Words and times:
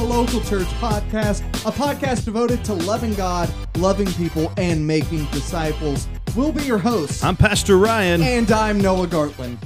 the 0.00 0.06
Local 0.06 0.40
Church 0.40 0.66
Podcast, 0.80 1.40
a 1.66 1.70
podcast 1.70 2.24
devoted 2.24 2.64
to 2.64 2.72
loving 2.72 3.12
God, 3.14 3.52
loving 3.76 4.10
people, 4.14 4.50
and 4.56 4.86
making 4.86 5.26
disciples. 5.26 6.08
We'll 6.34 6.52
be 6.52 6.64
your 6.64 6.78
hosts, 6.78 7.22
I'm 7.22 7.36
Pastor 7.36 7.76
Ryan. 7.76 8.22
and 8.22 8.50
I'm 8.50 8.80
Noah 8.80 9.08
Gartland. 9.08 9.58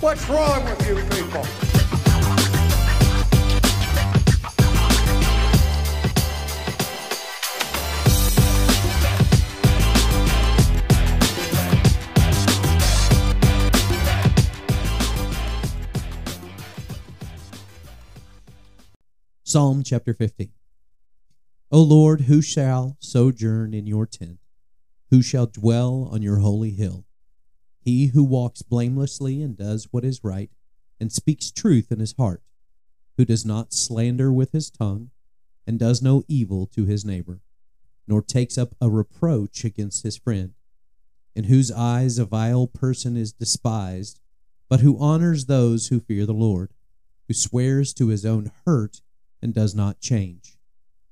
What's 0.00 0.28
wrong 0.28 0.64
with 0.64 0.88
you 0.88 0.96
people? 1.16 1.65
Psalm 19.48 19.84
chapter 19.84 20.12
15. 20.12 20.50
O 21.70 21.80
Lord, 21.80 22.22
who 22.22 22.42
shall 22.42 22.96
sojourn 22.98 23.74
in 23.74 23.86
your 23.86 24.04
tent? 24.04 24.40
Who 25.10 25.22
shall 25.22 25.46
dwell 25.46 26.08
on 26.10 26.20
your 26.20 26.38
holy 26.38 26.72
hill? 26.72 27.04
He 27.78 28.06
who 28.06 28.24
walks 28.24 28.62
blamelessly 28.62 29.40
and 29.40 29.56
does 29.56 29.86
what 29.92 30.04
is 30.04 30.24
right, 30.24 30.50
and 30.98 31.12
speaks 31.12 31.52
truth 31.52 31.92
in 31.92 32.00
his 32.00 32.12
heart, 32.18 32.42
who 33.16 33.24
does 33.24 33.46
not 33.46 33.72
slander 33.72 34.32
with 34.32 34.50
his 34.50 34.68
tongue, 34.68 35.10
and 35.64 35.78
does 35.78 36.02
no 36.02 36.24
evil 36.26 36.66
to 36.74 36.84
his 36.84 37.04
neighbor, 37.04 37.40
nor 38.08 38.22
takes 38.22 38.58
up 38.58 38.74
a 38.80 38.90
reproach 38.90 39.64
against 39.64 40.02
his 40.02 40.16
friend, 40.16 40.54
in 41.36 41.44
whose 41.44 41.70
eyes 41.70 42.18
a 42.18 42.24
vile 42.24 42.66
person 42.66 43.16
is 43.16 43.32
despised, 43.32 44.18
but 44.68 44.80
who 44.80 44.98
honors 44.98 45.44
those 45.44 45.86
who 45.86 46.00
fear 46.00 46.26
the 46.26 46.34
Lord, 46.34 46.72
who 47.28 47.34
swears 47.34 47.94
to 47.94 48.08
his 48.08 48.26
own 48.26 48.50
hurt 48.64 49.02
and 49.46 49.54
does 49.54 49.76
not 49.76 50.00
change, 50.00 50.58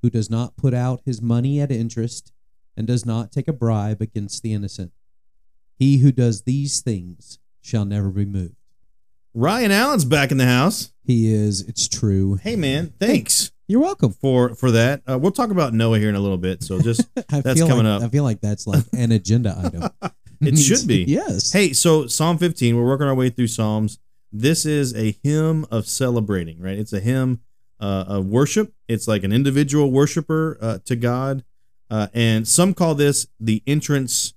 who 0.03 0.11
does 0.11 0.29
not 0.29 0.57
put 0.57 0.75
out 0.75 1.01
his 1.05 1.23
money 1.23 1.61
at 1.61 1.71
interest, 1.71 2.33
and 2.77 2.85
does 2.85 3.07
not 3.07 3.31
take 3.31 3.47
a 3.47 3.53
bribe 3.53 4.03
against 4.03 4.43
the 4.43 4.53
innocent. 4.53 4.91
He 5.79 5.99
who 5.99 6.11
does 6.11 6.43
these 6.43 6.81
things 6.81 7.39
shall 7.61 7.85
never 7.85 8.09
be 8.09 8.25
moved. 8.25 8.57
Ryan 9.35 9.71
Allan's 9.71 10.05
back 10.05 10.33
in 10.33 10.39
the 10.39 10.47
house. 10.47 10.93
He 11.05 11.33
is, 11.33 11.61
it's 11.61 11.87
true. 11.87 12.35
Hey 12.35 12.57
man, 12.57 12.93
thanks 12.99 13.53
You're 13.69 13.81
welcome. 13.81 14.11
for 14.11 14.57
for 14.57 14.73
that. 14.73 15.03
Uh, 15.09 15.17
we'll 15.17 15.31
talk 15.31 15.51
about 15.51 15.73
Noah 15.73 16.01
here 16.01 16.09
in 16.09 16.17
a 16.17 16.21
little 16.21 16.37
bit. 16.37 16.65
So 16.65 16.81
just 16.81 17.03
That's 17.29 17.61
coming 17.61 17.87
like, 17.87 17.87
up. 17.87 18.03
I 18.03 18.09
feel 18.09 18.25
like 18.25 18.41
that's 18.41 18.67
like 18.67 18.83
an 18.93 19.12
agenda 19.12 19.55
item. 19.57 20.11
It 20.41 20.59
should 20.59 20.87
be. 20.87 21.05
yes. 21.09 21.53
hey, 21.53 21.73
so 21.73 22.07
Psalm 22.07 22.37
15. 22.37 22.77
We're 22.77 22.85
working 22.85 23.07
our 23.07 23.15
way 23.15 23.31
through 23.31 23.47
Psalms. 23.47 23.99
This 24.31 24.67
is 24.67 24.95
a 24.95 25.17
hymn 25.23 25.65
of 25.71 25.87
celebrating, 25.87 26.61
right? 26.61 26.77
It's 26.77 26.93
a 26.93 27.01
hymn 27.01 27.41
uh, 27.85 28.05
of 28.09 28.27
worship. 28.27 28.73
It's 28.89 29.07
like 29.07 29.25
an 29.25 29.33
individual 29.33 29.91
worshiper 29.91 30.57
uh, 30.59 30.79
to 30.87 30.97
God, 30.97 31.45
uh, 31.91 32.07
and 32.15 32.49
some 32.49 32.73
call 32.73 32.95
this 32.95 33.27
the 33.39 33.63
entrance 33.67 34.33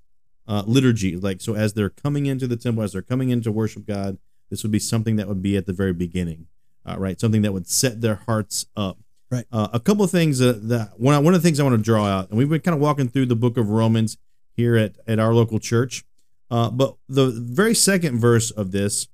uh, 0.49 0.63
liturgy. 0.67 1.15
Like 1.15 1.39
so, 1.39 1.55
as 1.55 1.71
they're 1.71 1.89
coming 1.89 2.25
into 2.25 2.45
the 2.45 2.57
temple, 2.57 2.83
as 2.83 2.91
they're 2.91 3.01
coming 3.01 3.29
in 3.29 3.41
to 3.43 3.51
worship 3.51 3.85
God, 3.87 4.17
this 4.49 4.63
would 4.63 4.71
be 4.73 4.79
something 4.79 5.15
that 5.15 5.29
would 5.29 5.41
be 5.41 5.55
at 5.55 5.65
the 5.65 5.71
very 5.71 5.93
beginning, 5.93 6.47
uh, 6.85 6.97
right? 6.97 7.21
Something 7.21 7.41
that 7.43 7.53
would 7.53 7.69
set 7.69 8.01
their 8.01 8.15
hearts 8.25 8.65
up. 8.75 8.97
Right. 9.29 9.45
Uh, 9.51 9.67
a 9.73 9.79
couple 9.79 10.05
of 10.05 10.11
things 10.11 10.39
that, 10.39 10.67
that 10.69 10.99
one 10.99 11.23
one 11.23 11.33
of 11.33 11.41
the 11.41 11.47
things 11.47 11.59
I 11.59 11.63
want 11.63 11.77
to 11.77 11.81
draw 11.81 12.05
out, 12.05 12.29
and 12.29 12.37
we've 12.37 12.49
been 12.49 12.61
kind 12.61 12.75
of 12.75 12.81
walking 12.81 13.07
through 13.07 13.27
the 13.27 13.35
book 13.35 13.55
of 13.55 13.69
Romans 13.69 14.17
here 14.51 14.75
at 14.75 14.97
at 15.07 15.19
our 15.19 15.33
local 15.33 15.59
church. 15.59 16.03
Uh, 16.51 16.69
but 16.69 16.95
the 17.07 17.27
very 17.27 17.75
second 17.75 18.19
verse 18.19 18.51
of 18.51 18.71
this, 18.71 19.07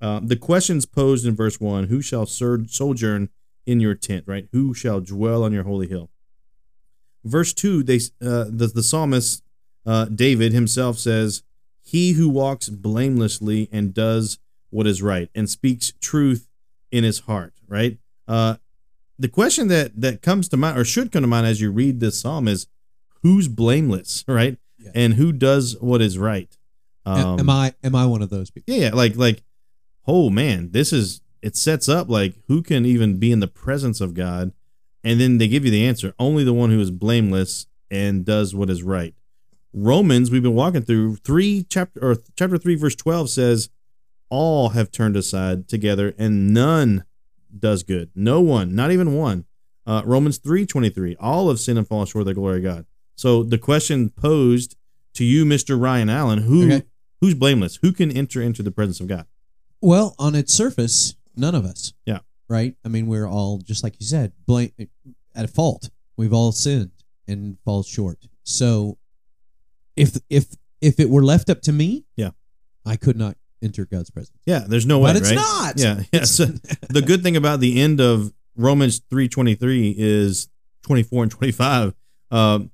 uh, 0.00 0.20
the 0.22 0.36
questions 0.36 0.86
posed 0.86 1.26
in 1.26 1.34
verse 1.34 1.60
one: 1.60 1.88
Who 1.88 2.00
shall 2.00 2.26
sojourn 2.26 3.28
in 3.66 3.80
your 3.80 3.94
tent? 3.94 4.24
Right? 4.26 4.48
Who 4.52 4.74
shall 4.74 5.00
dwell 5.00 5.44
on 5.44 5.52
your 5.52 5.64
holy 5.64 5.88
hill? 5.88 6.10
Verse 7.24 7.52
two, 7.52 7.82
they 7.82 7.96
uh, 8.20 8.46
the 8.48 8.70
the 8.74 8.82
psalmist 8.82 9.42
uh, 9.86 10.06
David 10.06 10.52
himself 10.52 10.98
says, 10.98 11.42
"He 11.82 12.12
who 12.12 12.28
walks 12.28 12.68
blamelessly 12.68 13.68
and 13.72 13.94
does 13.94 14.38
what 14.70 14.86
is 14.86 15.02
right 15.02 15.28
and 15.34 15.48
speaks 15.48 15.92
truth 16.00 16.48
in 16.90 17.04
his 17.04 17.20
heart." 17.20 17.54
Right? 17.68 17.98
Uh, 18.26 18.56
the 19.18 19.28
question 19.28 19.68
that 19.68 20.00
that 20.00 20.20
comes 20.22 20.48
to 20.48 20.56
mind 20.56 20.78
or 20.78 20.84
should 20.84 21.12
come 21.12 21.22
to 21.22 21.28
mind 21.28 21.46
as 21.46 21.60
you 21.60 21.70
read 21.70 22.00
this 22.00 22.20
psalm 22.20 22.48
is, 22.48 22.66
"Who's 23.22 23.48
blameless?" 23.48 24.24
Right? 24.28 24.58
Yeah. 24.78 24.90
And 24.96 25.14
who 25.14 25.32
does 25.32 25.76
what 25.80 26.02
is 26.02 26.18
right? 26.18 26.56
Am- 27.06 27.38
am 27.40 27.50
I 27.50 27.74
am 27.84 27.94
I 27.94 28.06
one 28.06 28.22
of 28.22 28.30
those 28.30 28.50
people? 28.50 28.74
Yeah, 28.74 28.88
yeah, 28.88 28.94
like 28.94 29.16
like, 29.16 29.42
oh 30.06 30.28
man, 30.28 30.70
this 30.72 30.92
is 30.92 31.20
it 31.42 31.56
sets 31.56 31.88
up 31.88 32.08
like 32.08 32.34
who 32.48 32.62
can 32.62 32.86
even 32.86 33.18
be 33.18 33.32
in 33.32 33.40
the 33.40 33.48
presence 33.48 34.00
of 34.00 34.14
God, 34.14 34.52
and 35.04 35.20
then 35.20 35.38
they 35.38 35.48
give 35.48 35.64
you 35.64 35.70
the 35.70 35.86
answer: 35.86 36.14
only 36.18 36.44
the 36.44 36.52
one 36.54 36.70
who 36.70 36.80
is 36.80 36.90
blameless 36.90 37.66
and 37.90 38.24
does 38.24 38.54
what 38.54 38.70
is 38.70 38.82
right. 38.82 39.14
Romans, 39.74 40.30
we've 40.30 40.42
been 40.42 40.54
walking 40.54 40.82
through 40.82 41.16
three 41.16 41.66
chapter 41.68 42.00
or 42.02 42.16
chapter 42.36 42.58
three, 42.58 42.74
verse 42.74 42.94
twelve 42.94 43.28
says, 43.30 43.68
"All 44.28 44.70
have 44.70 44.90
turned 44.90 45.16
aside 45.16 45.68
together, 45.68 46.14
and 46.18 46.52
none 46.54 47.04
does 47.58 47.82
good. 47.82 48.10
No 48.14 48.40
one, 48.40 48.74
not 48.74 48.92
even 48.92 49.14
one." 49.14 49.44
Uh, 49.84 50.02
Romans 50.04 50.38
three 50.38 50.64
twenty 50.64 50.90
three, 50.90 51.16
all 51.18 51.48
have 51.48 51.58
sinned 51.58 51.78
and 51.78 51.88
fallen 51.88 52.06
short 52.06 52.22
of 52.22 52.26
the 52.26 52.34
glory 52.34 52.58
of 52.58 52.62
God. 52.64 52.86
So 53.16 53.42
the 53.42 53.58
question 53.58 54.10
posed 54.10 54.76
to 55.14 55.24
you, 55.24 55.44
Mister 55.44 55.76
Ryan 55.76 56.08
Allan, 56.08 56.42
who 56.42 56.64
Okay. 56.66 56.82
who's 57.20 57.34
blameless? 57.34 57.76
Who 57.82 57.92
can 57.92 58.10
enter 58.10 58.40
into 58.40 58.62
the 58.62 58.70
presence 58.70 59.00
of 59.00 59.08
God? 59.08 59.26
Well, 59.80 60.14
on 60.18 60.34
its 60.34 60.54
surface, 60.54 61.16
none 61.36 61.54
of 61.54 61.64
us. 61.64 61.92
Yeah. 62.06 62.18
Right? 62.48 62.74
I 62.84 62.88
mean, 62.88 63.06
we're 63.06 63.26
all 63.28 63.58
just 63.58 63.82
like 63.82 63.94
you 64.00 64.06
said, 64.06 64.32
blame 64.46 64.72
at 65.34 65.50
fault. 65.50 65.90
We've 66.16 66.32
all 66.32 66.52
sinned 66.52 66.90
and 67.26 67.56
fall 67.64 67.82
short. 67.82 68.26
So 68.44 68.98
if 69.96 70.18
if 70.28 70.46
if 70.80 70.98
it 71.00 71.08
were 71.08 71.24
left 71.24 71.48
up 71.48 71.62
to 71.62 71.72
me, 71.72 72.04
Yeah. 72.16 72.30
I 72.84 72.96
could 72.96 73.16
not 73.16 73.36
enter 73.62 73.86
God's 73.86 74.10
presence. 74.10 74.36
Yeah, 74.44 74.64
there's 74.66 74.86
no 74.86 74.98
way, 74.98 75.12
but 75.12 75.16
it's 75.22 75.30
right? 75.30 75.36
not. 75.36 75.78
Yeah, 75.78 76.02
yeah. 76.12 76.24
So 76.24 76.46
the 76.90 77.02
good 77.02 77.22
thing 77.22 77.36
about 77.36 77.60
the 77.60 77.80
end 77.80 78.00
of 78.00 78.32
Romans 78.56 79.00
three 79.08 79.28
twenty 79.28 79.54
three 79.54 79.94
is 79.96 80.48
twenty 80.82 81.02
four 81.04 81.22
and 81.22 81.30
twenty 81.32 81.52
five. 81.52 81.94
Um, 82.30 82.70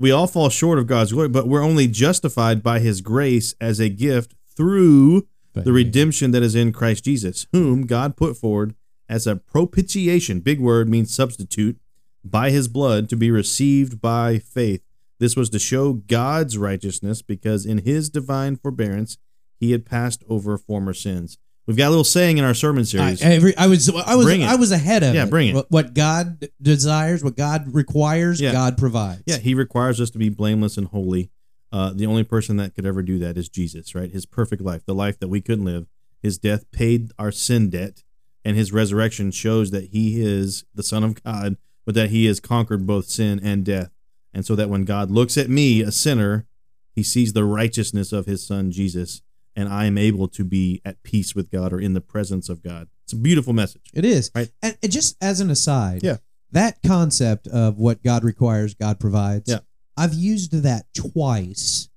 we 0.00 0.10
all 0.10 0.26
fall 0.26 0.48
short 0.50 0.78
of 0.80 0.86
God's 0.88 1.12
glory, 1.12 1.28
but 1.28 1.46
we're 1.46 1.62
only 1.62 1.86
justified 1.86 2.62
by 2.62 2.80
His 2.80 3.00
grace 3.00 3.54
as 3.60 3.78
a 3.80 3.88
gift 3.88 4.34
through 4.56 5.26
the 5.54 5.72
redemption 5.72 6.30
that 6.32 6.42
is 6.42 6.54
in 6.54 6.72
Christ 6.72 7.04
Jesus, 7.04 7.46
whom 7.52 7.86
God 7.86 8.16
put 8.16 8.36
forward 8.36 8.74
as 9.08 9.26
a 9.26 9.36
propitiation. 9.36 10.40
Big 10.40 10.60
word 10.60 10.88
means 10.88 11.14
substitute 11.14 11.78
by 12.24 12.50
His 12.50 12.68
blood 12.68 13.08
to 13.10 13.16
be 13.16 13.30
received 13.30 14.00
by 14.00 14.38
faith. 14.38 14.82
This 15.20 15.36
was 15.36 15.48
to 15.50 15.58
show 15.58 15.92
God's 15.92 16.58
righteousness 16.58 17.22
because 17.22 17.64
in 17.66 17.78
His 17.78 18.10
divine 18.10 18.56
forbearance 18.56 19.16
He 19.60 19.72
had 19.72 19.86
passed 19.86 20.24
over 20.28 20.58
former 20.58 20.92
sins. 20.94 21.38
We've 21.66 21.76
got 21.78 21.88
a 21.88 21.90
little 21.90 22.04
saying 22.04 22.36
in 22.36 22.44
our 22.44 22.52
sermon 22.52 22.82
I, 22.82 22.84
series. 22.84 23.22
every, 23.22 23.56
I 23.56 23.68
was 23.68 23.88
I 23.88 24.16
was. 24.16 24.26
I 24.28 24.54
was 24.56 24.70
ahead 24.70 25.02
of 25.02 25.14
Yeah, 25.14 25.24
it. 25.24 25.30
bring 25.30 25.48
it. 25.48 25.54
What, 25.54 25.70
what 25.70 25.94
God 25.94 26.48
desires, 26.60 27.24
what 27.24 27.36
God 27.36 27.74
requires, 27.74 28.38
Yeah. 28.40 28.52
God 28.52 28.76
provides. 28.76 29.22
Yeah, 29.26 29.38
he 29.38 29.54
requires 29.54 29.98
us 30.00 30.10
to 30.10 30.18
be 30.18 30.28
blameless 30.28 30.76
and 30.76 30.86
holy. 30.88 31.30
Uh, 31.74 31.92
the 31.92 32.06
only 32.06 32.22
person 32.22 32.56
that 32.56 32.72
could 32.72 32.86
ever 32.86 33.02
do 33.02 33.18
that 33.18 33.36
is 33.36 33.48
Jesus, 33.48 33.96
right? 33.96 34.12
His 34.12 34.26
perfect 34.26 34.62
life, 34.62 34.86
the 34.86 34.94
life 34.94 35.18
that 35.18 35.26
we 35.28 35.40
couldn't 35.40 35.64
live. 35.64 35.86
His 36.22 36.38
death 36.38 36.70
paid 36.70 37.10
our 37.18 37.32
sin 37.32 37.68
debt, 37.68 38.04
and 38.44 38.56
his 38.56 38.72
resurrection 38.72 39.32
shows 39.32 39.72
that 39.72 39.86
he 39.90 40.22
is 40.22 40.64
the 40.72 40.84
Son 40.84 41.02
of 41.02 41.20
God, 41.24 41.56
but 41.84 41.96
that 41.96 42.10
he 42.10 42.26
has 42.26 42.38
conquered 42.38 42.86
both 42.86 43.06
sin 43.06 43.40
and 43.42 43.64
death. 43.64 43.90
And 44.32 44.46
so 44.46 44.54
that 44.54 44.70
when 44.70 44.84
God 44.84 45.10
looks 45.10 45.36
at 45.36 45.50
me, 45.50 45.80
a 45.80 45.90
sinner, 45.90 46.46
he 46.94 47.02
sees 47.02 47.32
the 47.32 47.44
righteousness 47.44 48.12
of 48.12 48.26
his 48.26 48.46
Son, 48.46 48.70
Jesus, 48.70 49.22
and 49.56 49.68
I 49.68 49.86
am 49.86 49.98
able 49.98 50.28
to 50.28 50.44
be 50.44 50.80
at 50.84 51.02
peace 51.02 51.34
with 51.34 51.50
God 51.50 51.72
or 51.72 51.80
in 51.80 51.94
the 51.94 52.00
presence 52.00 52.48
of 52.48 52.62
God. 52.62 52.88
It's 53.02 53.12
a 53.12 53.16
beautiful 53.16 53.52
message. 53.52 53.90
It 53.92 54.04
is. 54.04 54.30
Right. 54.34 54.50
And, 54.62 54.78
and 54.80 54.92
just 54.92 55.16
as 55.20 55.40
an 55.40 55.50
aside, 55.50 56.04
Yeah. 56.04 56.18
that 56.52 56.78
concept 56.86 57.48
of 57.48 57.78
what 57.78 58.02
God 58.04 58.22
requires, 58.22 58.74
God 58.74 59.00
provides. 59.00 59.50
Yeah. 59.50 59.58
I've 59.96 60.14
used 60.14 60.52
that 60.62 60.86
twice 60.94 61.88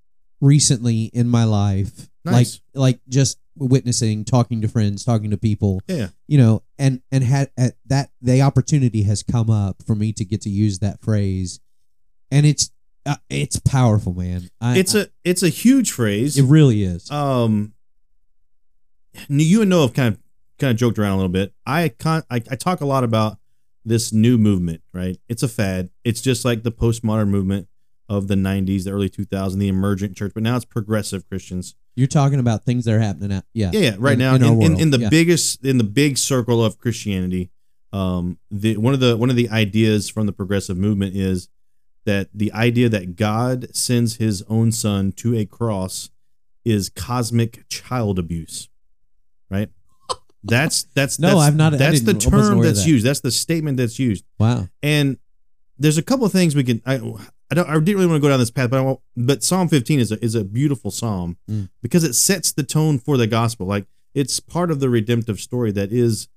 recently 0.41 1.05
in 1.13 1.27
my 1.27 1.43
life. 1.43 2.09
Nice. 2.25 2.61
Like 2.73 2.81
like 2.95 2.99
just 3.09 3.39
witnessing, 3.55 4.23
talking 4.25 4.61
to 4.61 4.67
friends, 4.67 5.03
talking 5.03 5.31
to 5.31 5.37
people, 5.37 5.81
Yeah. 5.87 6.09
you 6.27 6.37
know, 6.37 6.63
and 6.77 7.01
and 7.11 7.23
had 7.23 7.49
at 7.57 7.73
that 7.87 8.11
the 8.21 8.41
opportunity 8.41 9.03
has 9.03 9.23
come 9.23 9.49
up 9.49 9.81
for 9.85 9.95
me 9.95 10.13
to 10.13 10.25
get 10.25 10.41
to 10.41 10.49
use 10.49 10.79
that 10.79 11.01
phrase. 11.01 11.59
And 12.29 12.45
it's 12.45 12.69
uh, 13.05 13.15
it's 13.29 13.57
powerful, 13.59 14.13
man. 14.13 14.49
I, 14.61 14.77
It's 14.77 14.93
a 14.93 15.07
it's 15.23 15.41
a 15.41 15.49
huge 15.49 15.91
phrase. 15.91 16.37
it 16.37 16.43
really 16.43 16.83
is. 16.83 17.09
um 17.09 17.73
you 19.29 19.61
and 19.61 19.69
Noah 19.69 19.83
have 19.87 19.93
kind 19.93 20.13
of 20.15 20.19
kind 20.59 20.71
of 20.71 20.77
joked 20.77 20.99
around 20.99 21.13
a 21.13 21.15
little 21.15 21.29
bit. 21.29 21.53
I 21.65 21.89
con- 21.89 22.23
I, 22.29 22.35
I 22.35 22.55
talk 22.55 22.81
a 22.81 22.85
lot 22.85 23.03
about 23.03 23.37
this 23.85 24.11
new 24.11 24.37
movement, 24.37 24.81
right? 24.93 25.17
It's 25.29 25.43
a 25.43 25.47
fad. 25.47 25.89
It's 26.03 26.21
just 26.21 26.43
like 26.45 26.63
the 26.63 26.71
postmodern 26.71 27.29
movement 27.29 27.67
of 28.09 28.27
the 28.27 28.35
90s, 28.35 28.83
the 28.85 28.91
early 28.91 29.09
2000s, 29.09 29.57
the 29.57 29.67
emergent 29.67 30.15
church, 30.15 30.31
but 30.33 30.43
now 30.43 30.55
it's 30.55 30.65
progressive 30.65 31.27
Christians. 31.27 31.75
You're 31.95 32.07
talking 32.07 32.39
about 32.39 32.63
things 32.63 32.85
that 32.85 32.93
are 32.93 32.99
happening 32.99 33.29
now. 33.29 33.41
Yeah. 33.53 33.71
Yeah, 33.73 33.79
yeah, 33.79 33.95
right 33.99 34.13
In- 34.13 34.19
now 34.19 34.35
in 34.35 34.43
in, 34.43 34.61
in, 34.61 34.79
in 34.79 34.89
the 34.91 34.99
yeah. 34.99 35.09
biggest 35.09 35.65
in 35.65 35.77
the 35.77 35.83
big 35.83 36.17
circle 36.17 36.63
of 36.63 36.77
Christianity, 36.77 37.49
Um, 37.91 38.37
the 38.51 38.77
one 38.77 38.93
of 38.93 38.99
the 38.99 39.17
one 39.17 39.29
of 39.29 39.35
the 39.35 39.49
ideas 39.49 40.09
from 40.09 40.25
the 40.25 40.33
progressive 40.33 40.77
movement 40.77 41.15
is 41.15 41.49
that 42.05 42.29
the 42.33 42.51
idea 42.53 42.87
that 42.89 43.15
God 43.15 43.75
sends 43.75 44.15
His 44.17 44.43
own 44.47 44.71
Son 44.71 45.11
to 45.13 45.35
a 45.35 45.45
cross 45.45 46.09
is 46.63 46.89
cosmic 46.89 47.67
child 47.69 48.19
abuse, 48.19 48.69
right? 49.49 49.69
That's 50.43 50.83
that's 50.93 51.17
No, 51.19 51.29
that's, 51.29 51.39
I've 51.41 51.55
not- 51.55 51.73
That's 51.77 52.01
the 52.01 52.13
didn't- 52.13 52.33
I 52.33 52.37
wasn't 52.37 52.55
term 52.57 52.63
that's 52.63 52.83
that. 52.83 52.89
used. 52.89 53.05
That's 53.05 53.19
the 53.21 53.31
statement 53.31 53.77
that's 53.77 53.97
used. 53.99 54.23
Wow. 54.39 54.69
And 54.83 55.17
there's 55.79 55.97
a 55.97 56.03
couple 56.03 56.25
of 56.25 56.31
things 56.31 56.55
we 56.55 56.63
can. 56.63 56.81
I 56.85 56.99
I 57.51 57.55
don't. 57.55 57.69
I 57.69 57.73
didn't 57.79 57.95
really 57.95 58.07
want 58.07 58.17
to 58.17 58.21
go 58.21 58.29
down 58.29 58.39
this 58.39 58.51
path, 58.51 58.69
but 58.69 58.79
I 58.79 58.81
won't, 58.81 58.99
but 59.15 59.43
Psalm 59.43 59.67
15 59.69 59.99
is 59.99 60.11
a 60.11 60.23
is 60.23 60.35
a 60.35 60.43
beautiful 60.43 60.91
psalm 60.91 61.37
Mm. 61.49 61.69
because 61.81 62.03
it 62.03 62.13
sets 62.13 62.51
the 62.51 62.63
tone 62.63 62.99
for 62.99 63.15
the 63.17 63.27
gospel. 63.27 63.65
Like 63.67 63.85
it's 64.13 64.39
part 64.39 64.69
of 64.71 64.79
the 64.79 64.89
redemptive 64.89 65.39
story 65.39 65.71
that 65.71 65.91
is 65.91 66.27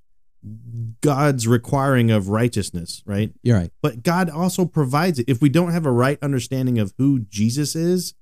God's 1.00 1.46
requiring 1.46 2.10
of 2.10 2.28
righteousness, 2.28 3.02
right? 3.06 3.32
You're 3.42 3.56
right. 3.58 3.70
But 3.82 4.02
God 4.02 4.30
also 4.30 4.64
provides 4.64 5.18
it. 5.18 5.28
If 5.28 5.40
we 5.42 5.48
don't 5.48 5.72
have 5.72 5.86
a 5.86 5.90
right 5.92 6.18
understanding 6.22 6.78
of 6.78 6.94
who 6.98 7.20
Jesus 7.20 7.74
is, 7.76 8.14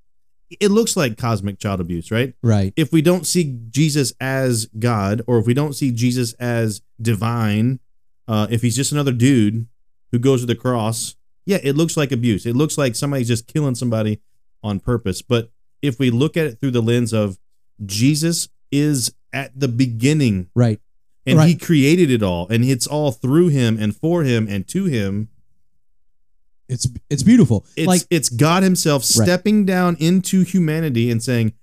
it 0.61 0.71
looks 0.71 0.97
like 0.97 1.17
cosmic 1.19 1.59
child 1.59 1.81
abuse, 1.81 2.11
right? 2.11 2.35
Right. 2.43 2.73
if 2.77 2.91
we 2.93 3.03
don't 3.03 3.27
see 3.27 3.59
Jesus 3.71 4.15
as 4.21 4.67
God, 4.79 5.23
or 5.27 5.39
if 5.39 5.47
we 5.47 5.55
don't 5.55 5.75
see 5.75 5.91
Jesus 5.93 6.33
as 6.35 6.81
divine, 7.01 7.81
uh, 8.27 8.47
if 8.51 8.63
he's 8.63 8.75
just 8.77 8.91
another 8.93 9.13
dude 9.13 9.67
who 10.11 10.19
goes 10.19 10.41
to 10.41 10.47
the 10.47 10.55
cross, 10.55 11.17
yeah, 11.49 11.59
it 11.63 11.77
looks 11.77 11.97
like 11.97 12.13
abuse. 12.13 12.45
It 12.45 12.55
looks 12.55 12.77
like 12.77 12.95
somebody's 12.95 13.27
just 13.27 13.47
killing 13.47 13.75
somebody 13.75 14.21
on 14.63 14.81
purpose. 14.81 15.23
But 15.23 15.51
if 15.81 15.99
we 15.99 16.11
look 16.11 16.37
at 16.37 16.47
it 16.47 16.61
through 16.61 16.73
the 16.73 16.83
lens 16.83 17.15
of 17.15 17.39
Jesus 17.87 18.49
is 18.71 19.15
at 19.33 19.59
the 19.59 19.69
beginning 19.69 20.49
Right. 20.55 20.79
and 21.25 21.41
he 21.43 21.55
created 21.57 22.11
it 22.11 22.23
all, 22.23 22.47
and 22.49 22.65
it's 22.65 22.87
all 22.87 23.13
through 23.13 23.49
him 23.49 23.79
and 23.81 23.97
for 23.97 24.25
him 24.25 24.47
and 24.47 24.69
to 24.69 24.85
him. 24.85 25.29
It's 26.69 26.87
it's 27.09 27.23
beautiful. 27.23 27.65
It's 27.77 27.87
like 27.87 28.03
it's 28.11 28.29
God 28.29 28.63
Himself 28.63 29.03
Right. 29.17 29.25
stepping 29.25 29.65
down 29.65 29.97
into 29.99 30.43
humanity 30.43 31.11
and 31.11 31.23
saying, 31.23 31.55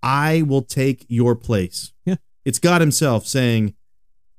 "I 0.00 0.42
will 0.42 0.62
take 0.62 1.04
your 1.08 1.34
place." 1.34 1.92
Yeah. 2.06 2.16
It's 2.44 2.60
God 2.60 2.80
Himself 2.80 3.26
saying, 3.26 3.74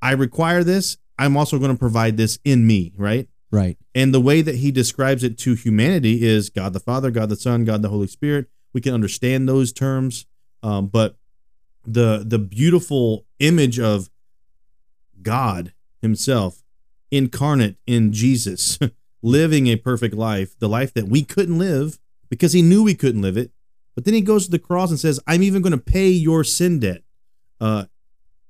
"I 0.02 0.12
require 0.12 0.64
this. 0.64 0.96
I'm 1.20 1.36
also 1.36 1.60
going 1.60 1.72
to 1.72 1.78
provide 1.78 2.16
this 2.16 2.40
in 2.46 2.66
me." 2.66 2.94
Right. 2.98 3.28
Right. 3.56 3.78
And 3.94 4.14
the 4.14 4.22
way 4.22 4.42
that 4.42 4.56
He 4.56 4.72
describes 4.72 5.24
it 5.24 5.38
to 5.40 5.54
humanity 5.54 6.24
is 6.24 6.50
God 6.50 6.74
the 6.74 6.80
Father, 6.80 7.12
God 7.12 7.30
the 7.30 7.36
Son, 7.36 7.66
God 7.66 7.82
the 7.82 7.90
Holy 7.90 8.08
Spirit. 8.08 8.48
We 8.74 8.82
can 8.82 8.94
understand 8.94 9.48
those 9.48 9.72
terms, 9.72 10.26
um, 10.62 10.88
but 10.88 11.18
the 11.86 12.24
the 12.26 12.40
beautiful 12.40 13.26
image 13.40 13.80
of 13.80 14.10
God 15.22 15.74
Himself 16.02 16.64
incarnate 17.12 17.78
in 17.88 18.12
Jesus, 18.12 18.78
living 19.22 19.68
a 19.68 19.76
perfect 19.76 20.16
life, 20.16 20.58
the 20.60 20.70
life 20.70 20.94
that 20.94 21.08
we 21.08 21.24
couldn't 21.24 21.58
live 21.58 22.00
because 22.30 22.54
He 22.54 22.62
knew 22.62 22.84
we 22.84 22.96
couldn't 22.96 23.22
live 23.22 23.38
it. 23.38 23.52
But 23.96 24.06
then 24.06 24.14
He 24.14 24.22
goes 24.22 24.46
to 24.46 24.52
the 24.52 24.60
cross 24.60 24.90
and 24.90 25.00
says, 25.00 25.20
"I'm 25.26 25.44
even 25.44 25.62
going 25.62 25.72
to 25.72 25.78
pay 25.78 26.10
your 26.10 26.44
sin 26.44 26.80
debt." 26.80 27.04
Uh, 27.62 27.86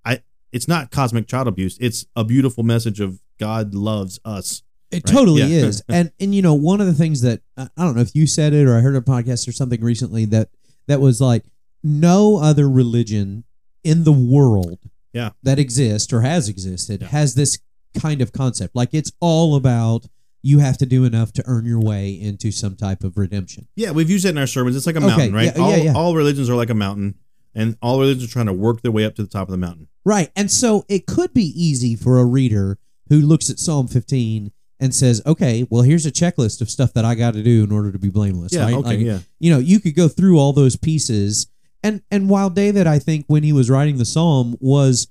I 0.03 0.21
it's 0.51 0.67
not 0.67 0.91
cosmic 0.91 1.27
child 1.27 1.47
abuse. 1.47 1.77
It's 1.79 2.05
a 2.15 2.23
beautiful 2.23 2.63
message 2.63 2.99
of 2.99 3.21
God 3.37 3.73
loves 3.73 4.19
us. 4.25 4.63
It 4.91 5.03
Right. 5.05 5.13
totally 5.13 5.41
Yeah. 5.41 5.65
is. 5.67 5.81
And 5.89 6.11
and 6.19 6.33
you 6.35 6.41
know, 6.41 6.53
one 6.53 6.79
of 6.81 6.87
the 6.87 6.93
things 6.93 7.21
that 7.21 7.41
I 7.57 7.67
don't 7.77 7.95
know 7.95 8.01
if 8.01 8.15
you 8.15 8.27
said 8.27 8.53
it 8.53 8.65
or 8.67 8.75
I 8.77 8.81
heard 8.81 8.95
a 8.95 9.01
podcast 9.01 9.47
or 9.47 9.51
something 9.51 9.81
recently 9.81 10.25
that 10.25 10.49
that 10.87 11.01
was 11.01 11.19
like 11.21 11.43
no 11.83 12.37
other 12.37 12.69
religion 12.69 13.43
in 13.83 14.03
the 14.03 14.11
world 14.11 14.79
Yeah. 15.13 15.31
that 15.43 15.59
exists 15.59 16.11
or 16.13 16.21
has 16.21 16.49
existed 16.49 17.01
Yeah. 17.01 17.07
has 17.07 17.33
this 17.35 17.59
kind 17.99 18.21
of 18.21 18.31
concept. 18.31 18.75
Like 18.75 18.89
it's 18.93 19.11
all 19.19 19.55
about 19.55 20.05
you 20.43 20.59
have 20.59 20.77
to 20.77 20.85
do 20.85 21.03
enough 21.05 21.33
to 21.33 21.43
earn 21.47 21.65
your 21.65 21.79
way 21.81 22.09
into 22.11 22.51
some 22.51 22.75
type 22.75 23.03
of 23.03 23.17
redemption. 23.17 23.67
Yeah, 23.75 23.91
we've 23.91 24.09
used 24.09 24.25
it 24.25 24.29
in 24.29 24.37
our 24.37 24.45
sermons. 24.47 24.75
It's 24.75 24.85
like 24.85 24.95
a 24.95 24.99
Okay, 24.99 25.07
mountain, 25.07 25.33
right? 25.33 25.51
yeah, 25.55 25.61
all, 25.61 25.71
yeah, 25.71 25.83
yeah. 25.85 25.93
all 25.93 26.15
religions 26.15 26.49
are 26.51 26.55
like 26.55 26.69
a 26.69 26.75
mountain, 26.75 27.15
and 27.55 27.77
all 27.81 27.99
religions 27.99 28.25
are 28.29 28.31
trying 28.31 28.45
to 28.45 28.53
work 28.53 28.81
their 28.83 28.91
way 28.91 29.05
up 29.05 29.15
to 29.15 29.23
the 29.23 29.27
top 29.29 29.47
of 29.47 29.51
the 29.51 29.57
mountain. 29.57 29.87
Right. 30.03 30.29
And 30.35 30.51
so 30.51 30.85
it 30.87 31.07
could 31.07 31.33
be 31.33 31.51
easy 31.59 31.95
for 31.95 32.19
a 32.19 32.25
reader 32.25 32.77
who 33.09 33.21
looks 33.21 33.49
at 33.49 33.57
Psalm 33.57 33.87
15 33.87 34.51
and 34.79 34.93
says, 34.93 35.21
okay, 35.25 35.65
well, 35.69 35.81
here's 35.83 36.05
a 36.05 36.11
checklist 36.11 36.59
of 36.61 36.69
stuff 36.69 36.93
that 36.93 37.05
I 37.05 37.15
got 37.15 37.33
to 37.35 37.43
do 37.43 37.63
in 37.63 37.71
order 37.71 37.91
to 37.91 37.99
be 37.99 38.09
blameless. 38.09 38.53
Yeah, 38.53 38.63
right? 38.65 38.73
okay, 38.75 38.87
Like, 38.89 38.99
yeah. 38.99 39.19
You 39.39 39.51
know, 39.53 39.59
you 39.59 39.79
could 39.79 39.95
go 39.95 40.07
through 40.07 40.37
all 40.37 40.51
those 40.53 40.75
pieces. 40.75 41.47
And, 41.83 42.01
and 42.11 42.29
while 42.29 42.49
David, 42.49 42.85
I 42.87 42.99
think, 42.99 43.25
when 43.27 43.43
he 43.43 43.53
was 43.53 43.69
writing 43.69 43.97
the 43.97 44.05
psalm, 44.05 44.55
was 44.59 45.07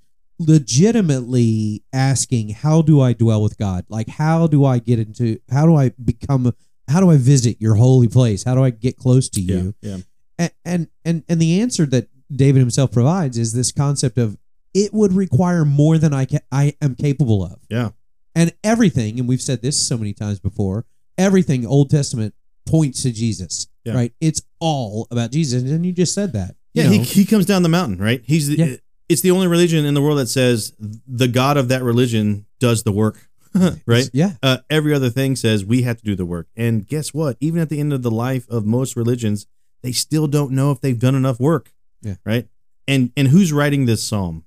legitimately 0.74 1.82
asking, 1.92 2.50
how 2.50 2.82
do 2.82 3.00
I 3.00 3.12
dwell 3.12 3.42
with 3.42 3.56
God? 3.58 3.84
Like, 3.88 4.08
how 4.08 4.46
do 4.46 4.64
I 4.64 4.78
get 4.78 4.98
into, 4.98 5.38
how 5.50 5.66
do 5.66 5.76
I 5.76 5.90
become, 6.04 6.52
how 6.88 7.00
do 7.00 7.10
I 7.10 7.16
visit 7.16 7.60
your 7.60 7.76
holy 7.76 8.08
place? 8.08 8.44
How 8.44 8.54
do 8.54 8.62
I 8.64 8.70
get 8.70 8.96
close 8.96 9.28
to 9.30 9.40
Yeah, 9.40 9.56
you? 9.56 9.74
yeah, 9.80 9.96
and 10.38 10.50
and 10.64 10.88
and, 11.04 11.22
and 11.28 11.40
the 11.40 11.60
answer 11.60 11.86
that 11.86 12.08
David 12.34 12.58
himself 12.58 12.90
provides 12.92 13.38
is 13.38 13.52
this 13.52 13.70
concept 13.72 14.18
of 14.18 14.36
it 14.74 14.92
would 14.92 15.12
require 15.12 15.64
more 15.64 15.96
than 15.98 16.12
I 16.12 16.24
ca- 16.26 16.40
I 16.50 16.74
am 16.82 16.94
capable 16.96 17.44
of. 17.44 17.60
yeah. 17.70 17.90
And 18.34 18.52
everything, 18.64 19.18
and 19.18 19.28
we've 19.28 19.42
said 19.42 19.62
this 19.62 19.80
so 19.86 19.96
many 19.96 20.12
times 20.12 20.40
before, 20.40 20.84
everything 21.16 21.64
Old 21.66 21.90
Testament 21.90 22.34
points 22.66 23.02
to 23.02 23.12
Jesus. 23.12 23.68
Yeah. 23.84 23.94
Right? 23.94 24.12
It's 24.20 24.42
all 24.60 25.06
about 25.10 25.30
Jesus. 25.30 25.62
And 25.62 25.84
you 25.86 25.92
just 25.92 26.14
said 26.14 26.32
that. 26.32 26.56
You 26.72 26.82
Yeah, 26.82 26.88
he, 26.90 26.98
know, 26.98 27.04
he 27.04 27.24
comes 27.24 27.46
down 27.46 27.62
the 27.62 27.68
mountain, 27.68 27.98
right? 27.98 28.22
He's 28.24 28.48
the, 28.48 28.56
Yeah. 28.56 28.76
it's 29.08 29.20
the 29.22 29.30
only 29.30 29.46
religion 29.46 29.84
in 29.84 29.94
the 29.94 30.02
world 30.02 30.18
that 30.18 30.28
says 30.28 30.72
the 31.06 31.28
God 31.28 31.56
of 31.56 31.68
that 31.68 31.82
religion 31.82 32.46
does 32.58 32.82
the 32.82 32.90
work, 32.92 33.28
right? 33.86 34.08
Yeah. 34.12 34.32
Uh, 34.42 34.58
every 34.70 34.94
other 34.94 35.10
thing 35.10 35.36
says 35.36 35.64
we 35.64 35.82
have 35.82 35.98
to 35.98 36.04
do 36.04 36.16
the 36.16 36.24
work. 36.26 36.48
And 36.56 36.86
guess 36.86 37.12
what? 37.14 37.36
Even 37.40 37.60
at 37.60 37.68
the 37.68 37.78
end 37.78 37.92
of 37.92 38.02
the 38.02 38.10
life 38.10 38.48
of 38.48 38.64
most 38.66 38.96
religions, 38.96 39.46
they 39.82 39.92
still 39.92 40.26
don't 40.26 40.50
know 40.52 40.70
if 40.72 40.80
they've 40.80 40.98
done 40.98 41.14
enough 41.14 41.38
work. 41.38 41.72
Yeah. 42.02 42.16
Right. 42.24 42.48
And 42.88 43.12
and 43.16 43.28
who's 43.28 43.52
writing 43.52 43.84
this 43.86 44.02
psalm? 44.02 44.44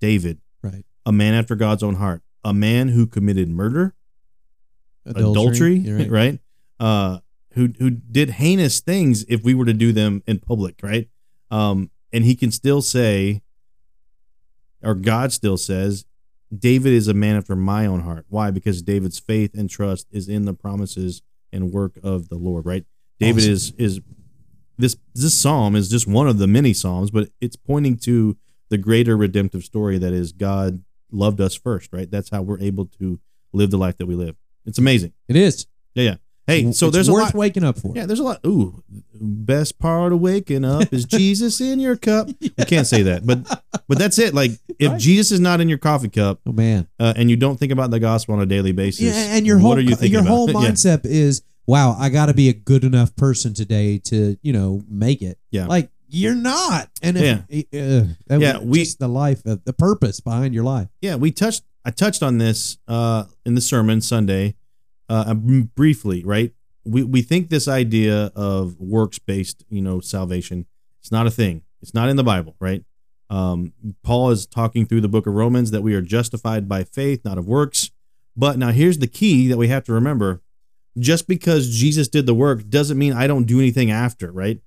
David, 0.00 0.38
Right. 0.62 0.84
a 1.04 1.12
man 1.12 1.34
after 1.34 1.54
God's 1.56 1.82
own 1.82 1.96
heart, 1.96 2.22
a 2.44 2.54
man 2.54 2.88
who 2.88 3.06
committed 3.06 3.48
murder, 3.48 3.94
adultery, 5.04 5.76
You're 5.76 5.98
right. 5.98 6.10
right. 6.10 6.38
Uh, 6.78 7.18
who 7.54 7.72
who 7.78 7.90
did 7.90 8.30
heinous 8.30 8.80
things 8.80 9.24
if 9.28 9.42
we 9.42 9.54
were 9.54 9.64
to 9.64 9.72
do 9.74 9.92
them 9.92 10.22
in 10.26 10.38
public, 10.38 10.80
right? 10.82 11.08
Um, 11.50 11.90
and 12.12 12.24
he 12.24 12.34
can 12.34 12.50
still 12.50 12.80
say, 12.80 13.42
or 14.82 14.94
God 14.94 15.32
still 15.32 15.56
says, 15.56 16.04
David 16.56 16.92
is 16.92 17.08
a 17.08 17.14
man 17.14 17.36
after 17.36 17.54
my 17.56 17.86
own 17.86 18.00
heart. 18.00 18.26
Why? 18.28 18.50
Because 18.50 18.82
David's 18.82 19.18
faith 19.18 19.52
and 19.54 19.68
trust 19.68 20.06
is 20.10 20.28
in 20.28 20.44
the 20.44 20.54
promises 20.54 21.22
and 21.52 21.72
work 21.72 21.98
of 22.02 22.28
the 22.28 22.36
Lord, 22.36 22.66
right? 22.66 22.84
David 23.18 23.40
Awesome. 23.42 23.52
is 23.52 23.72
is 23.76 24.00
this 24.78 24.96
this 25.14 25.34
psalm 25.34 25.76
is 25.76 25.90
just 25.90 26.06
one 26.06 26.28
of 26.28 26.38
the 26.38 26.46
many 26.46 26.72
psalms, 26.72 27.10
but 27.10 27.28
it's 27.40 27.56
pointing 27.56 27.96
to 27.98 28.36
the 28.68 28.78
greater 28.78 29.16
redemptive 29.16 29.64
story 29.64 29.98
that 29.98 30.12
is 30.12 30.32
God 30.32 30.82
loved 31.12 31.40
us 31.40 31.54
first, 31.54 31.92
right? 31.92 32.10
That's 32.10 32.30
how 32.30 32.42
we're 32.42 32.60
able 32.60 32.86
to 32.98 33.20
live 33.52 33.70
the 33.70 33.78
life 33.78 33.96
that 33.98 34.06
we 34.06 34.14
live. 34.14 34.36
It's 34.66 34.78
amazing. 34.78 35.12
It 35.28 35.36
is. 35.36 35.66
Yeah, 35.94 36.04
yeah. 36.04 36.14
Hey, 36.46 36.72
so 36.72 36.86
It's 36.88 36.94
there's 36.94 37.08
a 37.08 37.12
worth 37.12 37.22
lot. 37.26 37.34
waking 37.34 37.62
up 37.64 37.78
for. 37.78 37.92
Yeah, 37.94 38.06
there's 38.06 38.18
a 38.18 38.24
lot. 38.24 38.40
Ooh, 38.44 38.82
best 39.14 39.78
part 39.78 40.12
of 40.12 40.20
waking 40.20 40.64
up 40.64 40.92
is 40.92 41.04
Jesus 41.18 41.60
in 41.60 41.78
your 41.78 41.96
cup. 41.96 42.28
We 42.40 42.64
can't 42.64 42.86
say 42.86 43.02
that, 43.02 43.24
but 43.26 43.62
but 43.88 43.98
that's 43.98 44.18
it. 44.18 44.34
Like 44.34 44.52
if 44.78 44.90
Right. 44.92 45.00
Jesus 45.00 45.32
is 45.32 45.40
not 45.40 45.60
in 45.60 45.68
your 45.68 45.78
coffee 45.78 46.08
cup, 46.08 46.40
Oh 46.46 46.52
man. 46.52 46.88
uh, 46.98 47.12
and 47.16 47.30
you 47.30 47.36
don't 47.36 47.56
think 47.58 47.70
about 47.72 47.90
the 47.90 48.00
gospel 48.00 48.34
on 48.34 48.40
a 48.40 48.46
daily 48.46 48.72
basis, 48.72 49.02
Yeah, 49.02 49.36
and 49.36 49.46
your 49.46 49.56
what 49.58 49.62
whole 49.62 49.76
are 49.76 49.80
you 49.80 49.90
thinking 49.94 50.12
your 50.12 50.22
about? 50.22 50.30
whole 50.30 50.50
Yeah. 50.50 50.70
mindset 50.70 51.04
is, 51.04 51.42
wow, 51.66 51.96
I 51.98 52.08
got 52.08 52.26
to 52.26 52.34
be 52.34 52.48
a 52.48 52.52
good 52.52 52.82
enough 52.84 53.14
person 53.16 53.54
today 53.54 53.98
to 54.06 54.36
you 54.42 54.52
know 54.52 54.82
make 54.88 55.22
it. 55.22 55.38
Yeah. 55.50 55.66
like 55.66 55.90
you're 56.10 56.34
not. 56.34 56.90
And 57.02 57.16
if, 57.16 57.38
uh, 57.38 58.06
that 58.26 58.40
Yeah, 58.40 58.58
was 58.58 58.66
we- 58.66 58.78
just 58.80 58.98
the 58.98 59.08
life 59.08 59.44
of 59.46 59.64
the 59.64 59.72
purpose 59.72 60.20
behind 60.20 60.54
your 60.54 60.64
life. 60.64 60.88
yeah, 61.00 61.16
we 61.16 61.30
touched. 61.30 61.62
I 61.84 61.90
touched 61.90 62.22
on 62.22 62.38
this 62.38 62.78
uh, 62.88 63.24
in 63.46 63.54
the 63.54 63.60
sermon 63.60 64.00
Sunday, 64.00 64.56
uh, 65.08 65.32
briefly. 65.34 66.22
Right? 66.24 66.52
We 66.84 67.02
we 67.04 67.22
think 67.22 67.48
this 67.48 67.68
idea 67.68 68.32
of 68.34 68.78
works 68.78 69.18
based, 69.18 69.64
you 69.70 69.80
know, 69.82 70.00
salvation. 70.00 70.66
It's 71.00 71.10
not 71.12 71.26
a 71.26 71.30
thing. 71.30 71.62
It's 71.82 71.94
not 71.94 72.08
in 72.10 72.16
the 72.16 72.24
Bible, 72.24 72.56
right? 72.60 72.84
Um, 73.30 73.72
Paul 74.02 74.30
is 74.30 74.44
talking 74.46 74.84
through 74.86 75.00
the 75.02 75.08
book 75.08 75.26
of 75.26 75.34
Romans 75.34 75.70
that 75.70 75.82
we 75.82 75.94
are 75.94 76.02
justified 76.02 76.68
by 76.68 76.84
faith, 76.84 77.24
not 77.24 77.38
of 77.38 77.46
works. 77.46 77.90
But 78.36 78.58
now 78.58 78.70
here's 78.70 78.98
the 78.98 79.06
key 79.06 79.46
that 79.48 79.56
we 79.56 79.68
have 79.68 79.84
to 79.84 79.92
remember: 79.92 80.42
just 80.98 81.26
because 81.28 81.70
Jesus 81.70 82.08
did 82.08 82.26
the 82.26 82.34
work 82.34 82.68
doesn't 82.68 82.98
mean 82.98 83.12
I 83.12 83.26
don't 83.26 83.44
do 83.44 83.58
anything 83.58 83.90
after, 83.90 84.30
right? 84.32 84.60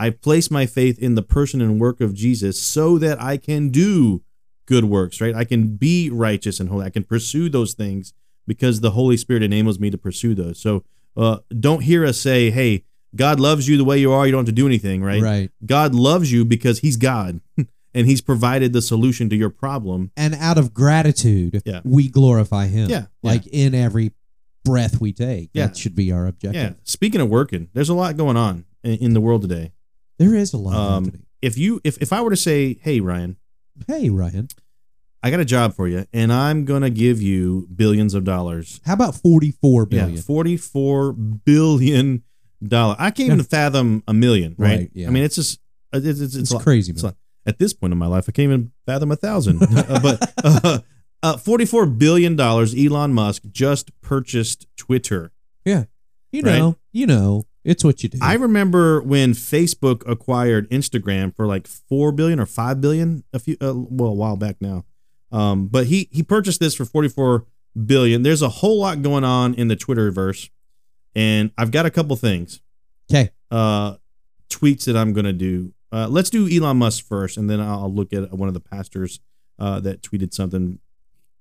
I 0.00 0.10
place 0.10 0.50
my 0.50 0.66
faith 0.66 0.98
in 0.98 1.14
the 1.14 1.22
person 1.22 1.60
and 1.60 1.78
work 1.80 2.00
of 2.00 2.14
Jesus 2.14 2.60
so 2.60 2.98
that 2.98 3.20
I 3.20 3.36
can 3.36 3.68
do 3.68 4.22
good 4.66 4.84
works, 4.86 5.20
right? 5.20 5.34
I 5.34 5.44
can 5.44 5.76
be 5.76 6.08
righteous 6.10 6.58
and 6.60 6.68
holy. 6.70 6.86
I 6.86 6.90
can 6.90 7.04
pursue 7.04 7.48
those 7.48 7.74
things 7.74 8.12
because 8.46 8.80
the 8.80 8.92
Holy 8.92 9.16
Spirit 9.16 9.42
enables 9.42 9.78
me 9.78 9.90
to 9.90 9.98
pursue 9.98 10.34
those. 10.34 10.58
So 10.60 10.84
uh, 11.16 11.38
don't 11.58 11.82
hear 11.82 12.04
us 12.06 12.18
say, 12.18 12.50
hey, 12.50 12.84
God 13.14 13.40
loves 13.40 13.68
you 13.68 13.76
the 13.76 13.84
way 13.84 13.98
you 13.98 14.12
are. 14.12 14.24
You 14.26 14.32
don't 14.32 14.40
have 14.40 14.46
to 14.46 14.52
do 14.52 14.66
anything, 14.66 15.02
right? 15.02 15.22
Right. 15.22 15.50
God 15.66 15.94
loves 15.94 16.32
you 16.32 16.44
because 16.44 16.78
he's 16.78 16.96
God. 16.96 17.40
and 17.94 18.06
he's 18.06 18.20
provided 18.20 18.72
the 18.72 18.82
solution 18.82 19.28
to 19.30 19.36
your 19.36 19.50
problem. 19.50 20.12
and 20.16 20.34
out 20.36 20.56
of 20.58 20.72
gratitude, 20.72 21.62
Yeah. 21.64 21.80
we 21.84 22.08
glorify 22.08 22.66
Him. 22.68 22.88
Yeah, 22.88 23.06
like 23.22 23.46
in 23.48 23.74
every 23.74 24.12
breath 24.64 25.00
we 25.00 25.12
take. 25.12 25.50
Yeah. 25.52 25.66
That 25.66 25.76
should 25.76 25.94
be 25.96 26.12
our 26.12 26.26
objective. 26.26 26.62
Yeah. 26.62 26.72
Speaking 26.84 27.20
of 27.20 27.28
working, 27.28 27.68
there's 27.72 27.88
a 27.88 27.94
lot 27.94 28.16
going 28.16 28.36
on 28.36 28.64
in, 28.84 28.94
in 28.98 29.12
the 29.14 29.20
world 29.20 29.42
today. 29.42 29.72
There 30.20 30.34
is 30.36 30.52
a 30.52 30.58
lot 30.58 30.74
Um, 30.76 31.04
happening. 31.06 31.26
If 31.42 31.58
you 31.58 31.80
if 31.82 31.96
if 32.00 32.12
I 32.12 32.20
were 32.20 32.30
to 32.30 32.36
say, 32.36 32.78
"Hey 32.82 33.00
Ryan, 33.00 33.36
Hey, 33.88 34.10
Ryan, 34.10 34.46
I 35.22 35.30
got 35.30 35.40
a 35.40 35.44
job 35.44 35.74
for 35.74 35.88
you 35.88 36.04
and 36.12 36.30
I'm 36.32 36.64
going 36.66 36.82
to 36.82 36.90
give 36.90 37.20
you 37.22 37.66
billions 37.74 38.14
of 38.14 38.22
dollars." 38.24 38.80
how 38.84 38.92
about 38.94 39.14
forty-four 39.16 39.86
billion? 39.86 40.16
Yeah, 40.16 40.20
44 40.22 41.12
billion 41.14 42.22
dollar. 42.66 42.96
I 42.98 43.10
can't 43.10 43.32
even 43.32 43.42
fathom 43.44 44.02
a 44.06 44.14
million, 44.14 44.54
right? 44.58 44.78
Right, 44.80 44.90
yeah. 44.94 45.08
I 45.08 45.10
mean, 45.10 45.24
it's 45.24 45.34
just 45.36 45.58
it's 45.92 46.06
it's, 46.06 46.20
it's, 46.36 46.52
It's 46.52 46.62
crazy, 46.62 46.92
it's 46.92 47.02
man. 47.02 47.08
a 47.08 47.12
lot. 47.12 47.16
At 47.46 47.58
this 47.58 47.72
point 47.72 47.92
in 47.92 47.98
my 47.98 48.06
life, 48.06 48.26
I 48.28 48.32
can't 48.32 48.44
even 48.52 48.72
fathom 48.86 49.10
a 49.12 49.16
thousand. 49.16 49.62
Uh, 49.70 50.00
but 50.00 50.32
uh, 50.44 50.78
uh, 51.22 51.36
44 51.38 51.86
billion 51.86 52.36
dollars 52.36 52.74
Elon 52.74 53.12
Musk 53.14 53.42
just 53.50 53.98
purchased 54.02 54.66
Twitter. 54.76 55.32
Yeah, 55.64 55.84
you 56.32 56.42
Right? 56.42 56.58
know, 56.58 56.76
you 56.92 57.06
know, 57.06 57.44
it's 57.64 57.84
what 57.84 58.02
you 58.02 58.08
do. 58.08 58.18
I 58.22 58.34
remember 58.34 59.00
when 59.02 59.32
Facebook 59.32 60.02
acquired 60.08 60.68
Instagram 60.70 61.34
for 61.34 61.46
like 61.46 61.66
4 61.66 62.12
billion 62.12 62.40
or 62.40 62.46
5 62.46 62.80
billion 62.80 63.24
a 63.32 63.38
few 63.38 63.56
uh, 63.60 63.74
well 63.74 64.10
a 64.10 64.14
while 64.14 64.36
back 64.36 64.56
now. 64.60 64.84
Um, 65.32 65.68
but 65.68 65.86
he 65.86 66.08
he 66.10 66.22
purchased 66.22 66.60
this 66.60 66.74
for 66.74 66.84
44 66.84 67.46
billion. 67.86 68.22
There's 68.22 68.42
a 68.42 68.48
whole 68.48 68.80
lot 68.80 69.02
going 69.02 69.24
on 69.24 69.54
in 69.54 69.68
the 69.68 69.76
Twitterverse 69.76 70.50
and 71.14 71.50
I've 71.58 71.70
got 71.70 71.86
a 71.86 71.90
couple 71.90 72.16
things. 72.16 72.60
okay. 73.10 73.30
uh, 73.50 73.96
tweets 74.48 74.84
that 74.84 74.96
I'm 74.96 75.12
going 75.12 75.24
to 75.24 75.32
do. 75.32 75.72
Uh, 75.92 76.06
let's 76.08 76.30
do 76.30 76.48
Elon 76.48 76.76
Musk 76.76 77.04
first, 77.04 77.36
and 77.36 77.50
then 77.50 77.60
I'll 77.60 77.92
look 77.92 78.12
at 78.12 78.32
one 78.32 78.48
of 78.48 78.54
the 78.54 78.60
pastors 78.60 79.20
uh, 79.58 79.80
that 79.80 80.02
tweeted 80.02 80.32
something 80.32 80.78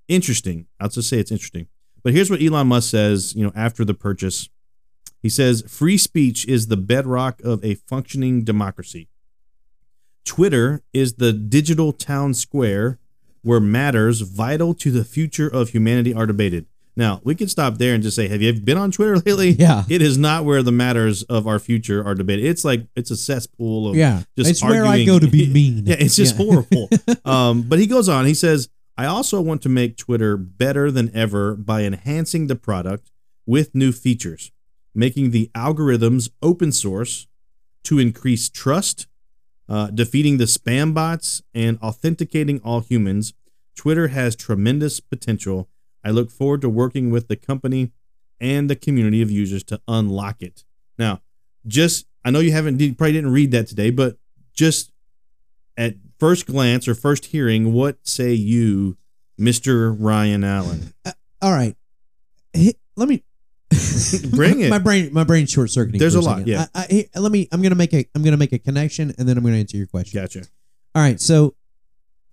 interesting. 0.08 0.66
I'll 0.80 0.90
just 0.90 1.10
say 1.10 1.20
it's 1.20 1.32
interesting. 1.32 1.68
But 2.04 2.14
here's 2.14 2.30
what 2.30 2.42
Elon 2.42 2.68
Musk 2.68 2.90
says, 2.90 3.36
you 3.36 3.44
know, 3.44 3.52
after 3.56 3.86
the 3.86 3.94
purchase. 3.94 4.50
He 5.22 5.30
says, 5.30 5.64
"Free 5.68 5.98
speech 5.98 6.48
is 6.48 6.68
the 6.68 6.78
bedrock 6.78 7.42
of 7.44 7.64
a 7.64 7.76
functioning 7.76 8.44
democracy. 8.44 9.10
Twitter 10.26 10.82
is 10.94 11.14
the 11.16 11.34
digital 11.34 11.92
town 11.92 12.34
square 12.34 13.00
where 13.42 13.60
matters 13.60 14.22
vital 14.22 14.74
to 14.76 14.92
the 14.92 15.04
future 15.04 15.48
of 15.48 15.70
humanity 15.70 16.14
are 16.14 16.26
debated." 16.26 16.66
Now, 16.96 17.22
we 17.24 17.34
can 17.34 17.48
stop 17.48 17.78
there 17.78 17.94
and 17.94 18.04
just 18.04 18.16
say, 18.16 18.28
"Have 18.28 18.42
you 18.42 18.52
been 18.54 18.78
on 18.78 18.92
Twitter 18.92 19.18
lately?" 19.26 19.52
Yeah. 19.52 19.86
It 19.90 20.02
is 20.02 20.18
not 20.18 20.44
where 20.46 20.62
the 20.62 20.72
matters 20.72 21.24
of 21.24 21.48
our 21.48 21.58
future 21.60 22.06
are 22.06 22.14
debated. 22.16 22.46
It's 22.46 22.66
like 22.66 22.88
it's 22.96 23.12
a 23.12 23.16
cesspool 23.16 23.90
of 23.90 23.96
Yeah, 23.96 24.24
just 24.38 24.50
it's 24.50 24.64
where 24.64 24.84
I 24.86 24.90
arguing. 25.00 25.08
go 25.08 25.20
to 25.20 25.28
be 25.28 25.48
mean. 25.48 25.86
yeah, 25.86 25.96
it's 25.98 26.16
just 26.16 26.38
Yeah. 26.38 26.46
horrible. 26.46 26.90
um, 27.26 27.62
but 27.64 27.80
he 27.80 27.88
goes 27.88 28.10
on. 28.10 28.26
He 28.26 28.34
says, 28.34 28.70
"I 28.98 29.06
also 29.06 29.40
want 29.42 29.62
to 29.62 29.70
make 29.70 29.96
Twitter 29.98 30.36
better 30.36 30.92
than 30.92 31.10
ever 31.16 31.56
by 31.56 31.84
enhancing 31.84 32.48
the 32.48 32.56
product 32.58 33.12
with 33.46 33.74
new 33.74 33.92
features, 33.94 34.52
making 35.00 35.32
the 35.32 35.50
algorithms 35.56 36.30
open 36.42 36.72
source 36.72 37.28
to 37.84 38.00
increase 38.00 38.50
trust, 38.50 39.08
uh, 39.70 39.88
defeating 39.88 40.38
the 40.38 40.44
spam 40.44 40.94
bots, 40.94 41.42
and 41.54 41.80
authenticating 41.80 42.60
all 42.60 42.82
humans. 42.82 43.34
Twitter 43.76 44.10
has 44.10 44.36
tremendous 44.36 45.00
potential. 45.00 45.70
I 46.04 46.10
look 46.12 46.30
forward 46.30 46.62
to 46.62 46.70
working 46.70 47.12
with 47.12 47.30
the 47.30 47.38
company 47.38 47.92
and 48.42 48.70
the 48.70 48.76
community 48.76 49.22
of 49.22 49.32
users 49.32 49.64
to 49.66 49.80
unlock 49.88 50.42
it. 50.42 50.66
Now, 50.98 51.22
just 51.66 52.06
I 52.26 52.32
know 52.32 52.40
you 52.40 52.52
haven't 52.52 52.82
you 52.82 52.94
probably 52.94 53.14
didn't 53.14 53.32
read 53.32 53.52
that 53.52 53.68
today, 53.68 53.92
but 53.92 54.18
just 54.54 54.92
at 55.78 55.96
first 56.20 56.46
glance 56.46 56.88
or 56.88 56.96
first 56.96 57.28
hearing, 57.28 57.72
what 57.72 58.06
say 58.06 58.34
you, 58.34 58.98
Mister 59.38 59.94
Ryan 59.94 60.44
Allan? 60.44 60.94
All 61.42 61.54
right, 61.54 61.78
let 62.98 63.08
me 63.08 63.24
Bring 64.32 64.60
it. 64.62 64.70
My 64.70 64.80
brain, 64.80 65.14
my 65.14 65.24
brain 65.24 65.46
short 65.46 65.70
circuiting. 65.70 66.00
There's 66.00 66.16
a 66.16 66.22
lot, 66.22 66.40
second. 66.40 66.48
yeah. 66.48 66.66
I, 66.76 67.08
I, 67.16 67.20
let 67.20 67.32
me. 67.32 67.48
I'm 67.52 67.62
gonna 67.62 67.76
make 67.76 67.94
a. 67.94 68.06
I'm 68.16 68.24
gonna 68.24 68.38
make 68.38 68.54
a 68.54 68.60
connection, 68.60 69.14
and 69.18 69.28
then 69.28 69.38
I'm 69.38 69.44
gonna 69.44 69.58
answer 69.58 69.78
your 69.78 69.88
question. 69.88 70.22
Gotcha. 70.22 70.44
All 70.96 71.02
right, 71.04 71.20
so 71.20 71.56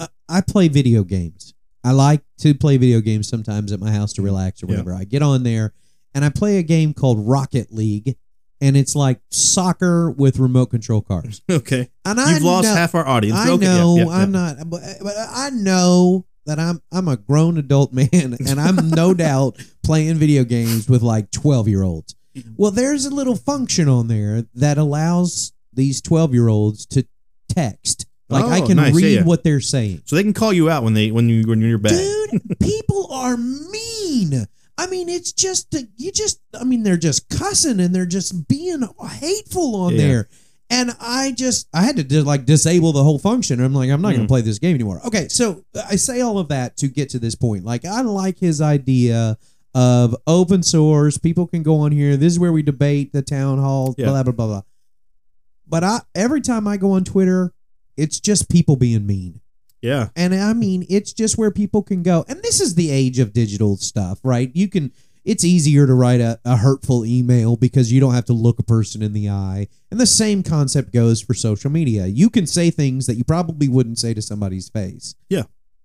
uh, 0.01 0.07
I 0.29 0.41
play 0.41 0.69
video 0.69 1.05
games. 1.05 1.55
I 1.85 1.93
like 1.93 2.23
to 2.39 2.55
play 2.55 2.77
video 2.79 3.01
games 3.01 3.29
sometimes 3.29 3.71
at 3.73 3.79
my 3.81 3.91
house 3.93 4.13
to 4.15 4.23
relax 4.23 4.63
or 4.63 4.67
Yeah. 4.67 4.73
whatever. 4.73 4.93
I 4.95 5.05
get 5.05 5.23
on 5.23 5.43
there 5.45 5.73
and 6.15 6.25
I 6.25 6.31
play 6.31 6.59
a 6.59 6.63
game 6.63 6.95
called 6.95 7.27
Rocket 7.29 7.73
League, 7.73 8.17
and 8.61 8.77
it's 8.77 8.97
like 8.97 9.21
soccer 9.31 10.11
with 10.11 10.39
remote 10.39 10.67
control 10.67 11.01
cars. 11.03 11.43
Okay, 11.51 11.89
And 12.05 12.19
I 12.21 12.33
you've 12.35 12.43
lost 12.43 12.65
know, 12.69 12.75
half 12.75 12.95
our 12.95 13.07
audience. 13.07 13.39
I 13.39 13.51
okay, 13.51 13.65
know 13.67 13.97
yeah, 13.99 14.05
yeah. 14.05 14.11
I'm 14.11 14.33
not, 14.33 14.57
but, 14.69 14.81
but 15.03 15.15
I 15.17 15.51
know 15.51 16.25
that 16.47 16.59
I'm 16.59 16.81
I'm 16.93 17.09
a 17.09 17.17
grown 17.17 17.59
adult 17.59 17.93
man, 17.95 18.09
and 18.47 18.59
I'm 18.61 18.89
no 18.91 19.13
doubt 19.27 19.59
playing 19.85 20.17
video 20.17 20.45
games 20.45 20.89
with 20.89 21.03
like 21.03 21.31
12 21.31 21.69
year 21.69 21.83
olds. 21.83 22.15
Mm-hmm. 22.37 22.53
Well, 22.57 22.71
there's 22.71 23.05
a 23.07 23.15
little 23.15 23.37
function 23.37 23.89
on 23.89 24.09
there 24.09 24.45
that 24.55 24.79
allows 24.79 25.53
these 25.73 26.01
12 26.03 26.35
year 26.35 26.49
olds 26.49 26.87
to 26.87 27.07
text. 27.49 28.07
Like 28.29 28.45
I 28.45 28.61
Oh, 28.61 28.67
can 28.67 28.77
nice. 28.77 28.95
read 28.95 29.05
Yeah, 29.05 29.19
yeah. 29.21 29.25
what 29.25 29.45
they're 29.45 29.61
saying. 29.61 30.03
So 30.05 30.17
they 30.17 30.23
can 30.25 30.35
call 30.35 30.53
you 30.53 30.69
out 30.69 30.83
when 30.83 30.95
they 30.95 31.11
when 31.13 31.29
you 31.29 31.45
when 31.47 31.61
you're 31.61 31.79
bad. 31.79 31.93
Dude, 31.93 32.59
people 32.61 33.09
are 33.13 33.37
mean. 33.37 34.47
I 34.79 34.87
mean, 34.89 35.09
it's 35.09 35.33
just 35.33 35.75
you 35.97 36.13
just. 36.13 36.41
I 36.59 36.65
mean, 36.65 36.83
they're 36.83 36.97
just 36.97 37.29
cussing 37.31 37.81
and 37.81 37.95
they're 37.95 38.05
just 38.05 38.47
being 38.49 38.83
hateful 39.01 39.75
on 39.77 39.93
Yeah. 39.93 39.99
there. 39.99 40.29
And 40.69 40.91
I 41.01 41.33
just, 41.37 41.69
I 41.73 41.83
had 41.83 41.97
to 41.97 42.05
just 42.05 42.27
like 42.27 42.45
disable 42.45 42.93
the 42.93 43.03
whole 43.05 43.19
function. 43.21 43.61
I'm 43.63 43.73
like, 43.75 43.89
I'm 43.91 44.03
not 44.03 44.09
going 44.11 44.21
Mm. 44.23 44.25
to 44.25 44.29
play 44.29 44.41
this 44.41 44.59
game 44.59 44.75
anymore. 44.75 45.01
Okay, 45.07 45.29
so 45.29 45.65
I 45.89 45.95
say 45.97 46.21
all 46.23 46.39
of 46.39 46.49
that 46.49 46.77
to 46.79 46.89
get 46.89 47.11
to 47.11 47.19
this 47.21 47.35
point. 47.37 47.65
Like, 47.65 47.85
I 47.85 48.01
like 48.01 48.39
his 48.39 48.61
idea 48.61 49.39
of 49.75 50.17
open 50.27 50.63
source. 50.65 51.19
People 51.19 51.47
can 51.47 51.63
go 51.63 51.77
on 51.81 51.93
here. 51.93 52.17
This 52.17 52.33
is 52.33 52.39
where 52.41 52.53
we 52.53 52.63
debate 52.63 53.13
the 53.13 53.23
town 53.23 53.59
hall. 53.59 53.95
Yeah. 53.97 54.07
Blah 54.07 54.23
blah 54.25 54.33
blah 54.33 54.47
blah. 54.47 54.63
But 55.69 55.85
I 55.85 56.01
every 56.15 56.41
time 56.41 56.67
I 56.67 56.77
go 56.79 56.93
on 56.93 57.05
Twitter, 57.05 57.53
it's 57.97 58.19
just 58.21 58.49
people 58.49 58.77
being 58.77 59.07
mean. 59.07 59.41
Yeah, 59.83 60.09
And 60.17 60.35
I 60.35 60.53
mean, 60.53 60.85
it's 60.89 61.13
just 61.13 61.39
where 61.39 61.53
people 61.53 61.81
can 61.83 62.03
go. 62.03 62.25
And 62.27 62.43
this 62.43 62.61
is 62.61 62.75
the 62.75 62.91
age 62.91 63.21
of 63.21 63.33
digital 63.33 63.77
stuff, 63.77 64.19
right? 64.25 64.51
You 64.53 64.69
can, 64.69 64.91
it's 65.27 65.45
easier 65.45 65.87
to 65.87 65.93
write 65.93 66.21
a, 66.21 66.41
a 66.45 66.57
hurtful 66.57 67.05
email 67.05 67.57
because 67.57 67.93
you 67.93 68.01
don't 68.01 68.15
have 68.15 68.25
to 68.27 68.33
look 68.33 68.59
a 68.59 68.63
person 68.63 69.03
in 69.03 69.13
the 69.13 69.29
eye. 69.29 69.67
And 69.91 70.01
the 70.01 70.07
same 70.07 70.43
concept 70.43 70.93
goes 70.93 71.21
for 71.21 71.35
social 71.35 71.71
media. 71.71 72.07
You 72.07 72.31
can 72.31 72.47
say 72.47 72.71
things 72.71 73.07
that 73.07 73.17
you 73.17 73.25
probably 73.25 73.69
wouldn't 73.69 73.99
say 73.99 74.15
to 74.15 74.23
somebody's 74.23 74.69
face. 74.71 75.15
Yeah. 75.29 75.43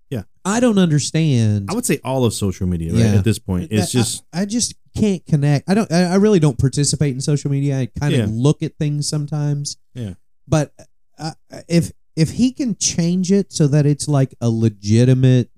Yeah. 0.10 0.24
I 0.46 0.60
don't 0.60 0.78
understand. 0.78 1.70
I 1.70 1.74
would 1.74 1.86
say 1.86 2.00
all 2.04 2.24
of 2.26 2.34
social 2.34 2.68
media 2.68 2.94
right, 2.94 3.00
Yeah. 3.00 3.16
at 3.16 3.24
this 3.24 3.40
point. 3.40 3.70
It's 3.72 3.94
I- 3.96 4.00
just 4.00 4.24
I, 4.32 4.42
I 4.42 4.46
just 4.46 4.76
can't 4.96 5.26
connect. 5.26 5.70
I 5.70 5.74
don't. 5.74 5.92
I 5.92 6.04
I 6.04 6.16
really 6.16 6.40
don't 6.40 6.60
participate 6.60 7.14
in 7.16 7.22
social 7.22 7.50
media. 7.50 7.80
I 7.80 7.86
kind 8.00 8.14
of 8.16 8.30
look 8.30 8.62
at 8.62 8.76
things 8.78 9.08
sometimes. 9.08 9.78
Yeah. 9.94 10.14
But 10.48 10.74
uh, 11.18 11.32
if 11.70 11.92
if 12.18 12.32
he 12.32 12.52
can 12.52 12.76
change 12.76 13.32
it 13.32 13.54
so 13.54 13.68
that 13.68 13.86
it's 13.86 14.08
like 14.10 14.36
a 14.42 14.50
legitimate 14.50 15.50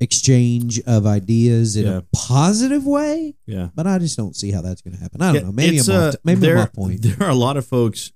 exchange 0.00 0.80
of 0.86 1.06
ideas 1.06 1.76
in 1.76 1.86
Yeah. 1.86 1.98
a 1.98 2.02
positive 2.12 2.86
way, 2.86 3.34
yeah. 3.46 3.68
but 3.74 3.86
I 3.86 3.98
just 3.98 4.16
don't 4.16 4.36
see 4.36 4.50
how 4.50 4.60
that's 4.60 4.82
going 4.82 4.94
to 4.94 5.00
happen. 5.02 5.22
I 5.22 5.32
don't 5.32 5.46
know. 5.46 5.52
Maybe 5.52 5.78
it's, 5.78 5.88
I'm 5.88 5.96
uh, 5.96 6.08
off. 6.08 6.14
Maybe 6.24 6.40
there, 6.40 6.56
I'm 6.58 6.62
off 6.64 6.72
point. 6.72 7.02
There 7.02 7.22
are 7.26 7.30
a 7.30 7.34
lot 7.34 7.56
of 7.56 7.66
folks 7.66 8.12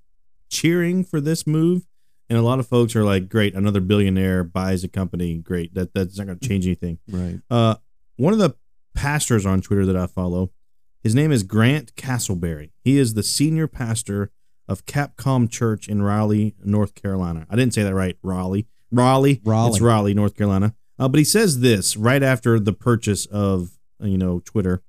cheering 0.51 1.05
for 1.05 1.21
this 1.21 1.47
move, 1.47 1.87
and 2.29 2.39
a 2.39 2.43
lot 2.43 2.59
of 2.59 2.67
folks 2.67 2.95
are 2.97 3.05
like, 3.05 3.29
"Great, 3.29 3.55
another 3.55 3.81
billionaire 3.81 4.45
buys 4.45 4.85
a 4.85 4.89
company. 4.89 5.37
Great, 5.39 5.75
that 5.75 5.95
that's 5.95 6.19
not 6.19 6.27
going 6.27 6.39
to 6.39 6.49
change 6.49 6.67
anything." 6.67 6.99
Right. 7.09 7.41
Uh, 7.51 7.77
one 8.17 8.33
of 8.33 8.39
the 8.39 8.55
pastors 8.95 9.47
on 9.47 9.61
Twitter 9.63 9.87
that 9.87 9.97
I 9.97 10.07
follow, 10.07 10.51
his 11.03 11.15
name 11.15 11.33
is 11.33 11.43
Grant 11.43 11.95
Castleberry. 11.95 12.71
He 12.85 12.99
is 12.99 13.15
the 13.15 13.23
senior 13.23 13.67
pastor 13.67 14.31
of 14.69 14.85
Capcom 14.85 15.51
Church 15.51 15.89
in 15.89 16.03
Raleigh, 16.03 16.55
North 16.63 16.95
Carolina. 16.95 17.47
I 17.49 17.57
didn't 17.57 17.73
say 17.75 17.83
that 17.83 17.95
right. 17.95 18.17
Raleigh, 18.23 18.67
Raleigh, 18.93 19.41
Raleigh. 19.45 19.71
It's 19.71 19.81
Raleigh, 19.81 20.15
North 20.15 20.37
Carolina. 20.37 20.75
Uh, 21.01 21.09
but 21.09 21.19
he 21.19 21.25
says 21.25 21.61
this 21.61 21.97
right 21.97 22.23
after 22.23 22.61
the 22.61 22.75
purchase 22.75 23.25
of 23.27 23.79
uh, 24.03 24.07
you 24.07 24.19
know 24.19 24.41
Twitter. 24.45 24.83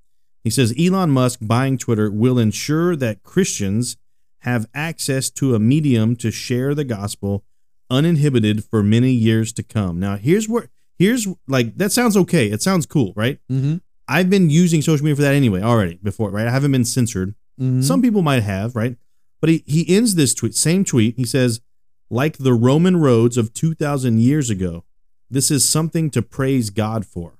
He 0.43 0.49
says 0.49 0.73
Elon 0.77 1.09
Musk 1.11 1.39
buying 1.41 1.77
Twitter 1.77 2.11
will 2.11 2.37
ensure 2.37 2.95
that 2.97 3.23
Christians 3.23 3.95
have 4.39 4.67
access 4.73 5.29
to 5.29 5.55
a 5.55 5.59
medium 5.59 6.15
to 6.17 6.29
share 6.29 6.75
the 6.75 6.83
gospel 6.83 7.45
uninhibited 7.89 8.65
for 8.65 8.83
many 8.83 9.11
years 9.11 9.53
to 9.53 9.63
come. 9.63 9.99
Now, 9.99 10.17
here's 10.17 10.49
where 10.49 10.69
here's 10.99 11.27
like 11.47 11.77
that 11.77 11.91
sounds 11.91 12.17
okay. 12.17 12.47
It 12.47 12.61
sounds 12.61 12.85
cool, 12.85 13.13
right? 13.15 13.39
Mm-hmm. 13.49 13.77
I've 14.07 14.29
been 14.29 14.49
using 14.49 14.81
social 14.81 15.05
media 15.05 15.15
for 15.15 15.21
that 15.21 15.33
anyway 15.33 15.61
already 15.61 15.99
before, 16.03 16.29
right? 16.31 16.47
I 16.47 16.51
haven't 16.51 16.73
been 16.73 16.85
censored. 16.85 17.35
Mm-hmm. 17.59 17.81
Some 17.81 18.01
people 18.01 18.21
might 18.21 18.43
have, 18.43 18.75
right? 18.75 18.97
But 19.39 19.49
he, 19.49 19.63
he 19.65 19.95
ends 19.95 20.15
this 20.15 20.33
tweet, 20.33 20.55
same 20.55 20.83
tweet. 20.83 21.15
He 21.15 21.25
says, 21.25 21.61
like 22.09 22.37
the 22.37 22.53
Roman 22.53 22.97
roads 22.97 23.37
of 23.37 23.53
2,000 23.53 24.19
years 24.19 24.49
ago, 24.49 24.83
this 25.31 25.49
is 25.49 25.67
something 25.67 26.09
to 26.11 26.21
praise 26.21 26.69
God 26.69 27.05
for. 27.05 27.39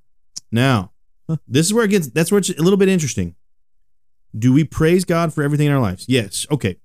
Now, 0.51 0.91
this 1.47 1.67
is 1.67 1.73
where 1.73 1.85
it 1.85 1.89
gets, 1.89 2.07
that's 2.07 2.31
where 2.31 2.39
it's 2.39 2.49
a 2.49 2.61
little 2.61 2.77
bit 2.77 2.89
interesting. 2.89 3.35
Do 4.37 4.53
we 4.53 4.63
praise 4.63 5.05
God 5.05 5.33
for 5.33 5.43
everything 5.43 5.67
in 5.67 5.73
our 5.73 5.79
lives? 5.81 6.05
Yes. 6.07 6.47
Okay. 6.49 6.77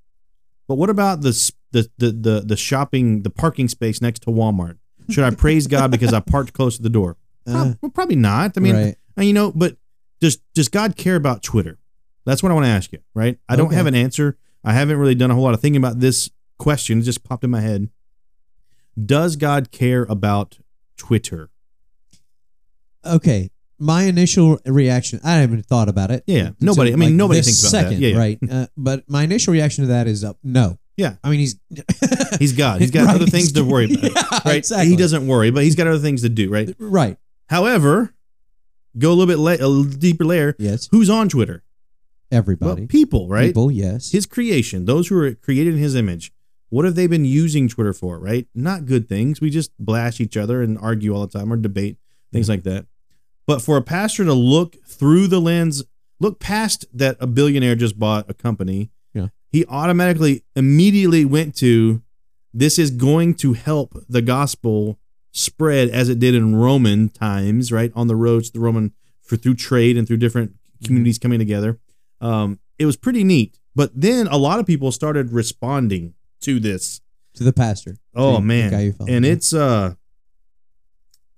But 0.69 0.75
what 0.75 0.91
about 0.91 1.21
the, 1.23 1.31
the 1.71 1.89
the 1.97 2.11
the 2.11 2.41
the 2.41 2.57
shopping 2.57 3.23
the 3.23 3.31
parking 3.31 3.69
space 3.69 4.03
next 4.03 4.23
to 4.23 4.31
Walmart? 4.31 4.79
Should 5.09 5.23
I 5.23 5.31
praise 5.31 5.69
God 5.69 5.93
because 5.93 6.13
I 6.13 6.19
parked 6.19 6.53
close 6.53 6.77
to 6.77 6.83
the 6.83 6.91
door? 6.91 7.17
Uh, 7.47 7.75
well, 7.81 7.93
probably 7.93 8.17
not. 8.17 8.55
I 8.57 8.61
mean, 8.61 8.75
right. 8.75 8.97
uh, 9.17 9.23
you 9.23 9.33
know, 9.33 9.53
but 9.55 9.77
does 10.21 10.39
does 10.55 10.69
God 10.69 10.97
care 10.97 11.15
about 11.15 11.45
Twitter? 11.45 11.79
That's 12.25 12.43
what 12.43 12.51
I 12.51 12.55
want 12.57 12.67
to 12.67 12.71
ask 12.71 12.91
you, 12.91 12.99
right? 13.15 13.39
I 13.49 13.55
don't 13.55 13.67
Okay. 13.69 13.77
have 13.77 13.87
an 13.87 13.95
answer. 13.95 14.37
I 14.65 14.73
haven't 14.73 14.97
really 14.99 15.15
done 15.15 15.31
a 15.31 15.35
whole 15.35 15.45
lot 15.45 15.55
of 15.55 15.61
thinking 15.61 15.81
about 15.81 16.01
this 16.01 16.29
question. 16.59 16.99
It 16.99 17.03
just 17.03 17.23
popped 17.23 17.45
in 17.45 17.51
my 17.51 17.61
head. 17.61 17.89
Does 19.01 19.37
God 19.37 19.71
care 19.71 20.03
about 20.09 20.59
Twitter? 20.97 21.51
Okay. 23.05 23.51
My 23.79 24.05
initial 24.05 24.59
reaction, 24.65 25.21
I 25.23 25.35
haven't 25.35 25.67
thought 25.67 25.89
about 25.91 26.11
it. 26.11 26.25
Yeah, 26.27 26.51
nobody- 26.61 26.93
I 26.95 26.97
mean, 26.97 27.17
nobody 27.19 27.41
this 27.41 27.47
thinks 27.47 27.61
about 27.63 27.73
that. 27.73 27.85
second, 27.91 28.01
Yeah, 28.03 28.09
yeah. 28.09 28.19
right? 28.19 28.39
Uh, 28.51 28.67
but 28.77 29.05
my 29.09 29.23
initial 29.23 29.53
reaction 29.53 29.85
to 29.85 29.89
that 29.89 30.07
is 30.07 30.25
uh, 30.25 30.33
no. 30.43 30.79
Yeah. 30.97 31.17
I 31.23 31.29
mean, 31.29 31.41
he's 31.41 31.57
He's 32.39 32.55
God. 32.55 32.81
He's 32.81 32.91
got 32.91 33.05
Right, 33.07 33.17
other 33.17 33.27
things 33.27 33.53
to 33.53 33.63
worry 33.65 33.85
about. 33.93 34.03
Yeah, 34.03 34.41
right? 34.47 34.57
exactly. 34.57 34.89
He 34.89 34.97
doesn't 34.97 35.27
worry, 35.27 35.51
but 35.51 35.63
he's 35.63 35.75
got 35.75 35.87
other 35.87 35.99
things 35.99 36.23
to 36.23 36.31
do, 36.31 36.49
right? 36.51 36.75
right. 36.79 37.19
However, 37.51 38.15
go 38.97 39.11
a 39.11 39.13
little 39.15 39.27
bit 39.27 39.39
la- 39.39 39.67
a 39.67 39.69
little 39.69 39.85
deeper 39.85 40.25
layer. 40.25 40.57
Yes. 40.59 40.89
Who's 40.91 41.11
on 41.11 41.29
Twitter? 41.29 41.63
Everybody. 42.33 42.83
Well, 42.83 42.89
people, 42.89 43.29
right? 43.29 43.49
People. 43.49 43.71
Yes. 43.71 44.11
His 44.11 44.25
creation, 44.25 44.87
those 44.87 45.09
who 45.09 45.19
are 45.19 45.35
created 45.35 45.75
in 45.75 45.81
his 45.81 45.95
image. 45.95 46.33
What 46.69 46.85
have 46.85 46.95
they 46.97 47.07
been 47.07 47.25
using 47.25 47.69
Twitter 47.69 47.93
for, 47.93 48.19
right? 48.19 48.47
Not 48.55 48.87
good 48.87 49.09
things. 49.09 49.41
We 49.41 49.51
just 49.51 49.71
blast 49.79 50.21
each 50.21 50.37
other 50.37 50.63
and 50.63 50.77
argue 50.79 51.15
all 51.15 51.27
the 51.27 51.39
time 51.39 51.53
or 51.53 51.57
debate, 51.57 51.97
things 52.33 52.49
like 52.49 52.65
that. 52.65 52.87
But 53.47 53.63
for 53.63 53.77
a 53.77 53.83
pastor 53.83 54.25
to 54.25 54.33
look 54.35 54.77
through 54.85 55.29
the 55.29 55.41
lens, 55.41 55.85
look 56.19 56.41
past 56.41 56.85
that 56.93 57.17
a 57.21 57.27
billionaire 57.29 57.77
just 57.77 57.99
bought 57.99 58.29
a 58.29 58.35
company, 58.35 58.91
Yeah. 59.15 59.29
he 59.53 59.65
automatically 59.67 60.43
immediately 60.57 61.25
went 61.25 61.55
to 61.57 62.03
this 62.53 62.79
is 62.79 62.91
going 62.91 63.35
to 63.35 63.53
help 63.53 63.95
the 64.09 64.23
gospel 64.23 64.99
spread 65.31 65.89
as 65.91 66.09
it 66.09 66.19
did 66.19 66.35
in 66.35 66.57
Roman 66.57 67.11
times, 67.11 67.71
right? 67.71 67.93
On 67.95 68.09
the 68.09 68.17
roads 68.17 68.51
the 68.51 68.59
Roman 68.61 68.93
for 69.23 69.37
through 69.37 69.55
trade 69.55 69.97
and 69.97 70.07
through 70.09 70.17
different 70.17 70.55
communities 70.85 71.19
coming 71.19 71.39
together. 71.39 71.79
Um, 72.21 72.59
it 72.79 72.87
was 72.87 72.97
pretty 72.97 73.23
neat. 73.23 73.59
But 73.75 73.91
then 73.95 74.27
a 74.29 74.39
lot 74.39 74.59
of 74.59 74.67
people 74.67 74.91
started 74.91 75.33
responding 75.33 76.15
to 76.43 76.61
this. 76.61 77.01
to 77.35 77.45
the 77.45 77.53
pastor. 77.53 77.97
Oh 78.15 78.41
man. 78.41 78.71
guy 78.71 78.81
you 78.83 78.93
follow. 78.93 79.11
and 79.11 79.25
it's 79.27 79.53
uh 79.53 79.95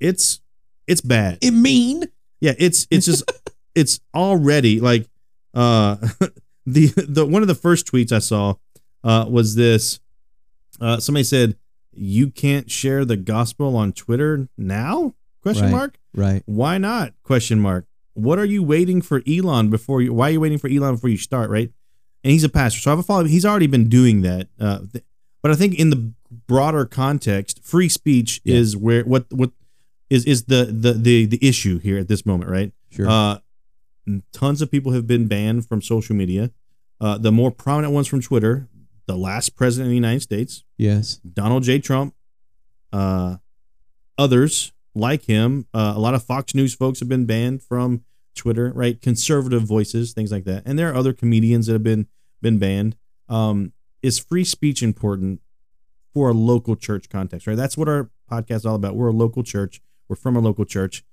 it's 0.00 0.40
it's 0.86 1.00
bad. 1.00 1.38
it 1.42 1.50
mean. 1.52 2.04
Yeah, 2.40 2.54
it's 2.58 2.86
it's 2.90 3.06
just 3.06 3.30
it's 3.74 4.00
already 4.14 4.80
like 4.80 5.08
uh 5.54 5.96
the 6.66 6.86
the 6.96 7.26
one 7.26 7.42
of 7.42 7.48
the 7.48 7.54
first 7.54 7.86
tweets 7.90 8.12
I 8.12 8.18
saw 8.20 8.54
uh 9.04 9.26
was 9.28 9.54
this 9.54 10.00
uh 10.80 10.98
somebody 11.00 11.24
said 11.24 11.56
you 11.92 12.30
can't 12.30 12.70
share 12.70 13.04
the 13.04 13.16
gospel 13.16 13.76
on 13.76 13.92
Twitter 13.92 14.48
now? 14.56 15.14
Question 15.42 15.64
Right. 15.64 15.72
mark. 15.72 15.98
Right. 16.14 16.42
Why 16.46 16.78
not? 16.78 17.12
Question 17.22 17.58
mark. 17.60 17.86
What 18.14 18.38
are 18.38 18.44
you 18.44 18.62
waiting 18.62 19.02
for 19.02 19.22
Elon 19.28 19.70
before 19.70 20.00
you? 20.02 20.12
Why 20.12 20.28
are 20.28 20.32
you 20.32 20.40
waiting 20.40 20.58
for 20.58 20.68
Elon 20.68 20.94
before 20.94 21.10
you 21.10 21.16
start? 21.16 21.50
Right? 21.50 21.72
And 22.24 22.32
he's 22.32 22.44
a 22.44 22.48
pastor, 22.48 22.80
so 22.80 22.90
I 22.90 22.92
have 22.92 22.98
a 22.98 23.02
follow. 23.02 23.24
He's 23.24 23.44
already 23.46 23.66
been 23.68 23.88
doing 23.88 24.22
that. 24.22 24.48
Uh, 24.58 24.80
th- 24.92 25.04
but 25.42 25.52
I 25.52 25.54
think 25.54 25.78
in 25.78 25.90
the 25.90 26.12
broader 26.46 26.84
context, 26.84 27.62
free 27.64 27.88
speech 27.88 28.40
Yeah. 28.44 28.56
is 28.56 28.76
where 28.76 29.04
what 29.04 29.26
what 29.32 29.52
is 30.10 30.24
is 30.24 30.44
the 30.44 30.64
the 30.64 30.92
the 30.94 31.26
the 31.26 31.38
issue 31.46 31.78
here 31.78 31.98
at 31.98 32.08
this 32.08 32.26
moment, 32.26 32.50
right? 32.50 32.72
Sure. 32.90 33.08
Uh, 33.08 33.38
tons 34.32 34.60
of 34.62 34.70
people 34.70 34.92
have 34.92 35.06
been 35.06 35.26
banned 35.28 35.66
from 35.68 35.80
social 35.80 36.16
media. 36.16 36.50
Uh, 37.00 37.16
the 37.18 37.30
more 37.30 37.50
prominent 37.50 37.92
ones 37.94 38.08
from 38.08 38.20
Twitter. 38.20 38.68
The 39.06 39.16
last 39.16 39.54
president 39.56 39.86
of 39.86 39.90
the 39.90 39.94
United 39.94 40.20
States, 40.20 40.64
yes. 40.76 41.14
Donald 41.32 41.62
J. 41.62 41.78
Trump, 41.78 42.14
uh, 42.92 43.36
others 44.18 44.72
like 44.94 45.24
him. 45.24 45.66
Uh, 45.72 45.92
a 45.96 45.98
lot 45.98 46.14
of 46.14 46.22
Fox 46.22 46.54
News 46.54 46.74
folks 46.74 47.00
have 47.00 47.08
been 47.08 47.24
banned 47.24 47.62
from 47.62 48.04
Twitter, 48.38 48.72
right? 48.74 49.00
Conservative 49.00 49.62
voices, 49.62 50.12
things 50.12 50.32
like 50.32 50.44
that. 50.44 50.62
And 50.64 50.78
there 50.78 50.90
are 50.90 50.94
other 50.94 51.12
comedians 51.12 51.66
that 51.66 51.74
have 51.74 51.82
been 51.82 52.06
been 52.40 52.58
banned. 52.58 52.96
Um, 53.28 53.72
is 54.02 54.18
free 54.18 54.44
speech 54.44 54.82
important 54.82 55.40
for 56.14 56.30
a 56.30 56.32
local 56.32 56.76
church 56.76 57.08
context, 57.08 57.46
right? 57.46 57.56
That's 57.56 57.76
what 57.76 57.88
our 57.88 58.10
podcast 58.30 58.56
is 58.56 58.66
all 58.66 58.76
about. 58.76 58.96
We're 58.96 59.08
a 59.08 59.12
local 59.12 59.42
church. 59.42 59.82
We're 60.08 60.16
from 60.16 60.36
a 60.36 60.40
local 60.40 60.64
church. 60.64 61.04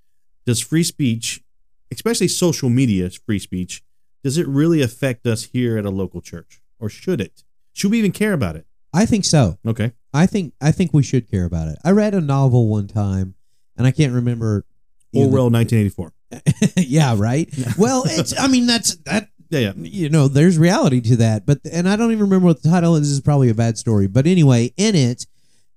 Does 0.46 0.62
free 0.62 0.84
speech, 0.84 1.44
especially 1.92 2.28
social 2.28 2.70
media 2.70 3.10
free 3.10 3.40
speech, 3.40 3.84
does 4.24 4.38
it 4.38 4.48
really 4.48 4.82
affect 4.82 5.28
us 5.28 5.46
here 5.46 5.78
at 5.78 5.86
a 5.86 5.90
local 5.90 6.22
church, 6.22 6.62
or 6.80 6.90
should 6.90 7.20
it? 7.20 7.44
Should 7.74 7.92
we 7.92 8.00
even 8.00 8.12
care 8.12 8.34
about 8.34 8.56
it? 8.56 8.66
I 8.94 9.06
think 9.06 9.26
so. 9.26 9.58
Okay. 9.68 9.92
I 10.14 10.26
think 10.26 10.54
I 10.62 10.72
think 10.72 10.94
we 10.94 11.04
should 11.04 11.30
care 11.30 11.46
about 11.46 11.68
it. 11.68 11.78
I 11.84 11.92
read 11.92 12.14
a 12.14 12.22
novel 12.22 12.68
one 12.68 12.88
time, 12.88 13.36
and 13.78 13.86
I 13.86 13.92
can't 13.92 14.14
remember. 14.14 14.66
Orwell, 15.14 15.50
1984. 15.50 16.12
yeah. 16.78 17.16
Right. 17.18 17.54
Well, 17.78 18.04
it's. 18.06 18.38
I 18.40 18.48
mean, 18.48 18.68
that's 18.68 18.96
that. 19.06 19.30
Yeah, 19.50 19.60
yeah. 19.60 19.74
you 19.78 20.10
know, 20.10 20.28
there's 20.28 20.58
reality 20.58 21.02
to 21.02 21.16
that. 21.18 21.46
But 21.46 21.60
and 21.72 21.88
I 21.88 21.96
don't 21.96 22.12
even 22.12 22.24
remember 22.24 22.48
what 22.48 22.64
the 22.64 22.70
title 22.70 22.96
is. 22.96 23.02
This 23.02 23.10
is 23.12 23.22
probably 23.22 23.50
a 23.50 23.56
bad 23.56 23.78
story. 23.78 24.08
But 24.08 24.28
anyway, 24.28 24.74
in 24.78 24.96
it, 24.96 25.26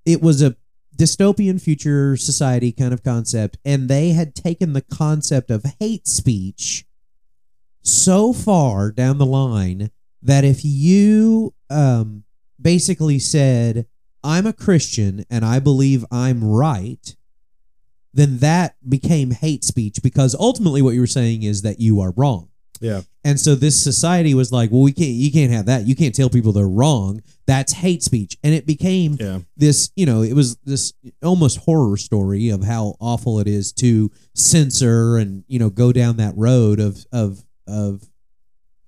it 0.05 0.23
was 0.23 0.43
a 0.43 0.57
dystopian 0.97 1.61
future 1.61 2.17
society 2.17 2.73
kind 2.73 2.93
of 2.93 3.03
concept, 3.03 3.57
and 3.65 3.89
they 3.89 4.11
had 4.11 4.35
taken 4.35 4.73
the 4.73 4.83
concept 4.83 5.51
of 5.51 5.65
hate 5.79 6.09
speech 6.09 6.85
so 7.83 8.33
far 8.33 8.91
down 8.91 9.19
the 9.19 9.27
line 9.27 9.91
that 10.21 10.45
if 10.45 10.65
you 10.65 11.55
um, 11.71 12.25
basically 12.61 13.19
said, 13.19 13.87
"I'm 14.25 14.47
a 14.47 14.53
Christian 14.53 15.25
and 15.31 15.45
I 15.45 15.59
believe 15.61 16.05
I'm 16.11 16.43
right," 16.45 17.15
then 18.19 18.39
that 18.39 18.77
became 18.89 19.31
hate 19.31 19.65
speech 19.65 20.01
because 20.03 20.35
ultimately 20.35 20.83
what 20.83 20.95
you 20.95 21.01
were 21.01 21.07
saying 21.07 21.43
is 21.43 21.63
that 21.63 21.81
you 21.81 22.01
are 22.01 22.13
wrong. 22.17 22.49
Yeah. 22.81 23.01
And 23.25 23.41
so 23.41 23.55
this 23.57 23.83
society 23.83 24.35
was 24.35 24.53
like, 24.53 24.71
well, 24.71 24.83
we 24.83 24.93
can't, 24.93 25.11
you 25.11 25.33
can't 25.33 25.51
have 25.53 25.67
that. 25.67 25.87
You 25.87 25.97
can't 25.97 26.15
tell 26.15 26.31
people 26.31 26.53
they're 26.53 26.69
wrong. 26.69 27.23
That's 27.47 27.73
hate 27.73 28.03
speech. 28.05 28.37
And 28.45 28.55
it 28.55 28.67
became 28.67 29.17
Yeah. 29.19 29.41
this, 29.57 29.91
you 29.97 30.07
know, 30.07 30.23
it 30.23 30.33
was 30.35 30.57
this 30.65 30.93
almost 31.23 31.59
horror 31.59 31.97
story 31.97 32.51
of 32.51 32.63
how 32.65 32.95
awful 33.01 33.41
it 33.41 33.49
is 33.49 33.73
to 33.75 34.11
censor 34.35 35.17
and, 35.17 35.45
you 35.49 35.59
know, 35.59 35.71
go 35.71 35.93
down 35.93 36.17
that 36.19 36.35
road 36.37 36.79
of, 36.81 37.05
of, 37.13 37.43
of, 37.67 38.03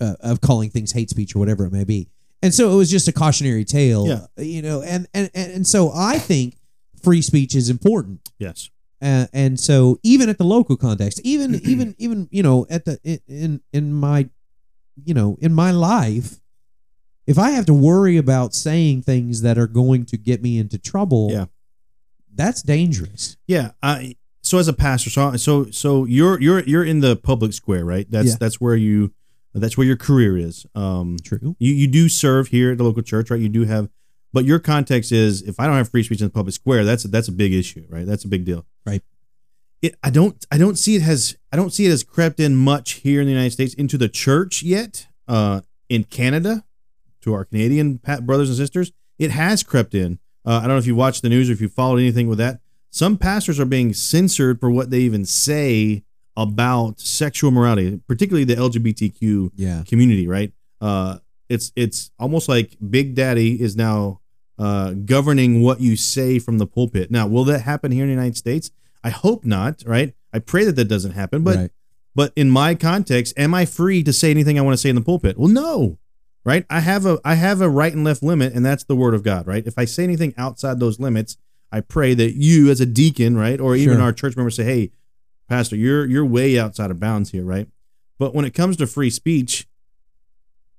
uh, 0.01 0.14
of 0.21 0.40
calling 0.40 0.71
things 0.71 0.93
hate 0.93 1.11
speech 1.11 1.35
or 1.35 1.40
whatever 1.40 1.66
it 1.66 1.73
may 1.73 1.85
be. 1.85 2.09
And 2.43 2.55
so 2.55 2.71
it 2.73 2.77
was 2.77 2.90
just 2.90 3.09
a 3.09 3.12
cautionary 3.12 3.64
tale, 3.64 4.07
Yeah. 4.07 4.27
you 4.43 4.62
know, 4.62 4.83
and, 4.83 5.07
and, 5.12 5.31
and, 5.35 5.53
and 5.53 5.66
so 5.66 5.90
I 5.95 6.19
think 6.19 6.57
free 7.03 7.23
speech 7.23 7.55
is 7.55 7.69
important 7.71 8.21
Yes. 8.38 8.71
Uh, 9.02 9.26
and 9.32 9.58
so 9.58 9.98
even 10.02 10.28
at 10.28 10.38
the 10.38 10.44
local 10.44 10.76
context 10.76 11.20
even 11.24 11.54
even 11.64 11.94
even 11.98 12.28
you 12.30 12.42
know 12.42 12.66
at 12.70 12.84
the 12.84 12.98
in- 13.26 13.60
in 13.72 13.92
my 13.92 14.28
you 15.04 15.14
know 15.14 15.36
in 15.40 15.52
my 15.54 15.70
life 15.70 16.40
if 17.26 17.38
i 17.38 17.50
have 17.50 17.66
to 17.66 17.74
worry 17.74 18.16
about 18.16 18.54
saying 18.54 19.02
things 19.02 19.42
that 19.42 19.56
are 19.58 19.66
going 19.66 20.04
to 20.04 20.16
get 20.16 20.42
me 20.42 20.58
into 20.58 20.76
trouble 20.78 21.28
Yeah. 21.30 21.46
that's 22.34 22.62
dangerous 22.62 23.36
Yeah. 23.46 23.72
I 23.82 24.16
so 24.42 24.56
as 24.58 24.68
a 24.68 24.72
pastor, 24.72 25.10
so 25.10 25.36
so 25.36 25.70
so 25.70 26.04
you're 26.06 26.40
you're 26.40 26.60
you're 26.60 26.82
in 26.84 27.00
the 27.00 27.14
public 27.14 27.52
square, 27.52 27.84
right? 27.84 28.10
That's 28.10 28.28
Yeah. 28.28 28.34
that's 28.40 28.58
where 28.58 28.74
you 28.74 29.12
that's 29.54 29.76
where 29.76 29.86
your 29.86 29.98
career 29.98 30.36
is. 30.38 30.64
Um 30.74 31.18
true 31.22 31.56
you, 31.58 31.74
you 31.74 31.86
do 31.86 32.08
serve 32.08 32.48
here 32.48 32.72
at 32.72 32.78
the 32.78 32.84
local 32.84 33.02
church, 33.02 33.30
right? 33.30 33.40
You 33.40 33.50
do 33.50 33.64
have 33.64 33.90
but 34.32 34.44
your 34.46 34.58
context 34.58 35.12
is 35.12 35.42
if 35.42 35.60
I 35.60 35.66
don't 35.66 35.76
have 35.76 35.90
free 35.90 36.02
speech 36.02 36.20
in 36.22 36.26
the 36.28 36.32
public 36.32 36.54
square, 36.54 36.84
that's 36.84 37.02
that's 37.04 37.28
a 37.28 37.32
big 37.32 37.52
issue, 37.52 37.84
right? 37.90 38.06
That's 38.06 38.24
a 38.24 38.28
big 38.28 38.44
deal. 38.46 38.64
Right. 38.87 39.03
It, 39.83 39.97
I 40.03 40.11
don't 40.11 40.45
I 40.51 40.59
don't 40.59 40.77
see 40.77 40.97
it 40.97 41.03
has 41.03 41.37
I 41.53 41.57
don't 41.57 41.73
see 41.73 41.87
it 41.87 41.90
has 41.90 42.03
crept 42.03 42.40
in 42.40 42.57
much 42.57 42.93
here 42.93 43.21
in 43.21 43.27
the 43.27 43.33
United 43.33 43.53
States 43.53 43.75
into 43.75 43.97
the 43.97 44.09
church 44.09 44.62
yet. 44.62 45.07
Uh, 45.29 45.61
in 45.88 46.05
Canada, 46.05 46.64
to 47.21 47.35
our 47.35 47.45
Canadian 47.45 48.01
brothers 48.23 48.49
and 48.49 48.57
sisters, 48.57 48.93
it 49.19 49.31
has 49.31 49.62
crept 49.62 49.95
in. 49.95 50.19
Uh, 50.45 50.59
I 50.59 50.61
don't 50.62 50.71
know 50.71 50.79
if 50.79 50.87
you 50.87 50.95
watched 50.95 51.23
the 51.23 51.29
news 51.29 51.51
or 51.51 51.53
if 51.53 51.61
you 51.61 51.69
followed 51.69 51.99
anything 51.99 52.29
with 52.29 52.38
that. 52.38 52.61
Some 52.90 53.16
pastors 53.19 53.61
are 53.61 53.66
being 53.66 53.93
censored 53.93 54.59
for 54.59 54.71
what 54.71 54.90
they 54.90 55.01
even 55.01 55.25
say 55.25 56.05
about 56.37 56.99
sexual 57.01 57.51
morality, 57.51 58.01
particularly 58.09 58.45
the 58.45 58.57
LGBTQ 58.57 59.51
yeah 59.55 59.83
community, 59.87 60.27
right? 60.27 60.53
Uh, 60.81 61.19
it's 61.49 61.73
it's 61.77 62.11
almost 62.19 62.49
like 62.49 62.77
Big 62.88 63.14
Daddy 63.14 63.61
is 63.61 63.77
now 63.77 64.19
uh, 64.61 64.92
governing 64.92 65.62
what 65.62 65.81
you 65.81 65.96
say 65.96 66.38
from 66.38 66.59
the 66.59 66.66
pulpit. 66.66 67.11
Now, 67.11 67.27
will 67.27 67.44
that 67.44 67.61
happen 67.61 67.90
here 67.90 68.05
in 68.05 68.09
the 68.09 68.14
United 68.14 68.37
States? 68.37 68.70
I 69.03 69.11
hope 69.11 69.44
not, 69.44 69.83
right? 69.87 70.14
I 70.33 70.38
pray 70.38 70.64
that 70.64 70.77
that 70.77 70.85
doesn't 70.85 71.12
happen. 71.12 71.42
But 71.42 71.57
right 71.57 71.70
but 72.14 72.33
in 72.37 72.51
my 72.51 72.75
context, 72.75 73.35
am 73.38 73.55
I 73.55 73.64
free 73.64 74.03
to 74.03 74.12
say 74.12 74.31
anything 74.31 74.59
I 74.59 74.62
want 74.62 74.75
to 74.75 74.79
say 74.79 74.88
in 74.88 74.96
the 74.96 75.01
pulpit? 75.01 75.38
Well, 75.38 75.49
no, 75.49 75.99
right? 76.44 76.66
I 76.68 76.81
have 76.81 77.07
a 77.07 77.18
I 77.25 77.35
have 77.35 77.61
a 77.61 77.68
right 77.68 77.92
and 77.92 78.05
left 78.05 78.23
limit, 78.23 78.53
and 78.53 78.64
that's 78.64 78.85
the 78.85 78.96
word 78.96 79.14
of 79.14 79.23
God, 79.23 79.46
right? 79.46 79.66
If 79.66 79.79
I 79.79 79.85
say 79.85 80.05
anything 80.05 80.35
outside 80.37 80.81
those 80.81 80.99
limits, 80.99 81.37
I 81.70 81.81
pray 81.81 82.14
that 82.14 82.35
you, 82.35 82.70
as 82.70 82.81
a 82.81 82.87
deacon, 82.87 83.37
right, 83.37 83.61
or 83.61 83.77
even 83.77 83.96
Sure. 83.96 84.03
our 84.03 84.12
church 84.12 84.37
members, 84.37 84.57
say, 84.57 84.64
"Hey, 84.64 84.90
pastor, 85.49 85.77
you're 85.77 86.05
you're 86.07 86.25
way 86.25 86.59
outside 86.59 86.90
of 86.90 86.99
bounds 86.99 87.31
here, 87.31 87.44
right?" 87.44 87.68
But 88.18 88.35
when 88.35 88.44
it 88.44 88.55
comes 88.55 88.77
to 88.79 88.87
free 88.87 89.11
speech, 89.11 89.68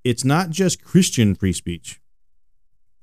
it's 0.04 0.26
not 0.26 0.50
just 0.50 0.84
Christian 0.84 1.34
free 1.34 1.54
speech. 1.54 2.02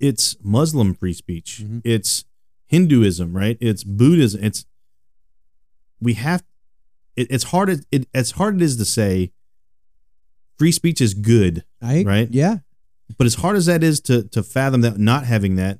It's 0.00 0.36
Muslim 0.42 0.94
free 0.94 1.12
speech. 1.12 1.60
Mhm. 1.64 1.80
It's 1.84 2.24
Hinduism, 2.66 3.36
right? 3.36 3.56
It's 3.60 3.84
Buddhism. 3.84 4.42
It's 4.44 4.64
we 6.00 6.14
have. 6.14 6.44
It, 7.16 7.26
it's 7.30 7.44
hard. 7.44 7.68
It, 7.70 7.86
it 7.90 8.08
as 8.14 8.32
hard 8.32 8.56
it 8.56 8.62
is 8.62 8.76
to 8.76 8.84
say. 8.84 9.32
Free 10.58 10.72
speech 10.72 11.00
is 11.00 11.14
good, 11.14 11.62
I, 11.80 12.02
Right? 12.02 12.28
Yeah. 12.32 12.58
but 13.16 13.26
as 13.28 13.36
hard 13.36 13.54
as 13.56 13.66
that 13.66 13.84
is 13.84 14.00
to 14.02 14.24
to 14.24 14.42
fathom 14.42 14.80
that 14.80 14.98
not 14.98 15.24
having 15.24 15.54
that, 15.54 15.78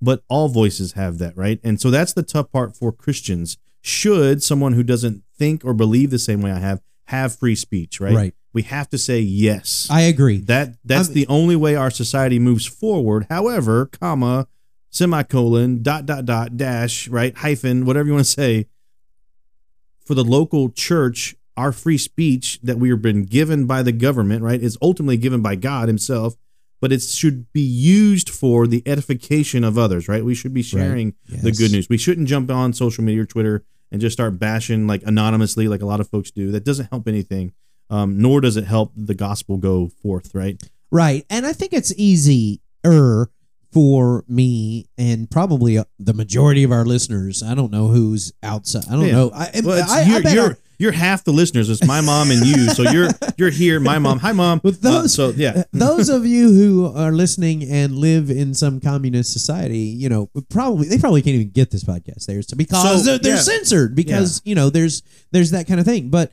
but 0.00 0.22
all 0.28 0.48
voices 0.48 0.92
have 0.92 1.18
that, 1.18 1.36
right? 1.36 1.60
And 1.62 1.78
so 1.78 1.90
that's 1.90 2.14
the 2.14 2.22
tough 2.22 2.50
part 2.50 2.74
for 2.74 2.90
Christians. 2.90 3.58
Should 3.82 4.42
someone 4.42 4.72
who 4.72 4.82
doesn't 4.82 5.24
think 5.38 5.62
or 5.62 5.74
believe 5.74 6.10
the 6.10 6.18
same 6.18 6.40
way 6.40 6.52
I 6.52 6.58
have 6.58 6.80
have 7.08 7.36
free 7.36 7.54
speech, 7.54 8.00
right? 8.00 8.14
Right. 8.14 8.34
We 8.54 8.62
have 8.62 8.88
to 8.90 8.98
say 8.98 9.20
yes. 9.20 9.86
I 9.90 10.02
agree. 10.02 10.38
That 10.38 10.76
that's 10.84 11.08
I'm- 11.08 11.14
the 11.14 11.26
only 11.26 11.56
way 11.56 11.74
our 11.74 11.90
society 11.90 12.38
moves 12.38 12.64
forward. 12.64 13.26
However, 13.28 13.86
comma, 13.86 14.46
semicolon, 14.90 15.82
dot 15.82 16.06
dot 16.06 16.24
dot, 16.24 16.56
dash, 16.56 17.08
right, 17.08 17.36
hyphen, 17.36 17.84
whatever 17.84 18.06
you 18.06 18.14
want 18.14 18.24
to 18.24 18.30
say. 18.30 18.66
For 20.06 20.14
the 20.14 20.24
local 20.24 20.70
church, 20.70 21.34
our 21.56 21.72
free 21.72 21.98
speech 21.98 22.60
that 22.62 22.78
we 22.78 22.90
have 22.90 23.02
been 23.02 23.24
given 23.24 23.66
by 23.66 23.82
the 23.82 23.92
government, 23.92 24.42
right, 24.42 24.60
is 24.62 24.76
ultimately 24.82 25.16
given 25.16 25.40
by 25.42 25.56
God 25.56 25.88
Himself, 25.88 26.36
but 26.80 26.92
it 26.92 27.00
should 27.02 27.50
be 27.52 27.60
used 27.62 28.28
for 28.28 28.66
the 28.66 28.82
edification 28.86 29.64
of 29.64 29.78
others, 29.78 30.06
right? 30.06 30.24
We 30.24 30.34
should 30.34 30.52
be 30.54 30.62
sharing 30.62 31.14
the 31.28 31.48
Yes. 31.48 31.58
good 31.58 31.72
news. 31.72 31.88
We 31.88 31.96
shouldn't 31.96 32.28
jump 32.28 32.50
on 32.50 32.72
social 32.72 33.02
media 33.02 33.22
or 33.22 33.26
Twitter 33.26 33.64
and 33.90 34.00
just 34.00 34.12
start 34.14 34.38
bashing 34.38 34.86
like 34.86 35.02
anonymously, 35.06 35.66
like 35.68 35.80
a 35.82 35.86
lot 35.86 36.00
of 36.00 36.08
folks 36.08 36.30
do. 36.30 36.50
That 36.52 36.64
doesn't 36.64 36.90
help 36.90 37.08
anything. 37.08 37.52
Um, 37.94 38.20
nor 38.20 38.40
does 38.40 38.56
it 38.56 38.64
help 38.64 38.92
the 38.96 39.14
gospel 39.14 39.56
go 39.56 39.88
forth, 40.02 40.34
right? 40.34 40.60
Right. 40.90 41.24
And 41.30 41.46
I 41.46 41.52
think 41.52 41.72
it's 41.72 41.92
easier 41.96 43.28
for 43.72 44.24
me 44.28 44.86
and 44.96 45.30
probably 45.30 45.78
uh, 45.78 45.84
the 45.98 46.14
majority 46.14 46.62
of 46.62 46.70
our 46.72 46.84
listeners. 46.84 47.42
I 47.42 47.54
don't 47.54 47.72
know 47.72 47.88
who's 47.88 48.32
outside. 48.42 48.84
I 48.88 48.92
don't 48.92 49.06
Yeah. 49.06 49.12
know. 49.12 49.30
I, 49.34 49.50
Well, 49.64 49.84
I, 49.90 50.00
I 50.00 50.02
you're, 50.04 50.22
bet 50.22 50.34
you're, 50.34 50.44
our- 50.44 50.58
you're 50.78 50.92
half 50.92 51.24
the 51.24 51.32
listeners. 51.32 51.68
It's 51.70 51.84
my 51.86 52.00
mom 52.00 52.30
and 52.30 52.44
you. 52.46 52.68
So 52.70 52.82
you're 52.82 53.08
you're 53.36 53.50
here. 53.50 53.80
My 53.80 53.98
mom. 53.98 54.18
Hi, 54.20 54.32
mom. 54.32 54.60
With 54.62 54.80
those- 54.80 55.18
Uh, 55.18 55.30
so 55.32 55.34
yeah, 55.36 55.64
those 55.72 56.08
of 56.08 56.24
you 56.26 56.52
who 56.52 56.86
are 56.94 57.12
listening 57.12 57.64
and 57.68 57.96
live 57.96 58.30
in 58.30 58.54
some 58.54 58.80
communist 58.80 59.32
society, 59.32 59.78
you 59.78 60.08
know, 60.08 60.30
probably 60.50 60.88
they 60.88 60.98
probably 60.98 61.22
can't 61.22 61.34
even 61.34 61.50
get 61.50 61.70
this 61.70 61.84
podcast 61.84 62.26
there 62.26 62.42
so 62.42 62.56
because 62.56 63.04
So, 63.04 63.10
they're, 63.10 63.18
they're 63.18 63.34
yeah. 63.36 63.40
censored 63.40 63.94
because 63.96 64.40
you 64.44 64.54
know 64.54 64.70
there's 64.70 65.02
there's 65.32 65.50
that 65.52 65.66
kind 65.66 65.80
of 65.80 65.86
thing. 65.86 66.10
But 66.10 66.30
uh, 66.30 66.32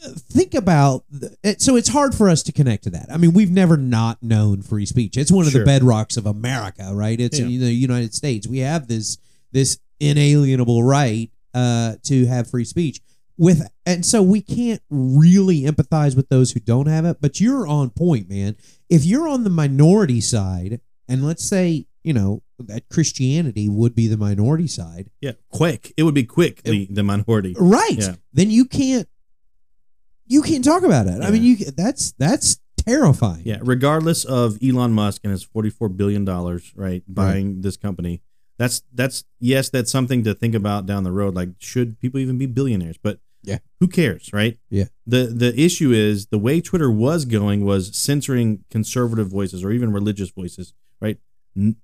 think 0.00 0.54
about 0.54 1.04
it, 1.42 1.60
so 1.60 1.76
it's 1.76 1.88
hard 1.88 2.14
for 2.14 2.28
us 2.28 2.42
to 2.44 2.52
connect 2.52 2.84
to 2.84 2.90
that. 2.90 3.06
I 3.12 3.16
mean, 3.16 3.32
we've 3.32 3.50
never 3.50 3.76
not 3.76 4.22
known 4.22 4.62
free 4.62 4.86
speech. 4.86 5.16
It's 5.16 5.32
one 5.32 5.46
of 5.46 5.52
Sure. 5.52 5.64
the 5.64 5.70
bedrocks 5.70 6.16
of 6.16 6.26
America, 6.26 6.90
right? 6.94 7.20
It's 7.20 7.38
Yeah. 7.38 7.46
in 7.46 7.60
the 7.60 7.72
United 7.72 8.14
States. 8.14 8.46
We 8.46 8.58
have 8.58 8.88
this 8.88 9.18
this 9.52 9.78
inalienable 10.00 10.82
right 10.84 11.30
uh, 11.54 11.94
to 12.04 12.26
have 12.26 12.48
free 12.50 12.64
speech 12.64 13.00
with 13.38 13.66
and 13.86 14.04
so 14.04 14.22
we 14.22 14.40
can't 14.40 14.82
really 14.90 15.62
empathize 15.62 16.14
with 16.16 16.28
those 16.28 16.50
who 16.52 16.60
don't 16.60 16.86
have 16.86 17.04
it 17.04 17.16
but 17.20 17.40
you're 17.40 17.66
on 17.66 17.88
point 17.88 18.28
man 18.28 18.54
if 18.90 19.04
you're 19.04 19.26
on 19.28 19.44
the 19.44 19.50
minority 19.50 20.20
side 20.20 20.80
and 21.08 21.24
let's 21.24 21.42
say 21.44 21.86
you 22.04 22.12
know 22.12 22.42
that 22.58 22.88
christianity 22.88 23.68
would 23.68 23.94
be 23.94 24.06
the 24.08 24.16
minority 24.16 24.66
side 24.66 25.08
yeah. 25.20 25.32
Quick. 25.50 25.92
It 25.96 26.02
would 26.02 26.14
be 26.14 26.24
quickly 26.24 26.86
the 26.90 27.02
minority. 27.02 27.54
right 27.58 27.96
Yeah. 27.98 28.16
then 28.32 28.50
you 28.50 28.64
can't 28.66 29.08
you 30.28 30.42
can't 30.42 30.64
talk 30.64 30.82
about 30.82 31.06
it 31.06 31.22
i 31.22 31.30
mean 31.30 31.42
you 31.42 31.56
that's 31.76 32.12
that's 32.12 32.58
terrifying 32.76 33.42
Yeah. 33.44 33.58
Regardless 33.62 34.24
of 34.24 34.56
Elon 34.62 34.92
Musk 34.92 35.20
and 35.24 35.30
his 35.32 35.42
forty-four 35.42 35.88
billion 35.90 36.24
dollars, 36.24 36.72
right, 36.76 37.02
buying 37.06 37.60
this 37.60 37.76
company. 37.76 38.22
That's 38.56 38.82
that's 38.94 39.24
yes, 39.40 39.68
that's 39.68 39.90
something 39.90 40.24
to 40.24 40.32
think 40.34 40.54
about 40.54 40.86
down 40.86 41.02
the 41.04 41.12
road. 41.12 41.34
Like, 41.34 41.50
should 41.58 42.00
people 42.00 42.18
even 42.20 42.38
be 42.38 42.46
billionaires? 42.46 42.96
But 42.96 43.18
Yeah. 43.42 43.58
who 43.80 43.88
cares, 43.88 44.30
right? 44.32 44.58
Yeah. 44.70 44.84
The 45.06 45.26
the 45.26 45.52
issue 45.60 45.90
is 45.92 46.26
the 46.28 46.38
way 46.38 46.60
Twitter 46.62 46.90
was 46.90 47.24
going 47.26 47.64
was 47.64 47.94
censoring 47.96 48.64
conservative 48.70 49.28
voices 49.28 49.62
or 49.64 49.70
even 49.70 49.92
religious 49.92 50.30
voices, 50.30 50.72
right? 51.00 51.18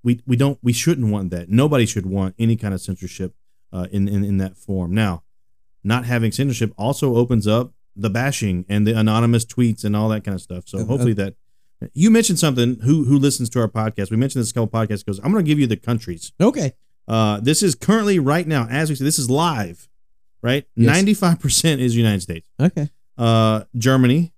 We 0.02 0.20
we 0.26 0.36
don't 0.36 0.58
we 0.62 0.72
shouldn't 0.72 1.10
want 1.12 1.30
that. 1.32 1.50
Nobody 1.50 1.84
should 1.86 2.06
want 2.06 2.34
any 2.38 2.56
kind 2.56 2.72
of 2.72 2.80
censorship 2.80 3.34
uh, 3.72 3.88
in, 3.92 4.08
in 4.08 4.24
in 4.24 4.38
that 4.38 4.56
form. 4.56 4.94
Now, 4.94 5.22
not 5.82 6.06
having 6.06 6.32
censorship 6.32 6.72
also 6.78 7.16
opens 7.16 7.46
up 7.46 7.73
the 7.96 8.10
bashing 8.10 8.64
and 8.68 8.86
the 8.86 8.98
anonymous 8.98 9.44
tweets 9.44 9.84
and 9.84 9.94
all 9.96 10.08
that 10.08 10.24
kind 10.24 10.34
of 10.34 10.40
stuff. 10.40 10.64
So 10.66 10.78
Uh, 10.78 10.84
hopefully 10.84 11.12
that 11.14 11.34
you 11.92 12.10
mentioned 12.10 12.38
something. 12.38 12.78
Who 12.82 13.04
who 13.04 13.18
listens 13.18 13.48
to 13.50 13.60
our 13.60 13.68
podcast? 13.68 14.10
We 14.10 14.16
mentioned 14.16 14.40
this 14.42 14.50
a 14.50 14.54
couple 14.54 14.68
podcasts. 14.68 15.04
Goes. 15.04 15.18
I'm 15.22 15.32
going 15.32 15.44
to 15.44 15.48
give 15.48 15.58
you 15.58 15.66
the 15.66 15.76
countries. 15.76 16.32
okay 16.40 16.72
Uh, 17.06 17.38
this 17.40 17.62
is 17.62 17.74
currently 17.74 18.18
right 18.18 18.46
now 18.46 18.66
as 18.70 18.88
we 18.90 18.94
say. 18.96 19.04
This 19.04 19.18
is 19.18 19.28
live, 19.28 19.88
right? 20.42 20.64
Ninety 20.76 21.14
five 21.14 21.38
percent 21.40 21.80
is 21.80 21.94
United 21.96 22.22
States. 22.22 22.48
okay 22.60 22.88
Uh, 23.18 23.64
Germany, 23.76 24.32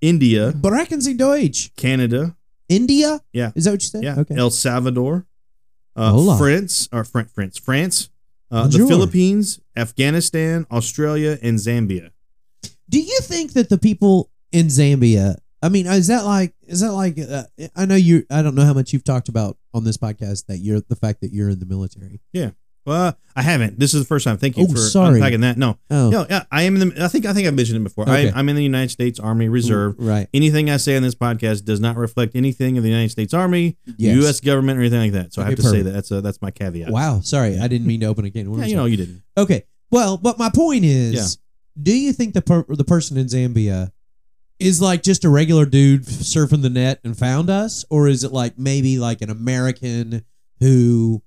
India, 0.00 0.52
Bracken 0.52 1.00
Sie 1.00 1.14
Deutsch. 1.14 1.70
Canada, 1.76 2.36
India? 2.68 3.20
Yeah. 3.32 3.52
Is 3.54 3.64
that 3.64 3.72
what 3.72 3.82
you 3.82 3.88
said? 3.88 4.02
yeah, 4.02 4.18
Okay. 4.20 4.34
El 4.36 4.50
Salvador, 4.50 5.26
uh, 5.96 6.36
France 6.38 6.88
or 6.92 7.04
Fran- 7.04 7.26
France, 7.26 7.58
France, 7.58 8.08
uh, 8.50 8.66
the 8.66 8.78
Philippines, 8.86 9.60
Afghanistan, 9.76 10.66
Australia, 10.70 11.38
and 11.42 11.58
Zambia. 11.58 12.10
Do 12.90 13.00
you 13.00 13.18
think 13.22 13.54
that 13.54 13.68
the 13.70 13.78
people 13.78 14.30
in 14.52 14.66
Zambia? 14.66 15.36
I 15.62 15.68
mean, 15.68 15.86
is 15.86 16.08
that 16.08 16.24
like 16.24 16.54
is 16.66 16.80
that 16.80 16.92
like? 16.92 17.18
Uh, 17.18 17.44
I 17.76 17.86
know 17.86 17.94
you. 17.96 18.24
I 18.30 18.42
don't 18.42 18.54
know 18.54 18.64
how 18.64 18.72
much 18.74 18.92
you've 18.92 19.04
talked 19.04 19.28
about 19.28 19.56
on 19.72 19.84
this 19.84 19.96
podcast 19.96 20.46
that 20.46 20.58
you're 20.58 20.80
the 20.80 20.96
fact 20.96 21.20
that 21.22 21.32
you're 21.32 21.50
in 21.50 21.58
the 21.60 21.66
military. 21.66 22.20
Yeah. 22.32 22.50
Well, 22.86 23.14
I 23.36 23.42
haven't. 23.42 23.78
This 23.78 23.92
is 23.92 24.00
the 24.00 24.06
first 24.06 24.24
time. 24.24 24.38
Thank 24.38 24.56
you 24.56 24.64
Oh, 24.66 24.72
for 24.72 24.78
sorry. 24.78 25.16
unpacking 25.16 25.42
that. 25.42 25.58
No, 25.58 25.76
Oh, 25.90 26.08
no, 26.08 26.26
yeah, 26.30 26.44
I 26.50 26.62
am 26.62 26.76
in 26.80 26.88
the. 26.88 27.04
I 27.04 27.08
think 27.08 27.26
I 27.26 27.34
think 27.34 27.46
I 27.46 27.50
mentioned 27.50 27.76
it 27.76 27.84
before. 27.84 28.04
Okay. 28.04 28.30
I, 28.30 28.38
I'm 28.38 28.48
in 28.48 28.56
the 28.56 28.62
United 28.62 28.88
States 28.88 29.20
Army 29.20 29.50
Reserve. 29.50 29.96
right? 29.98 30.26
Anything 30.32 30.70
I 30.70 30.78
say 30.78 30.96
on 30.96 31.02
this 31.02 31.14
podcast 31.14 31.66
does 31.66 31.78
not 31.78 31.96
reflect 31.96 32.34
anything 32.34 32.78
of 32.78 32.82
the 32.82 32.88
United 32.88 33.10
States 33.10 33.34
Army, 33.34 33.76
Yes. 33.98 34.16
U.S. 34.22 34.40
government, 34.40 34.78
or 34.78 34.80
anything 34.80 35.00
like 35.00 35.12
that. 35.12 35.34
So 35.34 35.42
I 35.42 35.44
have 35.44 35.56
to 35.56 35.62
say 35.62 35.82
that 35.82 35.90
that's 35.90 36.10
a, 36.10 36.22
that's 36.22 36.40
my 36.40 36.50
caveat. 36.50 36.90
Wow, 36.90 37.20
sorry, 37.20 37.58
I 37.58 37.68
didn't 37.68 37.86
mean 37.86 38.00
to 38.00 38.06
open 38.06 38.24
again. 38.24 38.50
Yeah, 38.54 38.64
you 38.64 38.76
know 38.76 38.86
you 38.86 38.96
didn't. 38.96 39.22
Okay, 39.36 39.64
well, 39.90 40.16
but 40.16 40.38
my 40.38 40.48
point 40.48 40.86
is, 40.86 41.14
Yeah. 41.14 41.26
Do 41.80 41.96
you 41.96 42.12
think 42.12 42.34
the 42.34 42.42
per- 42.42 42.64
the 42.68 42.84
person 42.84 43.16
in 43.16 43.26
Zambia 43.26 43.92
is 44.58 44.80
like 44.82 45.02
just 45.02 45.24
a 45.24 45.28
regular 45.30 45.64
dude 45.66 46.04
surfing 46.04 46.62
the 46.62 46.70
net 46.70 47.00
and 47.04 47.16
found 47.16 47.48
us, 47.50 47.84
or 47.90 48.08
is 48.08 48.24
it 48.24 48.32
like 48.32 48.58
maybe 48.58 48.98
like 48.98 49.22
an 49.22 49.30
American 49.30 50.24
who? 50.58 51.22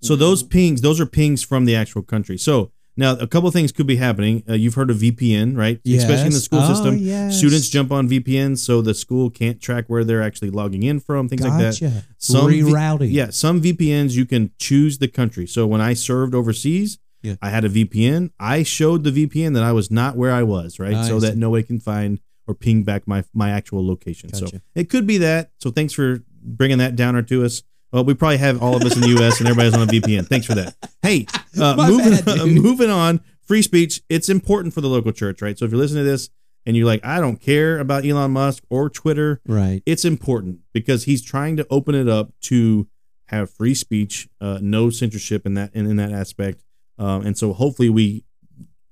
So 0.00 0.14
those 0.16 0.42
pings, 0.42 0.80
those 0.80 1.00
are 1.00 1.06
pings 1.06 1.42
from 1.42 1.64
the 1.64 1.74
actual 1.74 2.02
country. 2.02 2.38
So 2.38 2.70
now 2.96 3.12
a 3.16 3.26
couple 3.26 3.50
things 3.50 3.72
could 3.72 3.86
be 3.86 3.96
happening. 3.96 4.44
Uh, 4.48 4.54
you've 4.54 4.74
heard 4.74 4.90
of 4.90 4.98
VPN, 4.98 5.56
right? 5.56 5.80
Yes. 5.84 6.02
Especially 6.02 6.26
in 6.28 6.32
the 6.32 6.40
school 6.40 6.60
Oh, 6.62 6.68
system. 6.72 6.98
yes. 6.98 7.36
Students 7.36 7.68
jump 7.68 7.90
on 7.92 8.08
VPN 8.08 8.56
so 8.58 8.80
the 8.80 8.94
school 8.94 9.28
can't 9.28 9.60
track 9.60 9.84
where 9.88 10.04
they're 10.04 10.22
actually 10.22 10.50
logging 10.50 10.84
in 10.84 11.00
from, 11.00 11.28
things 11.28 11.42
like 11.42 11.58
that. 11.58 11.80
Gotcha. 11.80 12.04
Some 12.16 12.48
V- 12.48 13.06
Yeah, 13.06 13.30
some 13.30 13.60
VPNs 13.60 14.12
you 14.12 14.24
can 14.24 14.52
choose 14.58 14.98
the 14.98 15.08
country. 15.08 15.46
So 15.48 15.66
when 15.66 15.80
I 15.80 15.94
served 15.94 16.34
overseas, 16.34 16.98
Yeah. 17.22 17.34
I 17.42 17.50
had 17.50 17.64
a 17.64 17.68
VPN. 17.68 18.30
I 18.38 18.62
showed 18.62 19.04
the 19.04 19.10
VPN 19.10 19.54
that 19.54 19.62
I 19.62 19.72
was 19.72 19.90
not 19.90 20.16
where 20.16 20.32
I 20.32 20.42
was, 20.42 20.78
right? 20.78 20.94
I 20.94 21.08
so 21.08 21.18
that 21.20 21.36
nobody 21.36 21.62
can 21.64 21.80
find 21.80 22.20
or 22.46 22.54
ping 22.54 22.82
back 22.84 23.06
my 23.06 23.24
my 23.34 23.50
actual 23.50 23.86
location. 23.86 24.32
So 24.32 24.46
it 24.74 24.88
could 24.88 25.06
be 25.06 25.18
that. 25.18 25.50
So 25.60 25.70
thanks 25.70 25.92
for 25.92 26.22
bringing 26.42 26.78
that 26.78 26.96
downer 26.96 27.22
to 27.22 27.44
us. 27.44 27.62
Well, 27.92 28.04
we 28.04 28.14
probably 28.14 28.36
have 28.38 28.62
all 28.62 28.76
of 28.76 28.82
us 28.82 28.94
in 28.94 29.00
the 29.02 29.08
U.S. 29.20 29.38
and 29.40 29.48
everybody's 29.48 29.74
on 29.74 29.82
a 29.88 29.90
VPN. 29.90 30.26
Thanks 30.28 30.46
for 30.46 30.54
that. 30.54 30.76
Hey, 31.02 31.26
uh, 31.60 31.74
moving 31.88 32.22
bad, 32.24 32.38
dude. 32.38 32.62
moving 32.62 32.90
on. 32.90 33.20
Free 33.42 33.62
speech. 33.62 34.02
It's 34.10 34.28
important 34.28 34.74
for 34.74 34.82
the 34.82 34.88
local 34.88 35.10
church, 35.12 35.40
right? 35.40 35.58
So 35.58 35.64
if 35.64 35.70
you're 35.70 35.80
listening 35.80 36.04
to 36.04 36.10
this 36.10 36.28
and 36.66 36.76
you're 36.76 36.84
like, 36.86 37.02
I 37.04 37.18
don't 37.18 37.40
care 37.40 37.78
about 37.78 38.04
Elon 38.04 38.30
Musk 38.32 38.62
or 38.68 38.90
Twitter, 38.90 39.40
Right. 39.48 39.82
it's 39.86 40.04
important 40.04 40.58
because 40.74 41.04
he's 41.04 41.22
trying 41.22 41.56
to 41.56 41.66
open 41.70 41.94
it 41.94 42.08
up 42.10 42.30
to 42.42 42.88
have 43.28 43.48
free 43.50 43.74
speech, 43.74 44.28
uh, 44.40 44.58
no 44.60 44.90
censorship 44.90 45.46
in 45.46 45.54
that 45.54 45.74
in, 45.74 45.86
in 45.86 45.96
that 45.96 46.12
aspect, 46.12 46.62
um, 46.98 47.24
and 47.26 47.36
so 47.38 47.52
hopefully 47.52 47.88
we 47.90 48.24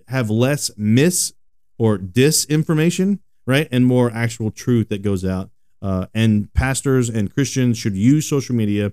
have 0.08 0.30
less 0.30 0.70
mis 0.76 1.32
or 1.78 1.98
disinformation, 1.98 3.18
right, 3.46 3.68
and 3.70 3.86
more 3.86 4.10
actual 4.10 4.50
truth 4.50 4.88
that 4.88 5.02
goes 5.02 5.24
out. 5.24 5.50
Uh, 5.82 6.06
and 6.14 6.52
pastors 6.54 7.08
and 7.08 7.32
Christians 7.32 7.76
should 7.78 7.96
use 7.96 8.28
social 8.28 8.54
media 8.54 8.92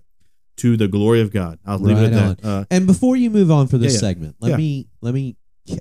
to 0.58 0.76
the 0.78 0.88
glory 0.88 1.22
of 1.22 1.32
God. 1.32 1.58
I'll 1.66 1.80
leave 1.80 1.98
Right 1.98 2.12
it 2.12 2.14
at 2.14 2.38
that. 2.40 2.48
Uh, 2.48 2.66
And 2.70 2.86
before 2.86 3.16
you 3.16 3.30
move 3.30 3.50
on 3.50 3.68
for 3.68 3.78
this 3.78 3.94
Yeah, 3.94 3.98
yeah. 3.98 4.00
segment, 4.00 4.36
let 4.40 4.50
Yeah. 4.52 4.58
me 4.58 4.88
let 5.02 5.14
me 5.14 5.36
c- 5.68 5.80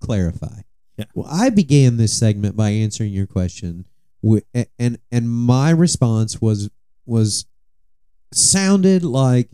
clarify. 0.00 0.60
Yeah. 0.98 1.06
Well, 1.14 1.26
I 1.28 1.50
began 1.50 1.96
this 1.96 2.12
segment 2.12 2.54
by 2.54 2.70
answering 2.70 3.12
your 3.12 3.26
question, 3.26 3.86
and 4.78 4.98
and 5.10 5.28
my 5.30 5.70
response 5.70 6.40
was 6.40 6.70
was 7.06 7.46
sounded 8.32 9.02
like 9.04 9.50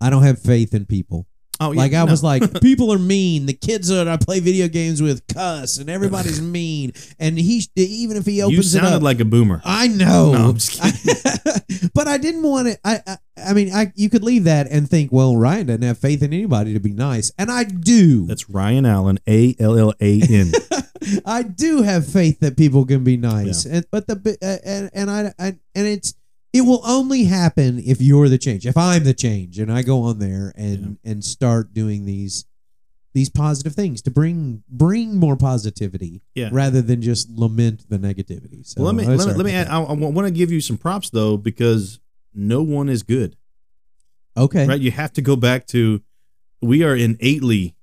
I 0.00 0.10
don't 0.10 0.22
have 0.22 0.40
faith 0.40 0.74
in 0.74 0.84
people. 0.86 1.26
Oh, 1.60 1.72
yeah, 1.72 1.78
like 1.78 1.92
I 1.92 2.04
no. 2.04 2.10
was 2.10 2.24
like, 2.24 2.60
people 2.62 2.90
are 2.90 2.98
mean. 2.98 3.44
The 3.44 3.52
kids 3.52 3.88
that 3.88 4.08
I 4.08 4.16
play 4.16 4.40
video 4.40 4.66
games 4.66 5.02
with 5.02 5.26
cuss, 5.26 5.76
and 5.76 5.90
everybody's 5.90 6.40
mean. 6.42 6.92
And 7.18 7.38
he 7.38 7.62
even 7.76 8.16
if 8.16 8.24
he 8.24 8.38
you 8.38 8.44
opens 8.44 8.74
it 8.74 8.80
sounded 8.80 8.96
up, 8.96 9.02
like 9.02 9.20
a 9.20 9.26
boomer. 9.26 9.60
I 9.64 9.88
know. 9.88 10.32
No, 10.32 10.48
I'm 10.48 10.54
just 10.54 10.80
kidding. 10.80 11.90
but 11.94 12.08
I 12.08 12.16
didn't 12.16 12.42
want 12.42 12.68
it. 12.68 12.80
I, 12.82 13.02
I 13.06 13.18
I 13.36 13.52
mean, 13.52 13.72
I 13.72 13.92
you 13.94 14.08
could 14.08 14.24
leave 14.24 14.44
that 14.44 14.68
and 14.70 14.88
think, 14.88 15.12
well, 15.12 15.36
Ryan 15.36 15.66
doesn't 15.66 15.82
have 15.82 15.98
faith 15.98 16.22
in 16.22 16.32
anybody 16.32 16.72
to 16.72 16.80
be 16.80 16.92
nice, 16.92 17.30
and 17.38 17.50
I 17.50 17.64
do. 17.64 18.26
That's 18.26 18.48
Ryan 18.48 18.86
Allan, 18.86 19.18
A 19.28 19.54
L 19.58 19.78
L 19.78 19.92
A 20.00 20.22
N. 20.22 20.52
I 21.24 21.42
do 21.42 21.82
have 21.82 22.06
faith 22.06 22.40
that 22.40 22.56
people 22.56 22.84
can 22.86 23.04
be 23.04 23.16
nice, 23.16 23.64
and 23.66 23.84
but 23.90 24.06
the 24.06 24.38
uh, 24.42 24.66
and 24.66 24.90
and 24.94 25.10
I, 25.10 25.32
I 25.38 25.46
and 25.74 25.86
it's 25.86 26.14
it 26.52 26.62
will 26.62 26.82
only 26.84 27.24
happen 27.24 27.78
if 27.78 28.00
you're 28.00 28.28
the 28.28 28.38
change. 28.38 28.66
If 28.66 28.76
I'm 28.76 29.04
the 29.04 29.14
change, 29.14 29.58
and 29.58 29.72
I 29.72 29.82
go 29.82 30.02
on 30.02 30.18
there 30.18 30.52
and 30.56 30.98
and 31.04 31.24
start 31.24 31.72
doing 31.72 32.04
these 32.04 32.44
these 33.12 33.28
positive 33.28 33.74
things 33.74 34.02
to 34.02 34.10
bring 34.10 34.62
bring 34.68 35.16
more 35.16 35.36
positivity, 35.36 36.22
Yeah. 36.34 36.48
rather 36.52 36.80
than 36.82 37.02
just 37.02 37.28
lament 37.30 37.88
the 37.88 37.98
negativity. 37.98 38.64
So 38.66 38.82
Well, 38.82 38.92
let 38.92 38.96
me 38.96 39.06
let 39.16 39.26
me, 39.26 39.34
let 39.34 39.46
me 39.46 39.52
add, 39.52 39.68
I, 39.68 39.80
I 39.80 39.92
want 39.92 40.26
to 40.26 40.30
give 40.32 40.50
you 40.52 40.60
some 40.60 40.78
props 40.78 41.10
though 41.10 41.36
because 41.36 41.98
no 42.34 42.62
one 42.62 42.88
is 42.88 43.02
good, 43.02 43.36
okay, 44.36 44.66
right? 44.66 44.80
You 44.80 44.90
have 44.92 45.12
to 45.14 45.22
go 45.22 45.36
back 45.36 45.66
to 45.68 46.02
we 46.62 46.82
are 46.84 46.94
innately 46.94 47.74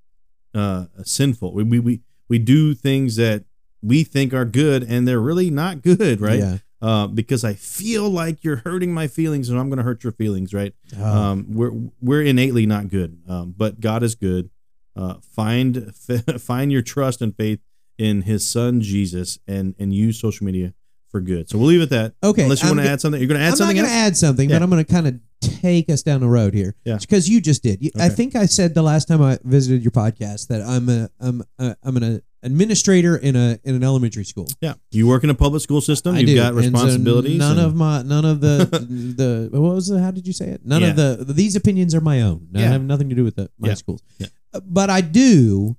uh, 0.53 0.85
sinful. 1.03 1.53
We, 1.53 1.63
we 1.63 1.79
we 1.79 2.01
we 2.29 2.39
do 2.39 2.73
things 2.73 3.15
that 3.17 3.43
we 3.81 4.03
think 4.03 4.33
are 4.33 4.45
good 4.45 4.83
and 4.83 5.07
they're 5.07 5.19
really 5.21 5.49
not 5.49 5.81
good, 5.81 6.19
right? 6.21 6.39
Yeah. 6.39 6.57
Uh, 6.79 7.07
because 7.07 7.43
I 7.43 7.53
feel 7.55 8.07
like 8.09 8.43
you're 8.43 8.57
hurting 8.57 8.93
my 8.93 9.07
feelings 9.07 9.49
and 9.49 9.59
I'm 9.59 9.67
going 9.69 9.77
to 9.77 9.83
hurt 9.83 10.03
your 10.03 10.13
feelings, 10.13 10.53
right? 10.53 10.73
Oh, 10.97 11.03
Um, 11.03 11.45
we're 11.49 11.71
we're 12.01 12.21
innately 12.21 12.65
not 12.67 12.89
good, 12.89 13.17
um, 13.27 13.55
but 13.57 13.79
God 13.79 14.03
is 14.03 14.13
good. 14.13 14.49
Uh, 14.95 15.15
find 15.21 15.93
find 16.39 16.71
your 16.71 16.81
trust 16.83 17.21
and 17.21 17.35
faith 17.35 17.59
in 17.97 18.21
His 18.23 18.47
Son 18.47 18.81
Jesus, 18.81 19.39
and 19.47 19.73
and 19.79 19.91
use 19.93 20.19
social 20.19 20.45
media 20.45 20.73
for 21.09 21.19
good. 21.19 21.49
So 21.49 21.57
we'll 21.57 21.67
leave 21.69 21.79
it 21.79 21.83
at 21.83 21.89
that. 21.89 22.13
Okay, 22.23 22.43
Unless 22.43 22.61
you 22.61 22.69
want 22.69 22.81
to 22.81 22.87
add 22.89 23.01
something, 23.01 23.19
you're 23.21 23.27
going 23.27 23.39
to 23.39 23.45
add 23.45 23.57
something. 23.57 23.77
I'm 23.79 23.83
something. 23.83 23.83
not 23.83 23.89
going 23.89 24.01
to 24.03 24.05
add 24.07 24.17
something, 24.17 24.49
Yeah. 24.49 24.55
but 24.59 24.63
I'm 24.63 24.69
going 24.69 24.85
to 24.85 24.91
kind 24.91 25.07
of 25.07 25.19
take 25.61 25.89
us 25.89 26.03
down 26.03 26.21
the 26.21 26.27
road 26.27 26.53
here. 26.53 26.75
Yeah. 26.85 26.97
because 26.99 27.27
you 27.29 27.41
just 27.41 27.63
did. 27.63 27.81
You- 27.83 27.91
I 27.99 28.09
think 28.09 28.35
I 28.35 28.45
said 28.45 28.73
the 28.73 28.81
last 28.81 29.07
time 29.07 29.21
I 29.21 29.37
visited 29.43 29.83
your 29.83 29.91
podcast 29.91 30.47
that 30.47 30.61
I'm 30.61 30.87
a 30.89 31.09
I'm 31.19 31.43
a, 31.59 31.75
I'm 31.83 31.97
an 31.97 32.21
administrator 32.43 33.17
in 33.17 33.35
a 33.35 33.57
in 33.63 33.75
an 33.75 33.83
elementary 33.83 34.23
school. 34.23 34.47
yeah, 34.61 34.73
you 34.91 35.07
work 35.07 35.23
in 35.23 35.29
a 35.29 35.33
public 35.35 35.61
school 35.63 35.81
system. 35.81 36.15
I 36.15 36.19
You've 36.19 36.27
do. 36.27 36.35
got 36.35 36.53
And 36.53 36.63
so 36.65 36.71
responsibilities. 36.71 37.37
none 37.39 37.57
and- 37.57 37.67
of 37.67 37.75
my 37.75 38.01
none 38.03 38.25
of 38.25 38.41
the 38.41 38.65
the 39.17 39.49
what 39.51 39.73
was 39.75 39.89
it? 39.89 39.99
How 39.99 40.11
did 40.11 40.27
you 40.27 40.33
say 40.33 40.47
it? 40.49 40.61
None 40.65 40.81
Yeah. 40.81 40.89
of 40.89 40.95
the 41.27 41.33
these 41.33 41.55
opinions 41.55 41.95
are 41.95 42.01
my 42.01 42.21
own. 42.21 42.47
I 42.55 42.59
Yeah. 42.61 42.69
have 42.71 42.81
nothing 42.83 43.09
to 43.09 43.15
do 43.15 43.23
with 43.23 43.35
the, 43.35 43.49
my 43.57 43.69
Yeah. 43.69 43.73
schools. 43.75 44.01
Yeah. 44.19 44.27
But 44.65 44.89
I 44.89 45.01
do 45.01 45.77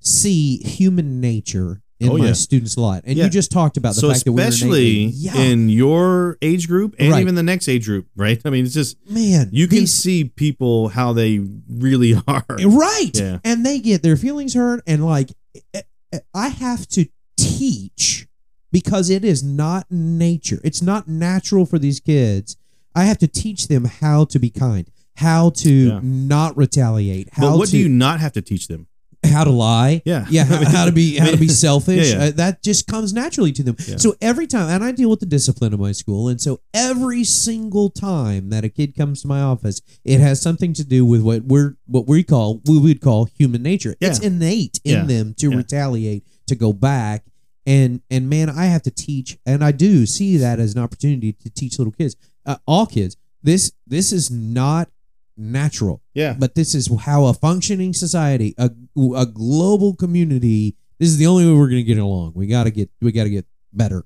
see 0.00 0.58
human 0.58 1.20
nature 1.20 1.80
in 2.04 2.10
Oh, 2.10 2.18
my 2.18 2.26
yeah. 2.26 2.32
students 2.34 2.76
a 2.76 2.80
lot, 2.80 3.02
and 3.06 3.16
Yeah. 3.16 3.24
you 3.24 3.30
just 3.30 3.50
talked 3.50 3.76
about 3.76 3.94
the 3.94 4.00
so 4.02 4.10
fact 4.12 4.24
that 4.24 4.32
we're 4.32 4.46
especially 4.46 5.06
yeah, 5.06 5.36
in 5.40 5.68
your 5.68 6.36
age 6.42 6.68
group 6.68 6.94
and 6.98 7.10
Right. 7.12 7.20
even 7.20 7.34
the 7.34 7.42
next 7.42 7.68
age 7.68 7.86
group, 7.86 8.06
right? 8.16 8.40
I 8.44 8.50
mean, 8.50 8.64
it's 8.64 8.74
just 8.74 8.96
man, 9.08 9.48
you 9.52 9.66
can 9.66 9.80
these- 9.80 9.92
see 9.94 10.24
people 10.24 10.88
how 10.88 11.12
they 11.12 11.40
really 11.68 12.14
are. 12.28 12.44
right 12.64 13.10
Yeah. 13.14 13.38
and 13.44 13.64
they 13.64 13.78
get 13.80 14.02
their 14.02 14.16
feelings 14.16 14.54
hurt 14.54 14.82
and 14.86 15.04
like 15.04 15.32
eh, 15.74 15.82
eh, 16.12 16.18
i 16.34 16.48
have 16.48 16.86
to 16.88 17.06
teach 17.36 18.26
because 18.72 19.10
it 19.10 19.24
is 19.24 19.42
not 19.42 19.86
nature 19.90 20.60
it's 20.64 20.82
not 20.82 21.06
natural 21.08 21.64
for 21.66 21.78
these 21.78 22.00
kids 22.00 22.56
i 22.94 23.04
have 23.04 23.18
to 23.18 23.26
teach 23.28 23.68
them 23.68 23.84
how 23.84 24.24
to 24.24 24.38
be 24.38 24.50
kind 24.50 24.90
how 25.16 25.50
to 25.50 25.72
Yeah. 25.72 26.00
not 26.02 26.56
retaliate 26.56 27.28
how 27.32 27.50
But 27.50 27.58
what 27.58 27.66
to 27.66 27.72
do 27.72 27.78
you 27.78 27.88
not 27.88 28.18
have 28.20 28.32
to 28.32 28.42
teach 28.42 28.66
them? 28.68 28.88
How 29.24 29.44
to 29.44 29.50
lie. 29.50 30.02
Yeah. 30.04 30.26
yeah 30.28 30.44
how, 30.44 30.64
how 30.64 30.84
to 30.84 30.92
be 30.92 31.16
how 31.16 31.30
to 31.30 31.36
be 31.36 31.48
selfish. 31.66 32.12
Yeah, 32.12 32.18
yeah. 32.18 32.24
Uh, 32.24 32.30
that 32.32 32.62
just 32.62 32.86
comes 32.86 33.12
naturally 33.12 33.52
to 33.52 33.62
them. 33.62 33.76
Yeah. 33.86 33.96
so 33.96 34.14
every 34.20 34.46
time 34.46 34.68
and 34.70 34.84
i 34.84 34.92
deal 34.92 35.10
with 35.10 35.20
the 35.20 35.26
discipline 35.26 35.74
of 35.74 35.80
my 35.80 35.92
school 35.92 36.28
and 36.28 36.40
so 36.40 36.60
every 36.72 37.24
single 37.24 37.90
time 37.90 38.50
that 38.50 38.64
a 38.64 38.68
kid 38.68 38.94
comes 38.96 39.22
to 39.22 39.28
my 39.28 39.40
office 39.40 39.80
it 40.04 40.20
has 40.20 40.40
something 40.40 40.72
to 40.74 40.84
do 40.84 41.04
with 41.04 41.22
what 41.22 41.42
we're 41.44 41.76
what 41.86 42.06
we 42.06 42.22
call 42.22 42.60
we 42.66 42.78
would 42.78 43.00
call 43.00 43.26
human 43.26 43.62
nature. 43.62 43.94
It's 44.00 44.18
innate 44.18 44.80
in 44.84 45.06
them 45.06 45.34
to 45.38 45.50
retaliate 45.50 46.24
to 46.46 46.54
go 46.54 46.72
back 46.72 47.24
and 47.66 48.02
and 48.10 48.28
man 48.28 48.50
i 48.50 48.66
have 48.66 48.82
to 48.82 48.90
teach 48.90 49.38
and 49.46 49.64
i 49.64 49.72
do 49.72 50.04
see 50.04 50.36
that 50.36 50.60
as 50.60 50.74
an 50.74 50.82
opportunity 50.82 51.32
to 51.32 51.48
teach 51.48 51.78
little 51.78 51.92
kids 51.92 52.14
uh, 52.46 52.56
all 52.66 52.86
kids. 52.86 53.16
This 53.42 53.72
this 53.86 54.12
is 54.12 54.30
not 54.30 54.88
natural 55.36 56.00
Yeah. 56.14 56.36
but 56.38 56.54
this 56.54 56.74
is 56.74 56.88
how 57.02 57.26
a 57.26 57.34
functioning 57.34 57.92
society, 57.92 58.54
a, 58.58 58.70
a 59.16 59.26
global 59.26 59.94
community. 59.96 60.76
This 60.98 61.08
is 61.08 61.18
the 61.18 61.26
only 61.26 61.44
way 61.46 61.52
we're 61.58 61.68
going 61.68 61.84
to 61.84 61.94
get 61.94 61.98
along. 61.98 62.32
We 62.34 62.46
got 62.46 62.64
to 62.64 62.70
get 62.70 62.90
we 63.00 63.10
got 63.12 63.24
to 63.24 63.30
get 63.30 63.46
better. 63.72 64.04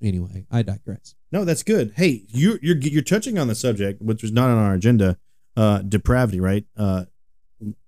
Anyway, 0.00 0.46
I 0.50 0.62
digress. 0.62 1.14
No, 1.32 1.44
that's 1.44 1.62
good. 1.62 1.92
Hey, 1.96 2.24
you're 2.28 2.58
you're 2.62 2.76
you're 2.78 3.02
touching 3.02 3.38
on 3.38 3.48
the 3.48 3.54
subject, 3.54 4.00
which 4.00 4.22
was 4.22 4.32
not 4.32 4.48
on 4.48 4.56
our 4.56 4.74
agenda, 4.74 5.18
uh, 5.56 5.78
depravity, 5.82 6.40
right? 6.40 6.64
Uh, 6.76 7.04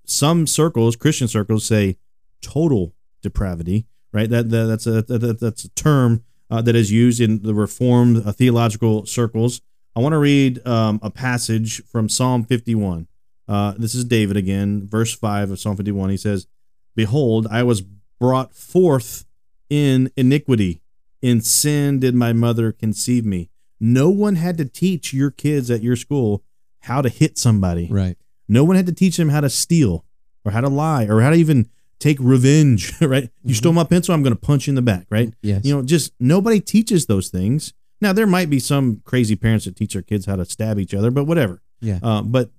some 0.04 0.46
circles, 0.46 0.96
Christian 0.96 1.28
circles, 1.28 1.64
say 1.64 1.96
total 2.42 2.94
depravity, 3.22 3.86
right? 4.12 4.28
That, 4.28 4.50
that 4.50 4.64
that's 4.64 4.86
a 4.86 5.02
that, 5.02 5.38
that's 5.40 5.64
a 5.64 5.68
term 5.70 6.24
uh, 6.50 6.60
that 6.62 6.74
is 6.74 6.90
used 6.92 7.20
in 7.20 7.42
the 7.42 7.54
Reformed 7.54 8.26
uh, 8.26 8.32
theological 8.32 9.06
circles. 9.06 9.60
I 9.96 10.00
want 10.00 10.12
to 10.12 10.18
read 10.18 10.66
um, 10.66 11.00
a 11.02 11.10
passage 11.10 11.84
from 11.86 12.08
Psalm 12.08 12.44
51. 12.44 13.08
Uh, 13.48 13.74
this 13.76 13.94
is 13.94 14.04
David 14.04 14.36
again, 14.36 14.86
verse 14.88 15.14
five 15.14 15.50
of 15.50 15.58
Psalm 15.58 15.76
51. 15.76 16.10
He 16.10 16.16
says, 16.16 16.46
"Behold, 16.94 17.46
I 17.50 17.62
was 17.62 17.82
brought 18.20 18.54
forth 18.54 19.24
in 19.68 20.10
iniquity." 20.16 20.82
in 21.22 21.40
sin 21.40 22.00
did 22.00 22.14
my 22.14 22.32
mother 22.32 22.72
conceive 22.72 23.24
me. 23.24 23.50
No 23.78 24.10
one 24.10 24.36
had 24.36 24.58
to 24.58 24.64
teach 24.64 25.12
your 25.12 25.30
kids 25.30 25.70
at 25.70 25.82
your 25.82 25.96
school 25.96 26.42
how 26.80 27.02
to 27.02 27.08
hit 27.08 27.38
somebody. 27.38 27.88
Right. 27.90 28.16
No 28.48 28.64
one 28.64 28.76
had 28.76 28.86
to 28.86 28.92
teach 28.92 29.16
them 29.16 29.28
how 29.28 29.40
to 29.40 29.50
steal 29.50 30.04
or 30.44 30.52
how 30.52 30.60
to 30.60 30.68
lie 30.68 31.06
or 31.06 31.20
how 31.20 31.30
to 31.30 31.36
even 31.36 31.68
take 31.98 32.18
revenge, 32.20 32.92
right? 33.00 33.30
You 33.44 33.54
stole 33.54 33.72
my 33.72 33.84
pencil, 33.84 34.14
I'm 34.14 34.22
going 34.22 34.34
to 34.34 34.40
punch 34.40 34.66
you 34.66 34.72
in 34.72 34.74
the 34.74 34.82
back, 34.82 35.06
right? 35.10 35.32
Yes. 35.42 35.64
You 35.64 35.76
know, 35.76 35.82
just 35.82 36.12
nobody 36.18 36.60
teaches 36.60 37.06
those 37.06 37.28
things. 37.28 37.72
Now, 38.00 38.12
there 38.12 38.26
might 38.26 38.48
be 38.50 38.58
some 38.58 39.02
crazy 39.04 39.36
parents 39.36 39.64
that 39.66 39.76
teach 39.76 39.92
their 39.92 40.02
kids 40.02 40.26
how 40.26 40.36
to 40.36 40.44
stab 40.44 40.78
each 40.78 40.94
other, 40.94 41.10
but 41.10 41.24
whatever. 41.24 41.60
Yeah. 41.80 41.98
Uh, 42.02 42.22
but 42.22 42.50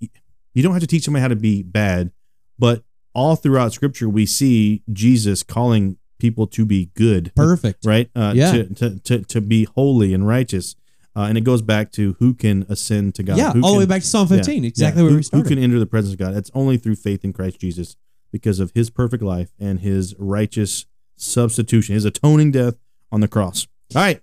you 0.00 0.62
don't 0.62 0.72
have 0.72 0.80
to 0.82 0.86
teach 0.86 1.04
somebody 1.04 1.22
how 1.22 1.28
to 1.28 1.36
be 1.36 1.62
bad. 1.62 2.10
But 2.58 2.82
all 3.14 3.36
throughout 3.36 3.72
Scripture, 3.72 4.08
we 4.08 4.26
see 4.26 4.82
Jesus 4.92 5.42
calling 5.42 5.96
people 6.18 6.46
to 6.48 6.64
be 6.66 6.90
good 6.94 7.32
Perfect. 7.36 7.84
right? 7.86 8.10
Uh, 8.14 8.32
Yeah. 8.34 8.52
to, 8.52 8.74
to, 8.74 8.98
to, 9.00 9.18
to 9.24 9.40
be 9.40 9.64
holy 9.64 10.12
and 10.12 10.26
righteous. 10.26 10.74
Uh, 11.16 11.22
and 11.22 11.38
it 11.38 11.42
goes 11.42 11.62
back 11.62 11.90
to 11.92 12.14
who 12.18 12.34
can 12.34 12.64
ascend 12.68 13.14
to 13.16 13.22
God. 13.22 13.38
Yeah. 13.38 13.52
Who 13.52 13.62
all 13.62 13.72
the 13.72 13.78
way 13.78 13.86
back 13.86 14.02
to 14.02 14.06
Psalm 14.06 14.28
15. 14.28 14.62
yeah. 14.62 14.68
Exactly 14.68 15.00
who, 15.02 15.08
where 15.08 15.16
we 15.16 15.22
started. 15.22 15.44
Who 15.48 15.54
can 15.54 15.62
enter 15.62 15.78
the 15.78 15.86
presence 15.86 16.12
of 16.12 16.18
God? 16.18 16.34
It's 16.36 16.50
only 16.54 16.76
through 16.76 16.96
faith 16.96 17.24
in 17.24 17.32
Christ 17.32 17.60
Jesus 17.60 17.96
because 18.30 18.60
of 18.60 18.72
his 18.74 18.90
perfect 18.90 19.22
life 19.22 19.50
and 19.58 19.80
his 19.80 20.14
righteous 20.18 20.86
substitution, 21.16 21.94
his 21.94 22.04
atoning 22.04 22.50
death 22.52 22.74
on 23.10 23.20
the 23.20 23.28
cross. 23.28 23.66
All 23.96 24.02
right. 24.02 24.20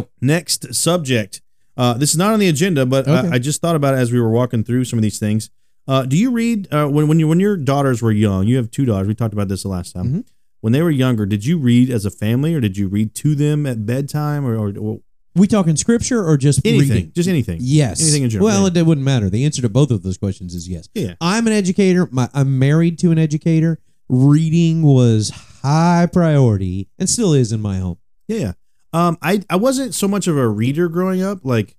Go. 0.00 0.08
Next 0.20 0.74
subject. 0.74 1.40
Uh, 1.76 1.94
this 1.94 2.10
is 2.10 2.16
not 2.16 2.32
on 2.32 2.38
the 2.40 2.48
agenda, 2.48 2.86
but 2.86 3.06
Okay. 3.06 3.28
I, 3.28 3.34
I 3.34 3.38
just 3.38 3.60
thought 3.60 3.76
about 3.76 3.94
it 3.94 3.98
as 3.98 4.10
we 4.12 4.20
were 4.20 4.30
walking 4.30 4.64
through 4.64 4.84
some 4.84 4.98
of 4.98 5.02
these 5.02 5.18
things. 5.18 5.50
Uh, 5.88 6.02
do 6.04 6.16
you 6.16 6.30
read 6.30 6.72
uh, 6.72 6.88
when 6.88 7.06
when 7.08 7.18
you 7.20 7.28
when 7.28 7.38
your 7.38 7.56
daughters 7.56 8.02
were 8.02 8.10
young? 8.12 8.46
You 8.46 8.56
have 8.56 8.70
two 8.70 8.84
daughters. 8.84 9.06
We 9.08 9.14
talked 9.14 9.34
about 9.34 9.48
this 9.48 9.62
the 9.62 9.68
last 9.68 9.92
time. 9.94 10.06
Mhm. 10.12 10.24
When 10.62 10.72
they 10.72 10.82
were 10.82 10.90
younger, 10.90 11.26
did 11.26 11.44
you 11.44 11.58
read 11.58 11.90
as 11.90 12.04
a 12.04 12.10
family, 12.10 12.54
or 12.54 12.60
did 12.60 12.76
you 12.76 12.88
read 12.88 13.14
to 13.16 13.34
them 13.36 13.66
at 13.66 13.86
bedtime, 13.86 14.44
or, 14.44 14.56
or, 14.56 14.72
or 14.78 15.00
we 15.36 15.46
talking 15.46 15.76
scripture 15.76 16.26
or 16.26 16.36
just 16.36 16.66
anything? 16.66 16.88
reading? 16.90 17.12
Just 17.14 17.28
anything. 17.28 17.58
Yes. 17.60 18.00
Anything 18.02 18.22
in 18.24 18.30
general. 18.30 18.46
Well, 18.46 18.62
yeah. 18.62 18.68
it, 18.68 18.76
it 18.78 18.86
wouldn't 18.86 19.04
matter. 19.04 19.28
The 19.30 19.44
answer 19.44 19.62
to 19.62 19.68
both 19.68 19.90
of 19.92 20.02
those 20.02 20.16
questions 20.18 20.54
is 20.54 20.66
yes. 20.68 20.88
yeah. 20.94 21.14
I'm 21.20 21.46
an 21.46 21.52
educator. 21.52 22.08
My, 22.10 22.28
I'm 22.34 22.58
married 22.58 22.98
to 23.00 23.12
an 23.12 23.18
educator. 23.18 23.78
Reading 24.08 24.82
was 24.82 25.30
high 25.62 26.08
priority 26.12 26.88
and 26.98 27.08
still 27.08 27.32
is 27.32 27.52
in 27.52 27.60
my 27.60 27.78
home. 27.78 27.98
Yeah, 28.26 28.38
yeah. 28.38 28.52
Um, 28.92 29.18
I 29.22 29.42
I 29.50 29.56
wasn't 29.56 29.94
so 29.94 30.08
much 30.08 30.26
of 30.26 30.36
a 30.36 30.48
reader 30.48 30.88
growing 30.88 31.22
up. 31.22 31.40
Like, 31.44 31.76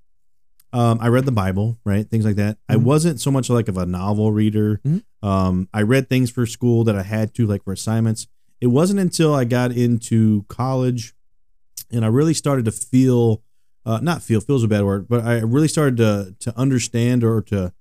um, 0.74 1.00
I 1.02 1.08
read 1.08 1.26
the 1.26 1.32
Bible, 1.32 1.80
right? 1.86 2.08
Things 2.10 2.26
like 2.26 2.36
that. 2.36 2.58
I 2.70 2.76
Mhm. 2.76 2.84
wasn't 2.84 3.20
so 3.20 3.32
much 3.32 3.50
like 3.50 3.68
of 3.68 3.78
a 3.78 3.86
novel 3.86 4.32
reader. 4.32 4.82
Mhm. 4.86 5.04
Um, 5.24 5.70
I 5.74 5.82
read 5.82 6.10
things 6.10 6.30
for 6.30 6.46
school 6.46 6.84
that 6.84 6.96
I 6.96 7.04
had 7.04 7.34
to, 7.36 7.48
like 7.48 7.64
for 7.64 7.74
assignments. 7.74 8.28
It 8.62 8.68
wasn't 8.68 9.00
until 9.00 9.34
I 9.34 9.46
got 9.46 9.72
into 9.72 10.46
college, 10.48 11.16
and 11.92 12.04
I 12.04 12.08
really 12.10 12.34
started 12.34 12.66
to 12.66 12.72
feel, 12.72 13.42
uh, 13.86 14.00
not 14.02 14.22
feel, 14.22 14.42
feels 14.42 14.64
a 14.64 14.68
bad 14.68 14.84
word, 14.84 15.08
but 15.08 15.24
I 15.24 15.40
really 15.40 15.68
started 15.68 15.98
to 15.98 16.36
to 16.40 16.58
understand 16.58 17.24
or 17.24 17.42
to 17.44 17.74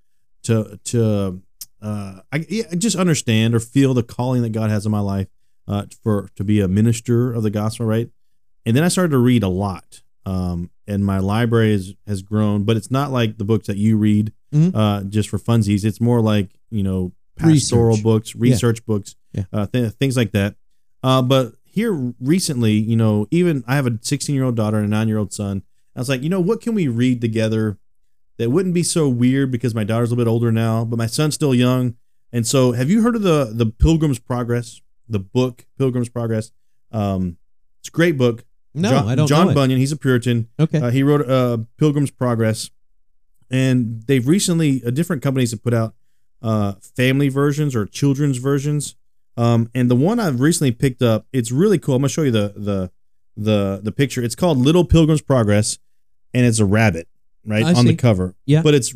to 0.44 0.78
to 0.84 1.42
uh, 1.82 2.20
I 2.32 2.46
yeah, 2.48 2.74
just 2.76 2.96
understand 2.96 3.54
or 3.54 3.60
feel 3.60 3.92
the 3.94 4.02
calling 4.02 4.42
that 4.42 4.50
God 4.52 4.70
has 4.70 4.86
in 4.86 4.92
my 4.92 5.00
life 5.00 5.28
uh, 5.68 5.84
for 6.02 6.30
to 6.36 6.42
be 6.44 6.60
a 6.60 6.68
minister 6.68 7.32
of 7.32 7.42
the 7.42 7.50
gospel, 7.50 7.84
right? 7.86 8.08
And 8.66 8.76
then 8.76 8.82
I 8.84 8.88
started 8.88 9.10
to 9.12 9.18
read 9.18 9.42
a 9.42 9.48
lot, 9.48 10.02
um, 10.26 10.70
and 10.86 11.06
my 11.06 11.18
library 11.20 11.72
is, 11.72 11.94
has 12.06 12.20
grown. 12.20 12.64
But 12.64 12.76
it's 12.76 12.90
not 12.90 13.10
like 13.12 13.38
the 13.38 13.44
books 13.44 13.66
that 13.68 13.76
you 13.78 13.96
read 13.96 14.32
Mhm. 14.52 14.72
uh, 14.74 15.04
just 15.04 15.28
for 15.30 15.38
funsies. 15.38 15.84
It's 15.84 16.00
more 16.00 16.20
like 16.20 16.50
you 16.70 16.82
know 16.82 17.12
pastoral 17.36 17.90
Research. 17.90 18.02
books, 18.04 18.34
research 18.36 18.84
books, 18.86 19.14
Yeah. 19.32 19.44
uh, 19.52 19.66
th- 19.66 19.92
things 19.94 20.16
like 20.16 20.32
that. 20.32 20.56
Uh, 21.02 21.22
but 21.22 21.54
here 21.64 22.12
recently, 22.20 22.72
you 22.72 22.96
know, 22.96 23.26
even 23.30 23.62
I 23.66 23.76
have 23.76 23.86
a 23.86 23.98
16 24.02 24.34
year 24.34 24.44
old 24.44 24.56
daughter 24.56 24.78
and 24.78 24.86
a 24.86 24.90
nine 24.90 25.06
year 25.08 25.18
old 25.18 25.32
son. 25.32 25.62
I 25.94 26.00
was 26.00 26.08
like, 26.08 26.22
you 26.22 26.28
know, 26.28 26.40
what 26.40 26.60
can 26.60 26.74
we 26.74 26.88
read 26.88 27.20
together 27.20 27.78
that 28.38 28.50
wouldn't 28.50 28.74
be 28.74 28.82
so 28.82 29.08
weird 29.08 29.50
because 29.50 29.74
my 29.74 29.84
daughter's 29.84 30.10
a 30.10 30.14
little 30.14 30.24
bit 30.24 30.30
older 30.30 30.50
now, 30.52 30.84
but 30.84 30.96
my 30.98 31.06
son's 31.06 31.34
still 31.34 31.54
young. 31.54 31.94
And 32.32 32.46
so, 32.46 32.72
have 32.72 32.90
you 32.90 33.02
heard 33.02 33.14
of 33.16 33.22
the 33.22 33.50
the 33.54 33.66
Pilgrim's 33.66 34.18
Progress, 34.18 34.80
the 35.08 35.18
book 35.20 35.66
Pilgrim's 35.78 36.08
Progress? 36.08 36.50
Um, 36.90 37.36
it's 37.80 37.88
a 37.88 37.92
great 37.92 38.16
book. 38.18 38.44
No, 38.76 38.90
John, 38.90 39.08
I 39.08 39.14
don't 39.14 39.26
John. 39.26 39.54
Bunyan, 39.54 39.78
he's 39.78 39.90
a 39.92 39.96
Puritan. 39.96 40.48
Okay. 40.60 40.78
Uh, 40.78 40.90
he 40.90 41.02
wrote 41.02 41.28
uh, 41.28 41.58
Pilgrim's 41.78 42.10
Progress, 42.10 42.70
and 43.50 44.02
they've 44.06 44.26
recently 44.26 44.82
uh, 44.84 44.90
different 44.90 45.22
companies 45.22 45.50
have 45.50 45.62
put 45.62 45.74
out 45.74 45.94
uh, 46.42 46.74
family 46.96 47.28
versions 47.28 47.74
or 47.74 47.86
children's 47.86 48.38
versions. 48.38 48.94
Um, 49.36 49.70
and 49.74 49.90
the 49.90 49.96
one 49.96 50.20
I've 50.20 50.40
recently 50.40 50.72
picked 50.72 51.02
up, 51.02 51.26
it's 51.32 51.50
really 51.50 51.78
cool. 51.78 51.96
I'm 51.96 52.02
gonna 52.02 52.08
show 52.10 52.22
you 52.22 52.30
the 52.30 52.52
the 52.56 52.90
the 53.36 53.80
the 53.82 53.92
picture. 53.92 54.22
It's 54.22 54.34
called 54.34 54.58
Little 54.58 54.84
Pilgrim's 54.84 55.22
Progress, 55.22 55.78
and 56.34 56.46
it's 56.46 56.58
a 56.58 56.64
rabbit 56.64 57.08
right 57.44 57.64
I 57.64 57.74
on 57.74 57.86
the 57.86 57.94
cover. 57.96 58.34
Yeah. 58.44 58.62
but 58.62 58.74
it's 58.74 58.94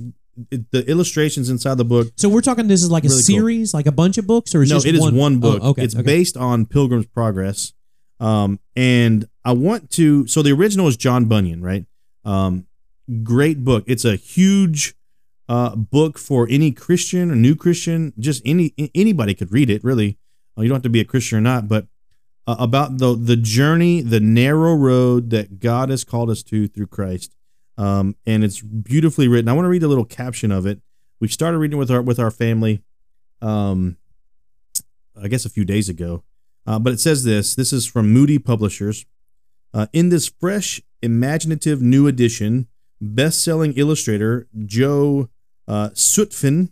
it, 0.51 0.71
the 0.71 0.88
illustrations 0.88 1.51
inside 1.51 1.77
the 1.77 1.85
book. 1.85 2.09
so 2.16 2.29
we're 2.29 2.40
talking 2.40 2.69
this 2.69 2.83
is 2.83 2.90
like 2.90 3.05
a 3.05 3.09
Really 3.09 3.19
cool. 3.19 3.23
series, 3.23 3.75
like 3.75 3.87
a 3.87 3.93
bunch 3.93 4.16
of 4.19 4.27
books, 4.27 4.55
or 4.55 4.62
is 4.62 4.71
no, 4.71 4.77
just 4.77 4.87
it 4.87 4.95
is 4.95 5.01
one, 5.01 5.16
one, 5.16 5.38
book. 5.40 5.61
Oh, 5.62 5.71
okay, 5.71 5.85
it's 5.85 5.95
okay. 5.95 6.03
based 6.03 6.37
on 6.37 6.66
Pilgrim's 6.66 7.07
Progress. 7.07 7.73
Um, 8.20 8.61
and 8.76 9.26
I 9.44 9.52
want 9.52 9.90
to. 9.92 10.26
So 10.26 10.42
the 10.42 10.52
original 10.52 10.87
is 10.88 10.96
John 10.96 11.24
Bunyan, 11.24 11.62
right? 11.62 11.87
Um, 12.24 12.66
great 13.22 13.64
book. 13.64 13.85
It's 13.87 14.04
a 14.04 14.16
huge 14.16 14.94
uh, 15.48 15.74
book 15.74 16.18
for 16.18 16.46
any 16.50 16.70
Christian 16.70 17.30
or 17.30 17.35
new 17.35 17.56
Christian. 17.56 18.12
Just 18.18 18.42
any 18.44 18.74
anybody 18.94 19.35
could 19.35 19.52
read 19.52 19.70
it. 19.70 19.83
Really, 19.83 20.18
Uh, 20.56 20.62
you 20.62 20.68
don't 20.68 20.76
have 20.76 20.83
to 20.83 20.90
be 20.90 21.00
a 21.00 21.04
Christian 21.04 21.38
or 21.38 21.40
not. 21.40 21.66
But 21.66 21.87
uh, 22.46 22.56
about 22.59 22.98
the 22.98 23.16
the 23.16 23.37
journey, 23.37 24.02
the 24.02 24.20
narrow 24.20 24.74
road 24.74 25.30
that 25.30 25.59
God 25.59 25.88
has 25.88 26.04
called 26.04 26.30
us 26.30 26.42
to 26.44 26.68
through 26.68 26.88
Christ. 26.88 27.35
Um, 27.78 28.16
and 28.26 28.44
it's 28.44 28.61
beautifully 28.61 29.26
written. 29.26 29.48
I 29.48 29.54
want 29.54 29.64
to 29.64 29.70
read 29.70 29.83
a 29.83 29.88
little 29.88 30.04
caption 30.04 30.52
of 30.52 30.66
it. 30.66 30.80
We 31.18 31.28
started 31.28 31.59
reading 31.59 31.78
with 31.78 31.90
our 31.90 32.02
with 32.02 32.18
our 32.18 32.30
family. 32.30 32.83
Um, 33.40 33.96
I 35.20 35.28
guess 35.28 35.46
a 35.46 35.50
few 35.50 35.64
days 35.64 35.88
ago. 35.88 36.22
Uh, 36.66 36.79
but 36.79 36.92
it 36.92 37.01
says 37.01 37.25
this 37.25 37.55
this 37.55 37.73
is 37.73 37.87
from 37.87 38.12
Moody 38.12 38.38
Publishers. 38.38 39.07
Uh, 39.73 39.87
in 39.92 40.09
this 40.09 40.29
fresh, 40.29 40.81
imaginative 41.03 41.81
new 41.81 42.07
edition, 42.07 42.66
best 43.01 43.42
selling 43.42 43.73
illustrator 43.75 44.49
Joe 44.66 45.29
uh, 45.68 45.90
Sutphin 45.94 46.70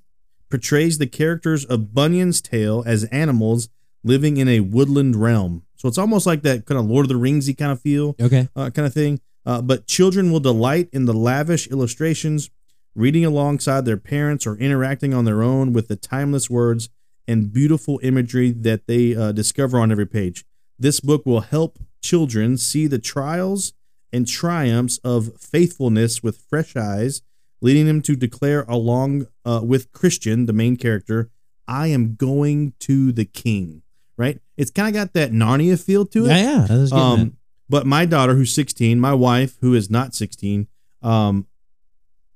portrays 0.50 0.98
the 0.98 1.06
characters 1.06 1.64
of 1.64 1.94
Bunyan's 1.94 2.40
tale 2.40 2.82
as 2.86 3.04
animals 3.04 3.68
living 4.02 4.36
in 4.36 4.48
a 4.48 4.60
woodland 4.60 5.14
realm. 5.16 5.62
So 5.76 5.88
it's 5.88 5.98
almost 5.98 6.26
like 6.26 6.42
that 6.42 6.66
kind 6.66 6.78
of 6.78 6.86
Lord 6.86 7.04
of 7.04 7.08
the 7.08 7.14
Ringsy 7.14 7.56
kind 7.56 7.70
of 7.70 7.80
feel 7.80 8.16
Okay. 8.20 8.48
uh, 8.56 8.70
kind 8.70 8.86
of 8.86 8.94
thing. 8.94 9.20
Uh, 9.46 9.62
but 9.62 9.86
children 9.86 10.30
will 10.32 10.40
delight 10.40 10.88
in 10.92 11.04
the 11.04 11.12
lavish 11.14 11.68
illustrations, 11.68 12.50
reading 12.94 13.24
alongside 13.24 13.84
their 13.84 13.96
parents 13.96 14.46
or 14.46 14.56
interacting 14.56 15.14
on 15.14 15.24
their 15.24 15.42
own 15.42 15.72
with 15.72 15.88
the 15.88 15.96
timeless 15.96 16.50
words 16.50 16.88
and 17.28 17.52
beautiful 17.52 18.00
imagery 18.02 18.50
that 18.50 18.86
they 18.86 19.14
uh, 19.14 19.30
discover 19.32 19.78
on 19.78 19.92
every 19.92 20.06
page. 20.06 20.44
This 20.78 20.98
book 20.98 21.26
will 21.26 21.42
help 21.42 21.78
children 22.02 22.56
see 22.56 22.86
the 22.86 22.98
trials 22.98 23.74
and 24.12 24.26
triumphs 24.26 24.98
of 25.04 25.38
faithfulness 25.38 26.22
with 26.22 26.42
fresh 26.48 26.74
eyes, 26.74 27.20
leading 27.60 27.86
them 27.86 28.00
to 28.02 28.16
declare, 28.16 28.62
along 28.62 29.26
uh, 29.44 29.60
with 29.62 29.92
Christian, 29.92 30.46
the 30.46 30.52
main 30.52 30.76
character, 30.76 31.30
I 31.66 31.88
am 31.88 32.14
going 32.14 32.72
to 32.80 33.12
the 33.12 33.26
king. 33.26 33.82
Right? 34.16 34.40
It's 34.56 34.70
kind 34.70 34.88
of 34.88 34.94
got 34.94 35.12
that 35.12 35.30
Narnia 35.30 35.80
feel 35.80 36.04
to 36.06 36.24
it. 36.24 36.28
Yeah, 36.28 36.38
yeah. 36.38 36.66
I 36.68 36.78
was 36.78 36.90
getting 36.90 37.16
that. 37.16 37.20
Um, 37.20 37.36
but 37.68 37.86
my 37.86 38.06
daughter, 38.06 38.34
who's 38.34 38.52
16, 38.54 38.98
my 38.98 39.12
wife, 39.12 39.58
who 39.60 39.74
is 39.74 39.90
not 39.90 40.14
16, 40.14 40.66
um, 41.02 41.46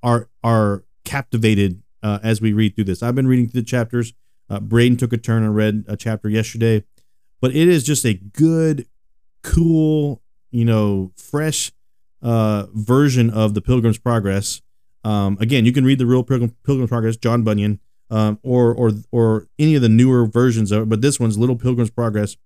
are 0.03 0.29
are 0.45 0.85
captivated 1.05 1.83
uh, 2.03 2.19
as 2.23 2.41
we 2.41 2.53
read 2.53 2.75
through 2.75 2.85
this. 2.85 3.03
I've 3.03 3.15
been 3.15 3.27
reading 3.27 3.49
through 3.49 3.63
the 3.63 3.67
chapters. 3.67 4.13
Uh, 4.53 4.61
Braden 4.61 4.99
took 4.99 5.15
a 5.15 5.17
turn 5.17 5.43
and 5.43 5.57
read 5.57 5.85
a 5.89 5.97
chapter 5.97 6.29
yesterday, 6.29 6.85
but 7.41 7.57
it 7.57 7.69
is 7.69 7.85
just 7.85 8.05
a 8.05 8.13
good, 8.13 8.87
cool, 9.43 10.21
you 10.51 10.65
know, 10.67 11.11
fresh 11.17 11.73
uh, 12.21 12.67
version 12.75 13.31
of 13.31 13.55
the 13.55 13.63
Pilgrim's 13.63 13.97
Progress. 13.99 14.61
Um, 15.05 15.39
again, 15.41 15.65
you 15.65 15.73
can 15.73 15.85
read 15.87 15.99
the 15.99 16.05
real 16.07 16.23
Pilgrim, 16.23 16.55
Pilgrim's 16.65 16.91
Progress, 16.91 17.17
John 17.17 17.43
Bunyan, 17.45 17.81
um, 18.11 18.39
or 18.43 18.75
or 18.75 18.93
or 19.11 19.49
any 19.59 19.75
of 19.75 19.81
the 19.81 19.89
newer 19.89 20.27
versions 20.27 20.71
of 20.71 20.83
it. 20.83 20.89
But 20.91 21.01
this 21.01 21.19
one's 21.19 21.39
Little 21.39 21.57
Pilgrim's 21.57 21.91
Progress, 21.91 22.37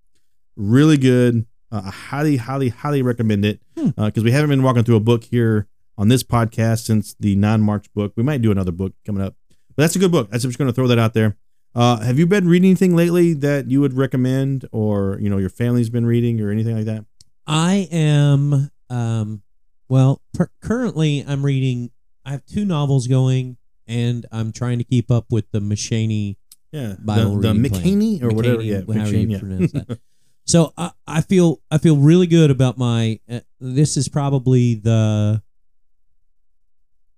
really 0.57 0.97
good. 0.97 1.45
Uh, 1.73 1.83
I 1.87 1.90
highly, 1.90 2.37
highly, 2.37 2.69
highly 2.69 3.03
recommend 3.03 3.45
it 3.45 3.61
Hmm. 3.77 3.88
because 3.97 4.23
we 4.23 4.31
haven't 4.31 4.51
been 4.51 4.62
walking 4.62 4.85
through 4.85 4.97
a 4.97 5.01
book 5.01 5.25
here 5.25 5.66
on 5.99 6.07
this 6.07 6.23
podcast 6.23 6.85
since 6.85 7.16
the 7.19 7.35
non-March 7.35 7.92
book. 7.95 8.12
We 8.16 8.23
might 8.23 8.40
do 8.42 8.53
another 8.53 8.71
book 8.71 8.95
coming 9.05 9.21
up, 9.23 9.35
but 9.75 9.83
that's 9.83 9.97
a 9.97 9.99
good 9.99 10.12
book. 10.12 10.29
I'm 10.33 10.38
just 10.38 10.57
going 10.57 10.69
to 10.69 10.73
throw 10.73 10.87
that 10.87 10.99
out 11.01 11.12
there. 11.12 11.37
Uh, 11.77 12.01
have 12.01 12.19
you 12.19 12.27
been 12.27 12.49
reading 12.49 12.71
anything 12.71 12.97
lately 12.97 13.35
that 13.35 13.71
you 13.71 13.83
would 13.83 13.93
recommend, 13.93 14.67
or 14.73 15.19
you 15.21 15.29
know 15.29 15.37
your 15.37 15.51
family's 15.51 15.91
been 15.91 16.07
reading, 16.07 16.41
or 16.41 16.51
anything 16.51 16.75
like 16.75 16.87
that? 16.87 17.05
I 17.47 17.87
am 17.93 18.71
um 18.89 19.43
well 19.89 20.23
per- 20.33 20.51
currently 20.62 21.23
I'm 21.29 21.45
reading 21.45 21.91
I 22.25 22.31
have 22.31 22.47
two 22.47 22.65
novels 22.65 23.07
going 23.07 23.59
and 23.87 24.25
I'm 24.33 24.53
trying 24.53 24.79
to 24.79 24.85
keep 24.85 25.11
up 25.11 25.27
with 25.31 25.51
the 25.53 25.61
Machine 25.61 26.37
Yeah, 26.73 26.95
Bible 26.99 27.37
the, 27.37 27.53
the 27.53 27.55
reading 27.55 27.71
plan. 27.71 27.83
McHaney 27.85 28.23
or 28.23 28.29
whatever. 28.35 28.62
Yeah, 28.62 28.81
however 28.87 29.11
you 29.17 29.29
yeah. 29.29 29.39
pronounce 29.39 29.73
that. 29.73 29.99
So 30.49 30.73
I, 30.79 30.93
I 31.09 31.21
feel 31.23 31.61
I 31.73 31.79
feel 31.79 31.97
really 31.97 32.29
good 32.29 32.53
about 32.53 32.79
my 32.79 33.19
uh, 33.29 33.41
this 33.61 33.97
is 33.97 34.09
probably 34.09 34.77
the 34.77 35.43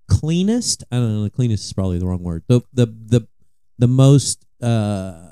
cleanest 0.08 0.82
I 0.90 0.96
don't 0.96 1.12
know 1.14 1.22
the 1.24 1.30
cleanest 1.30 1.66
is 1.66 1.72
probably 1.74 1.98
the 1.98 2.06
wrong 2.06 2.22
word 2.22 2.42
the 2.48 2.62
the 2.72 2.86
the 2.86 3.28
the 3.78 3.86
most 3.86 4.46
uh 4.62 5.24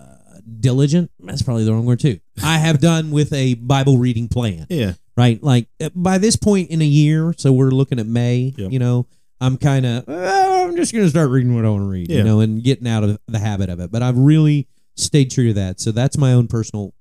diligent 0.60 1.10
that's 1.20 1.42
probably 1.42 1.64
the 1.64 1.72
wrong 1.72 1.86
word 1.86 1.98
too 2.00 2.18
I 2.42 2.58
have 2.58 2.80
done 2.80 3.10
with 3.10 3.32
a 3.32 3.54
Bible 3.54 3.98
reading 3.98 4.28
plan 4.28 4.66
yeah, 4.68 4.92
right? 5.16 5.42
Like 5.42 5.68
uh, 5.82 5.90
by 5.94 6.18
this 6.18 6.36
point 6.36 6.70
in 6.70 6.82
a 6.82 6.86
year, 6.86 7.34
so 7.36 7.52
we're 7.52 7.70
looking 7.70 7.98
at 7.98 8.06
May. 8.06 8.54
Yep. 8.56 8.70
You 8.72 8.78
know, 8.78 9.06
I'm 9.40 9.56
kind 9.56 9.86
of 9.86 10.04
I'm 10.08 10.76
just 10.76 10.92
gonna 10.92 11.08
start 11.08 11.30
reading 11.30 11.54
what 11.54 11.64
I 11.64 11.70
want 11.70 11.82
to 11.82 11.88
read. 11.88 12.10
Yeah. 12.10 12.18
You 12.18 12.24
know, 12.24 12.40
and 12.40 12.62
getting 12.62 12.86
out 12.86 13.04
of 13.04 13.18
the 13.26 13.38
habit 13.38 13.70
of 13.70 13.80
it. 13.80 13.90
But 13.90 14.02
I've 14.02 14.18
really 14.18 14.68
stayed 14.96 15.30
true 15.30 15.48
to 15.48 15.54
that. 15.54 15.80
So 15.80 15.92
that's 15.92 16.16
my 16.16 16.32
own 16.32 16.48
personal, 16.48 16.94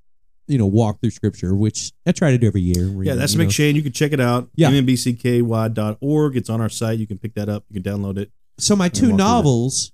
you 0.47 0.57
know, 0.57 0.65
walk 0.65 1.01
through 1.01 1.11
Scripture, 1.11 1.55
which 1.55 1.91
I 2.05 2.11
try 2.11 2.31
to 2.31 2.37
do 2.37 2.47
every 2.47 2.61
year. 2.61 2.87
yeah. 3.03 3.15
That's 3.15 3.33
you 3.33 3.39
know. 3.39 3.45
McShane. 3.45 3.75
You 3.75 3.83
can 3.83 3.91
check 3.91 4.11
it 4.11 4.19
out. 4.19 4.49
Yeah. 4.55 4.69
MNBCKY.org. 4.71 6.37
It's 6.37 6.49
on 6.49 6.61
our 6.61 6.69
site. 6.69 6.99
You 6.99 7.07
can 7.07 7.17
pick 7.17 7.35
that 7.35 7.49
up. 7.49 7.65
You 7.69 7.81
can 7.81 7.91
download 7.91 8.17
it. 8.17 8.31
So 8.57 8.75
my 8.75 8.89
two 8.89 9.11
novels. 9.13 9.91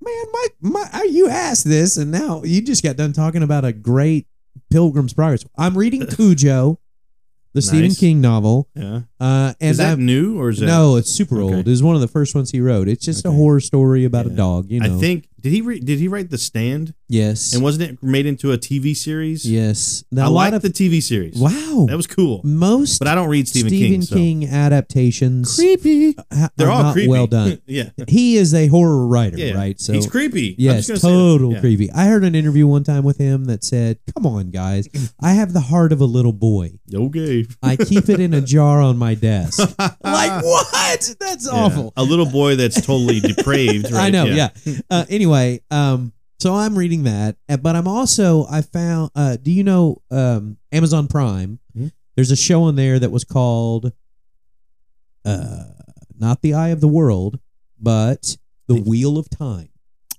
Man, 0.00 0.24
my, 0.32 0.46
my 0.60 1.08
you 1.10 1.28
asked 1.28 1.64
this, 1.64 1.96
and 1.96 2.10
now 2.10 2.42
you 2.44 2.60
just 2.62 2.82
got 2.82 2.96
done 2.96 3.12
talking 3.12 3.42
about 3.42 3.64
a 3.64 3.72
great 3.72 4.26
Pilgrim's 4.70 5.12
Progress. 5.12 5.44
I'm 5.56 5.76
reading 5.76 6.06
Cujo, 6.10 6.78
the 7.52 7.62
Stephen 7.62 7.92
King 7.92 8.20
novel, 8.20 8.68
Yeah. 8.74 9.02
Uh, 9.24 9.54
and 9.60 9.70
is 9.70 9.76
that 9.78 9.98
new 9.98 10.38
or 10.40 10.50
is 10.50 10.58
that? 10.60 10.66
no, 10.66 10.96
it's 10.96 11.10
super 11.10 11.40
Okay. 11.40 11.54
old. 11.56 11.68
It's 11.68 11.82
one 11.82 11.94
of 11.94 12.00
the 12.00 12.08
first 12.08 12.34
ones 12.34 12.50
he 12.50 12.60
wrote. 12.60 12.88
It's 12.88 13.04
just 13.04 13.24
a 13.24 13.30
horror 13.30 13.60
story 13.60 14.04
about 14.04 14.26
a 14.26 14.30
dog. 14.30 14.70
You 14.70 14.80
know. 14.80 14.96
I 14.96 15.00
think 15.00 15.28
did 15.40 15.52
he 15.52 15.60
re- 15.60 15.80
did 15.80 15.98
he 15.98 16.08
write 16.08 16.30
The 16.30 16.38
Stand? 16.38 16.94
yes. 17.08 17.52
And 17.54 17.62
wasn't 17.62 17.90
it 17.90 18.02
made 18.02 18.24
into 18.26 18.50
a 18.52 18.58
TV 18.58 18.96
series? 18.96 19.44
yes. 19.50 20.04
I 20.10 20.16
Now, 20.16 20.28
a 20.28 20.30
like 20.30 20.52
lot 20.52 20.54
of 20.54 20.62
the 20.62 20.70
TV 20.70 21.02
series. 21.02 21.36
wow. 21.36 21.84
That 21.88 21.96
was 21.96 22.06
cool. 22.06 22.40
Most 22.44 22.98
But 22.98 23.08
I 23.08 23.14
don't 23.14 23.28
read 23.28 23.46
Stephen, 23.48 23.68
Stephen 23.68 23.90
King. 23.92 24.02
so- 24.02 24.14
King 24.16 24.44
adaptations 24.48 25.54
Creepy. 25.56 26.14
ha- 26.32 26.50
They're 26.56 26.70
all 26.70 26.82
not 26.84 26.92
creepy. 26.94 27.08
well 27.08 27.26
done. 27.26 27.58
yeah. 27.66 27.90
he 28.08 28.36
is 28.36 28.54
a 28.54 28.66
horror 28.68 29.06
writer, 29.06 29.38
Yeah. 29.38 29.54
right? 29.54 29.80
So 29.80 29.92
He's 29.92 30.06
creepy. 30.06 30.54
Yes, 30.58 30.86
just 30.86 30.88
gonna 30.88 31.00
say 31.00 31.08
that. 31.08 31.14
total 31.14 31.52
Yeah. 31.52 31.60
creepy. 31.60 31.90
I 31.92 32.06
heard 32.06 32.24
an 32.24 32.34
interview 32.34 32.66
one 32.66 32.84
time 32.84 33.04
with 33.04 33.18
him 33.18 33.44
that 33.46 33.64
said, 33.64 33.98
"Come 34.14 34.26
on, 34.26 34.50
guys, 34.50 34.88
I 35.20 35.32
have 35.34 35.52
the 35.52 35.60
heart 35.60 35.92
of 35.92 36.00
a 36.00 36.04
little 36.06 36.32
boy. 36.32 36.72
Okay. 36.92 37.46
I 37.62 37.76
keep 37.76 38.08
it 38.08 38.20
in 38.20 38.32
a 38.34 38.40
jar 38.40 38.80
on 38.80 38.96
my 38.98 39.13
desk." 39.14 39.58
like 39.78 40.42
what? 40.44 41.14
That's 41.20 41.46
Yeah. 41.46 41.52
awful. 41.52 41.92
A 41.96 42.02
little 42.02 42.26
boy 42.26 42.56
that's 42.56 42.76
totally 42.84 43.20
depraved. 43.34 43.90
Right? 43.92 44.04
I 44.06 44.10
know, 44.10 44.24
yeah. 44.24 44.50
Uh, 44.90 45.04
anyway, 45.08 45.60
um, 45.70 46.12
so 46.40 46.54
I'm 46.54 46.76
reading 46.76 47.04
that, 47.04 47.36
uh, 47.48 47.56
but 47.56 47.76
I'm 47.76 47.88
also 47.88 48.46
I 48.50 48.62
found. 48.62 49.10
Uh, 49.14 49.36
do 49.36 49.50
you 49.50 49.64
know 49.64 50.02
um, 50.10 50.56
Amazon 50.72 51.06
Prime? 51.08 51.58
Mhm. 51.76 51.92
There's 52.16 52.30
a 52.30 52.36
show 52.36 52.64
on 52.64 52.76
there 52.76 52.98
that 52.98 53.10
was 53.10 53.24
called, 53.24 53.92
uh, 55.24 55.64
not 56.18 56.42
the 56.42 56.54
Eye 56.54 56.68
of 56.68 56.80
the 56.80 56.88
World, 56.88 57.38
but 57.80 58.36
the 58.68 58.74
Wheel 58.80 59.18
of 59.18 59.28
Time. 59.30 59.68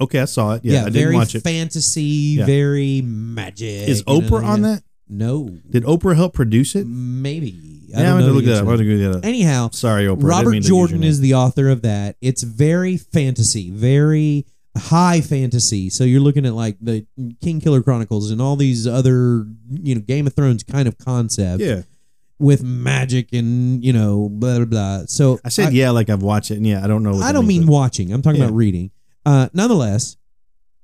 Okay, 0.02 0.20
I 0.20 0.26
saw 0.26 0.56
it. 0.56 0.66
Yeah, 0.66 0.86
I 0.86 0.90
didn't 0.90 1.14
watch 1.14 1.36
it. 1.36 1.42
fantasy, 1.42 2.36
Yeah. 2.40 2.46
very 2.46 3.02
magic. 3.02 3.88
Is 3.88 4.04
you 4.06 4.20
know, 4.20 4.28
Oprah 4.28 4.44
on 4.44 4.64
yeah. 4.64 4.68
that? 4.76 4.84
No, 5.08 5.50
Did 5.70 5.84
Oprah 5.84 6.16
help 6.16 6.34
produce 6.34 6.76
it? 6.76 6.88
maybe. 6.88 7.56
I 7.96 8.00
yeah, 8.00 8.04
don't 8.04 8.14
I'm 8.14 8.20
know 8.20 8.26
gonna 8.28 8.34
look 8.34 8.46
that 8.46 8.54
up. 8.56 8.68
I'm 8.68 8.76
look 8.78 9.00
that 9.12 9.18
up. 9.20 9.26
Anyhow, 9.26 9.70
Sorry, 9.72 10.06
Oprah. 10.06 10.24
Robert 10.30 10.50
mean 10.50 10.62
to 10.64 10.68
use 10.68 10.70
your 10.70 10.88
Jordan 10.88 11.04
is 11.04 11.20
the 11.22 11.34
author 11.36 11.70
of 11.70 11.82
that. 11.84 12.16
It's 12.22 12.44
very 12.44 12.98
fantasy, 12.98 13.70
very 13.70 14.46
high 14.78 15.22
fantasy. 15.22 15.90
So 15.90 16.04
you're 16.04 16.20
looking 16.20 16.46
at 16.46 16.54
like 16.54 16.78
the 16.82 17.06
King 17.42 17.62
Killer 17.62 17.82
Chronicles 17.82 18.32
and 18.32 18.42
all 18.42 18.56
these 18.58 18.86
other, 18.88 19.46
you 19.70 19.96
know, 19.96 20.02
Game 20.02 20.28
of 20.28 20.34
Thrones 20.34 20.64
kind 20.64 20.88
of 20.88 20.98
concept. 20.98 21.62
Yeah. 21.62 21.84
with 22.38 22.62
magic 22.64 23.32
and 23.32 23.82
you 23.86 23.94
know 23.94 24.28
blah 24.30 24.58
blah 24.58 24.66
blah. 24.66 25.06
So 25.08 25.40
I 25.46 25.50
said 25.50 25.72
yeah, 25.72 25.92
like 25.92 26.10
I've 26.10 26.22
watched 26.24 26.52
it, 26.52 26.58
and 26.58 26.68
yeah, 26.68 26.84
I 26.84 26.88
don't 26.88 27.04
know. 27.04 27.14
What 27.14 27.24
I 27.24 27.32
don't 27.32 27.48
means, 27.48 27.62
mean 27.66 27.72
watching. 27.72 28.12
I'm 28.12 28.22
talking 28.22 28.42
Yeah. 28.42 28.48
about 28.48 28.56
reading. 28.58 28.92
Uh, 29.26 29.48
nonetheless, 29.54 30.18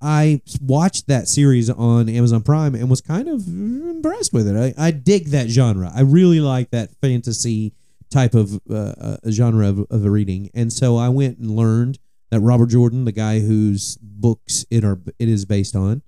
I 0.02 0.41
watched 0.62 1.08
that 1.08 1.28
series 1.28 1.70
on 1.70 2.10
Amazon 2.10 2.41
Prime 2.41 2.76
and 2.76 2.89
was 2.89 3.02
kind 3.02 3.28
of 3.28 3.47
impressed 3.47 4.34
with 4.34 4.47
it. 4.47 4.76
I, 4.78 4.88
I 4.88 4.91
dig 4.91 5.28
that 5.28 5.49
genre. 5.49 5.91
I 5.93 6.02
really 6.02 6.39
like 6.39 6.72
that 6.72 6.89
fantasy 7.02 7.74
type 8.10 8.34
of 8.34 8.60
uh, 8.70 8.93
uh, 8.99 9.18
genre 9.30 9.68
of, 9.70 9.86
of 9.89 10.04
reading, 10.06 10.49
and 10.54 10.72
so 10.74 10.97
I 10.97 11.10
went 11.10 11.38
and 11.38 11.52
learned 11.52 11.99
that 12.30 12.39
Robert 12.39 12.68
Jordan, 12.68 13.06
the 13.06 13.12
guy 13.12 13.39
whose 13.39 13.97
books 14.02 14.66
it 14.70 14.84
are 14.84 14.99
it 15.20 15.30
is 15.30 15.45
based 15.45 15.76
on, 15.76 16.02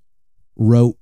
wrote. 0.55 0.97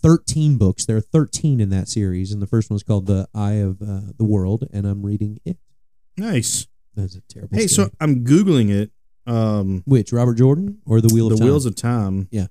13 0.00 0.58
books. 0.58 0.86
There 0.86 0.96
are 0.96 1.00
13 1.00 1.60
in 1.60 1.70
that 1.70 1.88
series, 1.88 2.30
and 2.30 2.40
the 2.40 2.46
first 2.46 2.70
one's 2.70 2.84
called 2.84 3.06
The 3.06 3.28
Eye 3.34 3.54
of 3.54 3.82
uh, 3.82 4.12
the 4.16 4.22
World, 4.24 4.68
and 4.72 4.86
I'm 4.86 5.04
reading 5.04 5.40
it. 5.44 5.58
nice. 6.16 6.68
That's 6.94 7.14
a 7.14 7.20
terrible. 7.22 7.56
Hey, 7.56 7.66
story. 7.68 7.88
so 7.88 7.94
I'm 8.00 8.24
googling 8.24 8.70
it. 8.70 8.90
Um, 9.28 9.82
which 9.86 10.12
Robert 10.12 10.34
Jordan 10.34 10.78
or 10.86 11.00
the 11.00 11.12
Wheel 11.12 11.26
of 11.26 11.32
the 11.34 11.38
Time? 11.38 11.46
Wheels 11.46 11.66
of 11.66 11.76
Time. 11.76 12.28
Yeah, 12.30 12.46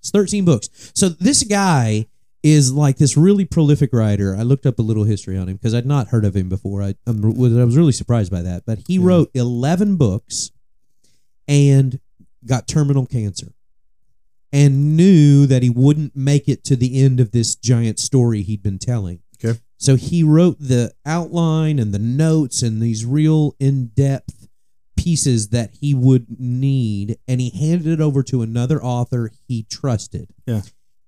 it's 0.00 0.10
13 0.10 0.44
books. 0.44 0.68
So 0.94 1.08
this 1.08 1.42
guy 1.44 2.06
is 2.42 2.72
like 2.72 2.96
this 2.98 3.16
really 3.16 3.44
prolific 3.44 3.92
writer. 3.92 4.36
I 4.36 4.42
looked 4.42 4.66
up 4.66 4.78
a 4.78 4.82
little 4.82 5.04
history 5.04 5.36
on 5.38 5.48
him 5.48 5.56
because 5.56 5.74
I'd 5.74 5.86
not 5.86 6.08
heard 6.08 6.24
of 6.24 6.34
him 6.36 6.48
before. 6.48 6.82
I, 6.82 6.94
I 7.06 7.10
was 7.12 7.76
really 7.76 7.92
surprised 7.92 8.30
by 8.30 8.42
that. 8.42 8.64
But 8.66 8.80
he 8.86 8.94
Yeah. 8.96 9.04
wrote 9.06 9.30
11 9.34 9.96
books 9.96 10.50
and 11.48 12.00
got 12.46 12.68
terminal 12.68 13.06
cancer 13.06 13.52
and 14.52 14.96
knew 14.96 15.46
that 15.46 15.62
he 15.62 15.70
wouldn't 15.70 16.14
make 16.14 16.48
it 16.48 16.64
to 16.64 16.76
the 16.76 17.02
end 17.02 17.18
of 17.18 17.32
this 17.32 17.54
giant 17.56 17.98
story 17.98 18.42
he'd 18.42 18.62
been 18.62 18.78
telling. 18.78 19.20
Okay. 19.42 19.58
So 19.78 19.96
he 19.96 20.22
wrote 20.22 20.58
the 20.60 20.92
outline 21.04 21.78
and 21.78 21.92
the 21.92 21.98
notes 21.98 22.62
and 22.62 22.80
these 22.80 23.04
real 23.04 23.56
in 23.58 23.86
depth 23.88 24.43
pieces 25.04 25.48
that 25.50 25.70
he 25.80 25.94
would 25.94 26.26
need, 26.40 27.18
and 27.28 27.40
he 27.40 27.50
handed 27.50 27.86
it 27.86 28.00
over 28.00 28.22
to 28.22 28.40
another 28.40 28.82
author 28.82 29.30
he 29.46 29.64
trusted. 29.64 30.30
Yeah. 30.46 30.62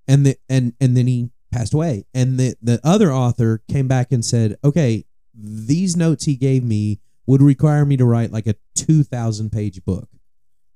And 0.06 0.26
the 0.26 0.36
and 0.48 0.74
and 0.80 0.96
then 0.96 1.06
he 1.06 1.30
passed 1.50 1.72
away. 1.72 2.04
And 2.12 2.38
the 2.38 2.54
the 2.60 2.78
other 2.84 3.10
author 3.10 3.62
came 3.70 3.88
back 3.88 4.12
and 4.12 4.24
said, 4.24 4.56
"Okay, 4.62 5.06
these 5.34 5.96
notes 5.96 6.26
he 6.26 6.36
gave 6.36 6.62
me 6.62 7.00
would 7.26 7.42
require 7.42 7.84
me 7.84 7.96
to 7.96 8.04
write 8.04 8.30
like 8.30 8.46
a 8.46 8.54
two 8.74 9.02
thousand 9.02 9.50
page 9.50 9.84
book. 9.84 10.08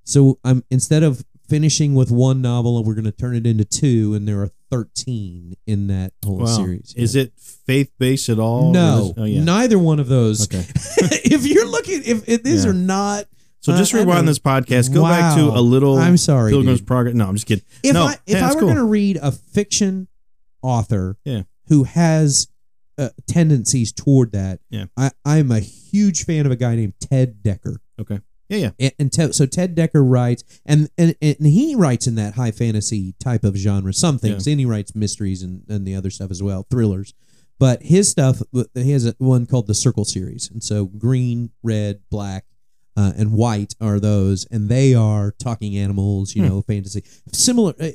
So 0.05 0.39
I'm 0.43 0.65
instead 0.71 1.03
of 1.03 1.25
finishing 1.47 1.95
with 1.95 2.11
one 2.11 2.41
novel, 2.41 2.79
and 2.79 2.87
we're 2.87 2.95
going 2.95 3.05
to 3.05 3.13
turn 3.13 3.37
it 3.37 3.47
into 3.47 3.65
two, 3.65 4.15
and 4.15 4.27
there 4.27 4.41
are 4.41 4.51
thirteen 4.71 5.55
in 5.67 5.89
that 5.89 6.13
whole 6.25 6.39
Wow. 6.39 6.47
series. 6.47 6.95
Is 6.97 7.15
it 7.17 7.33
faith 7.37 7.91
based 7.99 8.29
at 8.29 8.39
all? 8.39 8.73
No, 8.73 9.15
oh, 9.17 9.25
yeah. 9.25 9.43
neither 9.43 9.79
one 9.79 9.99
of 10.01 10.09
those. 10.09 10.43
Okay. 10.45 10.65
if 11.25 11.45
you're 11.47 11.67
looking, 11.69 12.03
if, 12.05 12.29
if 12.29 12.43
these 12.43 12.65
Yeah. 12.65 12.71
are 12.71 12.75
not, 12.75 13.27
So 13.61 13.77
just 13.77 13.95
I- 13.95 13.99
I 13.99 14.01
rewind 14.03 14.27
this 14.29 14.39
podcast. 14.39 14.93
Go 14.95 15.03
back 15.03 15.37
to 15.37 15.45
a 15.49 15.61
little. 15.61 15.99
I'm 15.99 16.17
sorry, 16.17 16.53
Pilgrim's 16.53 16.81
dude. 16.81 16.87
Progress. 16.87 17.15
No, 17.15 17.27
I'm 17.27 17.35
just 17.35 17.47
kidding. 17.47 17.65
if 17.83 17.93
no, 17.95 18.05
I 18.05 18.13
if 18.27 18.37
yeah, 18.37 18.47
I 18.47 18.55
were 18.55 18.61
cool. 18.61 18.69
going 18.69 18.77
to 18.77 18.85
read 18.85 19.19
a 19.21 19.33
fiction 19.33 20.09
author, 20.63 21.17
Yeah. 21.25 21.43
who 21.69 21.85
has 21.85 22.49
uh, 22.99 23.09
tendencies 23.27 23.93
toward 23.93 24.33
that, 24.33 24.61
Yeah. 24.71 24.85
I 24.97 25.11
I'm 25.25 25.51
a 25.51 25.61
huge 25.61 26.25
fan 26.25 26.47
of 26.47 26.53
a 26.53 26.57
guy 26.57 26.77
named 26.77 26.95
Ted 27.01 27.43
Dekker. 27.43 27.77
Yeah, 28.51 28.59
yeah. 28.59 28.71
and, 28.79 28.93
and 28.99 29.13
Ted, 29.13 29.35
so 29.35 29.47
Ted 29.47 29.75
Dekker 29.77 30.03
writes, 30.07 30.43
and, 30.67 30.91
and 30.99 31.15
and 31.23 31.37
he 31.47 31.75
writes 31.75 32.07
in 32.07 32.17
that 32.17 32.35
high 32.35 32.51
fantasy 32.51 33.15
type 33.21 33.45
of 33.45 33.57
genre. 33.57 33.93
Some 33.95 34.19
things, 34.19 34.47
and 34.47 34.59
he 34.61 34.67
writes 34.67 34.95
mysteries 34.95 35.43
and, 35.43 35.63
and 35.69 35.87
the 35.87 35.95
other 35.95 36.11
stuff 36.11 36.31
as 36.31 36.43
well, 36.43 36.67
thrillers. 36.71 37.15
But 37.59 37.83
his 37.83 38.09
stuff, 38.11 38.43
he 38.75 38.91
has 38.93 39.07
a, 39.07 39.15
one 39.19 39.47
called 39.47 39.67
the 39.67 39.75
Circle 39.75 40.05
series, 40.05 40.51
and 40.51 40.63
so 40.63 40.87
green, 40.87 41.51
red, 41.63 42.01
black, 42.11 42.45
uh, 42.97 43.13
and 43.17 43.33
white 43.33 43.75
are 43.81 44.01
those, 44.01 44.47
and 44.51 44.69
they 44.69 44.95
are 44.95 45.33
talking 45.39 45.77
animals, 45.77 46.35
you 46.35 46.43
Hmm. 46.43 46.49
know, 46.49 46.63
fantasy, 46.63 47.05
similar. 47.33 47.75
i- 47.81 47.85
i- 47.85 47.93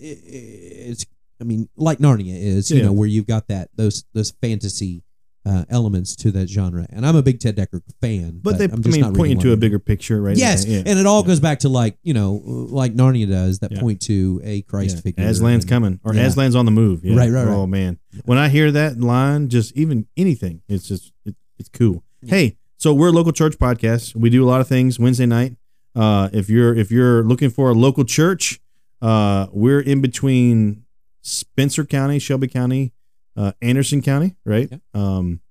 It's, 0.91 1.05
I 1.41 1.43
mean, 1.43 1.67
like 1.75 1.97
Narnia 1.99 2.35
is, 2.41 2.71
you 2.71 2.81
know, 2.81 2.93
where 2.93 3.07
you've 3.09 3.27
got 3.27 3.47
that 3.49 3.69
those 3.75 4.05
those 4.13 4.31
fantasy. 4.41 5.03
Uh, 5.47 5.63
elements 5.69 6.15
to 6.15 6.31
that 6.31 6.49
genre, 6.49 6.87
and 6.89 7.05
I'm 7.05 7.15
a 7.15 7.21
big 7.21 7.39
Ted 7.39 7.55
Dekker 7.55 7.79
fan. 8.01 8.39
But, 8.41 8.57
they, 8.57 8.65
I'm 8.65 8.81
I 8.83 8.89
mean, 8.89 9.01
not 9.01 9.13
point 9.13 9.29
you 9.29 9.39
to 9.41 9.51
a 9.51 9.57
bigger 9.57 9.77
picture, 9.77 10.19
right? 10.19 10.35
Yes, 10.35 10.65
Yeah, 10.65 10.81
and 10.83 10.97
it 10.97 11.05
all 11.05 11.21
Yeah. 11.21 11.27
goes 11.27 11.39
back 11.39 11.59
to 11.59 11.69
like 11.69 11.99
you 12.01 12.15
know, 12.15 12.41
like 12.43 12.95
Narnia 12.95 13.29
does 13.29 13.59
that 13.59 13.71
Yeah. 13.71 13.79
point 13.79 14.01
to 14.03 14.41
a 14.43 14.63
Christ 14.63 15.03
figure. 15.03 15.23
Aslan's 15.23 15.63
and- 15.63 15.67
coming, 15.69 15.99
or. 16.03 16.13
Aslan's 16.13 16.55
on 16.55 16.65
the 16.65 16.71
move. 16.71 17.01
Right, 17.03 17.29
right, 17.29 17.45
right. 17.45 17.47
Oh 17.47 17.67
man, 17.67 17.99
when 18.25 18.39
I 18.39 18.49
hear 18.49 18.71
that 18.71 18.99
line, 18.99 19.49
just 19.49 19.71
even 19.77 20.07
anything, 20.17 20.61
it's 20.67 20.87
just 20.87 21.11
it, 21.25 21.35
it's 21.59 21.69
cool. 21.69 22.03
Hey, 22.25 22.57
so 22.77 22.91
we're 22.91 23.09
a 23.09 23.11
local 23.11 23.31
church 23.31 23.59
podcast. 23.59 24.15
We 24.15 24.31
do 24.31 24.43
a 24.43 24.47
lot 24.49 24.61
of 24.61 24.67
things 24.67 24.97
Wednesday 24.97 25.27
night. 25.27 25.57
Uh, 25.93 26.27
if 26.33 26.49
you're 26.49 26.73
if 26.73 26.89
you're 26.91 27.23
looking 27.23 27.51
for 27.51 27.69
a 27.69 27.73
local 27.75 28.03
church, 28.03 28.59
uh, 28.99 29.45
we're 29.53 29.79
in 29.81 30.01
between 30.01 30.85
Spencer 31.21 31.85
County, 31.85 32.17
Shelby 32.17 32.47
County, 32.47 32.93
uh, 33.35 33.51
Anderson 33.61 34.01
County, 34.01 34.35
right? 34.45 34.69
Yeah. 34.71 34.77
Um, 34.93 35.41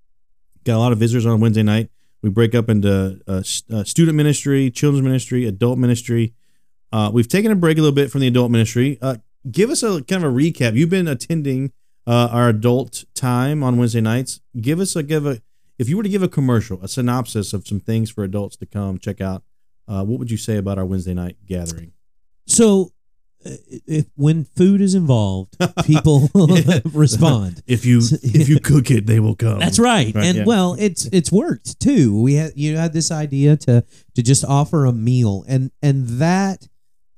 got 0.65 0.77
a 0.77 0.79
lot 0.79 0.93
of 0.93 0.99
visitors 0.99 1.27
on 1.27 1.41
Wednesday 1.41 1.63
night. 1.63 1.91
We 2.23 2.31
break 2.31 2.55
up 2.55 2.69
into 2.71 3.21
uh, 3.27 3.43
uh, 3.73 3.85
student 3.85 4.17
ministry, 4.17 4.71
children's 4.71 5.05
ministry, 5.05 5.47
adult 5.47 5.79
ministry. 5.79 6.35
Uh, 6.91 7.11
we've 7.13 7.29
taken 7.29 7.53
a 7.53 7.57
break 7.57 7.77
a 7.77 7.81
little 7.81 7.95
bit 7.95 8.11
from 8.11 8.23
the 8.23 8.29
adult 8.29 8.51
ministry. 8.51 8.99
Uh, 9.03 9.17
give 9.51 9.69
us 9.69 9.83
a 9.83 10.03
kind 10.03 10.25
of 10.25 10.33
a 10.33 10.35
recap. 10.35 10.75
You've 10.75 10.91
been 10.91 11.09
attending 11.09 11.73
uh, 12.07 12.29
our 12.31 12.49
adult 12.49 13.05
time 13.15 13.63
on 13.63 13.77
Wednesday 13.77 14.01
nights. 14.01 14.41
Give 14.59 14.81
us 14.81 14.97
a 14.97 15.03
give 15.03 15.27
a 15.27 15.43
if 15.79 15.89
you 15.89 15.97
were 15.97 16.03
to 16.03 16.09
give 16.09 16.23
a 16.23 16.29
commercial, 16.29 16.81
a 16.83 16.89
synopsis 16.89 17.53
of 17.53 17.67
some 17.67 17.81
things 17.81 18.11
for 18.11 18.25
adults 18.25 18.57
to 18.57 18.67
come 18.67 18.99
check 18.99 19.21
out. 19.21 19.43
Uh, 19.87 20.05
what 20.05 20.19
would 20.19 20.31
you 20.31 20.37
say 20.37 20.57
about 20.57 20.79
our 20.79 20.87
Wednesday 20.87 21.15
night 21.15 21.37
gathering? 21.47 21.93
So, 22.47 22.93
if 23.45 24.07
when 24.17 24.45
food 24.45 24.81
is 24.81 24.95
involved, 24.95 25.57
people 25.85 26.31
respond. 26.93 27.63
If 27.67 27.85
you 27.85 27.99
if 28.23 28.49
you 28.49 28.61
cook 28.61 28.91
it, 28.91 29.07
they 29.07 29.21
will 29.21 29.37
come. 29.37 29.59
That's 29.59 29.79
right, 29.79 30.15
Right, 30.15 30.25
and 30.25 30.39
yeah. 30.39 30.45
well, 30.45 30.77
it's 30.79 31.07
it's 31.07 31.31
worked 31.33 31.81
too. 31.81 32.21
We 32.21 32.35
had 32.35 32.53
you 32.57 32.77
had 32.77 32.93
this 32.93 33.11
idea 33.11 33.57
to 33.59 33.85
to 34.15 34.23
just 34.23 34.45
offer 34.45 34.85
a 34.87 34.93
meal, 34.93 35.45
and 35.49 35.71
and 35.83 36.07
that, 36.21 36.69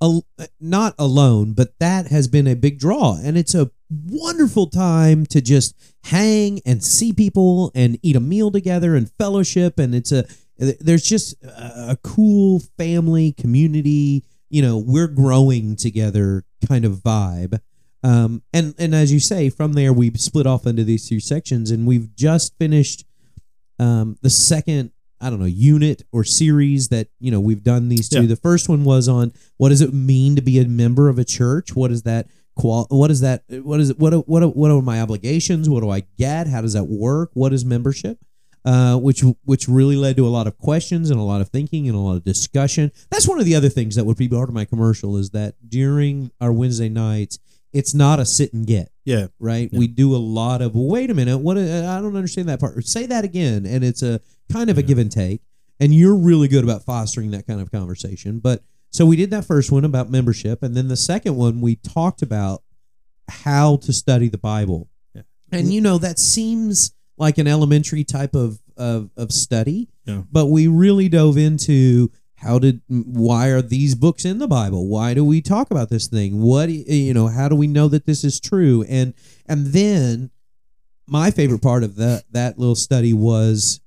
al- 0.02 0.26
not 0.60 0.94
alone, 0.98 1.52
but 1.52 1.78
that 1.80 2.08
has 2.08 2.28
been 2.28 2.46
a 2.46 2.54
big 2.54 2.78
draw, 2.78 3.16
and 3.22 3.36
it's 3.38 3.54
a 3.54 3.70
wonderful 3.88 4.66
time 4.66 5.24
to 5.26 5.40
just 5.40 5.74
hang 6.04 6.60
and 6.66 6.82
see 6.82 7.12
people 7.12 7.70
and 7.74 7.98
eat 8.02 8.16
a 8.16 8.20
meal 8.20 8.50
together 8.50 8.96
and 8.96 9.10
fellowship, 9.12 9.78
and 9.78 9.94
it's 9.94 10.10
a 10.12 10.24
there's 10.58 11.04
just 11.04 11.34
a, 11.44 11.90
a 11.90 11.98
cool 12.02 12.60
family 12.78 13.32
community. 13.32 14.24
You 14.56 14.62
know, 14.62 14.78
we're 14.78 15.06
growing 15.08 15.76
together 15.76 16.44
kind 16.66 16.84
of 16.86 16.92
vibe. 16.94 17.60
Um, 18.02 18.42
and 18.54 18.74
and 18.78 18.94
as 18.94 19.12
you 19.12 19.20
say, 19.20 19.50
from 19.50 19.74
there 19.74 19.92
we 19.92 20.10
split 20.14 20.46
off 20.46 20.66
into 20.66 20.84
these 20.84 21.08
two 21.08 21.20
sections, 21.20 21.70
and 21.70 21.86
we've 21.86 22.14
just 22.14 22.56
finished 22.58 23.04
um, 23.78 24.16
the 24.22 24.30
second 24.30 24.92
I 25.20 25.30
don't 25.30 25.40
know 25.40 25.46
unit 25.46 26.02
or 26.12 26.24
series 26.24 26.88
that 26.88 27.08
you 27.18 27.30
know 27.30 27.40
we've 27.40 27.62
done 27.62 27.88
these 27.88 28.08
two. 28.08 28.22
Yeah. 28.22 28.28
The 28.28 28.36
first 28.36 28.68
one 28.68 28.84
was 28.84 29.08
on 29.08 29.32
what 29.56 29.70
does 29.70 29.80
it 29.80 29.92
mean 29.92 30.36
to 30.36 30.42
be 30.42 30.58
a 30.58 30.66
member 30.66 31.08
of 31.08 31.18
a 31.18 31.24
church? 31.24 31.74
What 31.74 31.90
is 31.90 32.02
that? 32.02 32.28
Qual- 32.54 32.86
what 32.90 33.10
is 33.10 33.20
that? 33.20 33.44
What 33.48 33.80
is 33.80 33.90
it? 33.90 33.98
What 33.98 34.28
what 34.28 34.56
what 34.56 34.70
are 34.70 34.82
my 34.82 35.00
obligations? 35.00 35.68
What 35.68 35.82
do 35.82 35.90
I 35.90 36.04
get? 36.18 36.46
How 36.46 36.60
does 36.62 36.74
that 36.74 36.84
work? 36.84 37.30
What 37.34 37.52
is 37.52 37.64
membership? 37.64 38.18
Uh, 38.66 38.96
which 38.96 39.22
which 39.44 39.68
really 39.68 39.94
led 39.94 40.16
to 40.16 40.26
a 40.26 40.28
lot 40.28 40.48
of 40.48 40.58
questions 40.58 41.08
and 41.10 41.20
a 41.20 41.22
lot 41.22 41.40
of 41.40 41.48
thinking 41.50 41.86
and 41.88 41.96
a 41.96 42.00
lot 42.00 42.16
of 42.16 42.24
discussion. 42.24 42.90
That's 43.10 43.28
one 43.28 43.38
of 43.38 43.44
the 43.44 43.54
other 43.54 43.68
things 43.68 43.94
that 43.94 44.04
would 44.04 44.16
be 44.16 44.28
part 44.28 44.48
of 44.48 44.54
my 44.56 44.64
commercial 44.64 45.16
is 45.16 45.30
that 45.30 45.54
during 45.68 46.32
our 46.40 46.52
Wednesday 46.52 46.88
nights, 46.88 47.38
it's 47.72 47.94
not 47.94 48.18
a 48.18 48.24
sit 48.26 48.52
and 48.52 48.66
get 48.66 48.90
Yeah. 49.04 49.28
right? 49.38 49.68
Yeah. 49.72 49.78
We 49.78 49.86
do 49.86 50.16
a 50.16 50.18
lot 50.18 50.62
of 50.62 50.74
well, 50.74 50.88
wait 50.88 51.10
a 51.10 51.14
minute, 51.14 51.38
what 51.38 51.56
uh, 51.56 51.60
I 51.60 52.00
don't 52.00 52.16
understand 52.16 52.48
that 52.48 52.58
part. 52.58 52.84
Say 52.84 53.06
that 53.06 53.24
again, 53.24 53.66
and 53.66 53.84
it's 53.84 54.02
a 54.02 54.20
kind 54.52 54.68
of 54.68 54.78
a 54.78 54.82
give 54.82 54.98
and 54.98 55.12
take. 55.12 55.42
And 55.78 55.94
you're 55.94 56.16
really 56.16 56.48
good 56.48 56.64
about 56.64 56.82
fostering 56.82 57.30
that 57.30 57.46
kind 57.46 57.60
of 57.60 57.70
conversation. 57.70 58.40
But 58.40 58.64
so 58.90 59.06
we 59.06 59.14
did 59.14 59.30
that 59.30 59.44
first 59.44 59.70
one 59.70 59.84
about 59.84 60.10
membership, 60.10 60.64
and 60.64 60.74
then 60.74 60.88
the 60.88 60.96
second 60.96 61.36
one 61.36 61.60
we 61.60 61.76
talked 61.76 62.20
about 62.20 62.64
how 63.28 63.76
to 63.76 63.92
study 63.92 64.28
the 64.28 64.38
Bible. 64.38 64.88
Yeah. 65.14 65.22
And 65.52 65.72
you 65.72 65.80
know 65.80 65.98
that 65.98 66.18
seems 66.18 66.92
like 67.18 67.38
an 67.38 67.46
elementary 67.46 68.04
type 68.04 68.34
of 68.34 68.58
of, 68.76 69.10
of 69.16 69.32
study, 69.32 69.88
Yeah. 70.04 70.22
but 70.30 70.46
we 70.46 70.66
really 70.66 71.08
dove 71.08 71.38
into 71.38 72.10
how 72.34 72.58
did 72.58 72.82
why 72.88 73.48
are 73.48 73.62
these 73.62 73.94
books 73.94 74.24
in 74.26 74.38
the 74.38 74.46
bible? 74.48 74.86
Why 74.88 75.14
do 75.14 75.24
we 75.24 75.40
talk 75.40 75.70
about 75.70 75.88
this 75.88 76.06
thing? 76.08 76.42
What 76.42 76.68
you 76.68 77.14
know 77.14 77.28
how 77.28 77.48
do 77.48 77.56
we 77.56 77.66
know 77.66 77.88
that 77.88 78.04
this 78.06 78.22
is 78.24 78.38
true? 78.38 78.84
And 78.88 79.14
and 79.46 79.66
then 79.68 80.30
my 81.08 81.30
favorite 81.30 81.62
part 81.62 81.84
of 81.84 81.96
that 81.96 82.24
that 82.32 82.58
little 82.58 82.74
study 82.74 83.12
was 83.14 83.80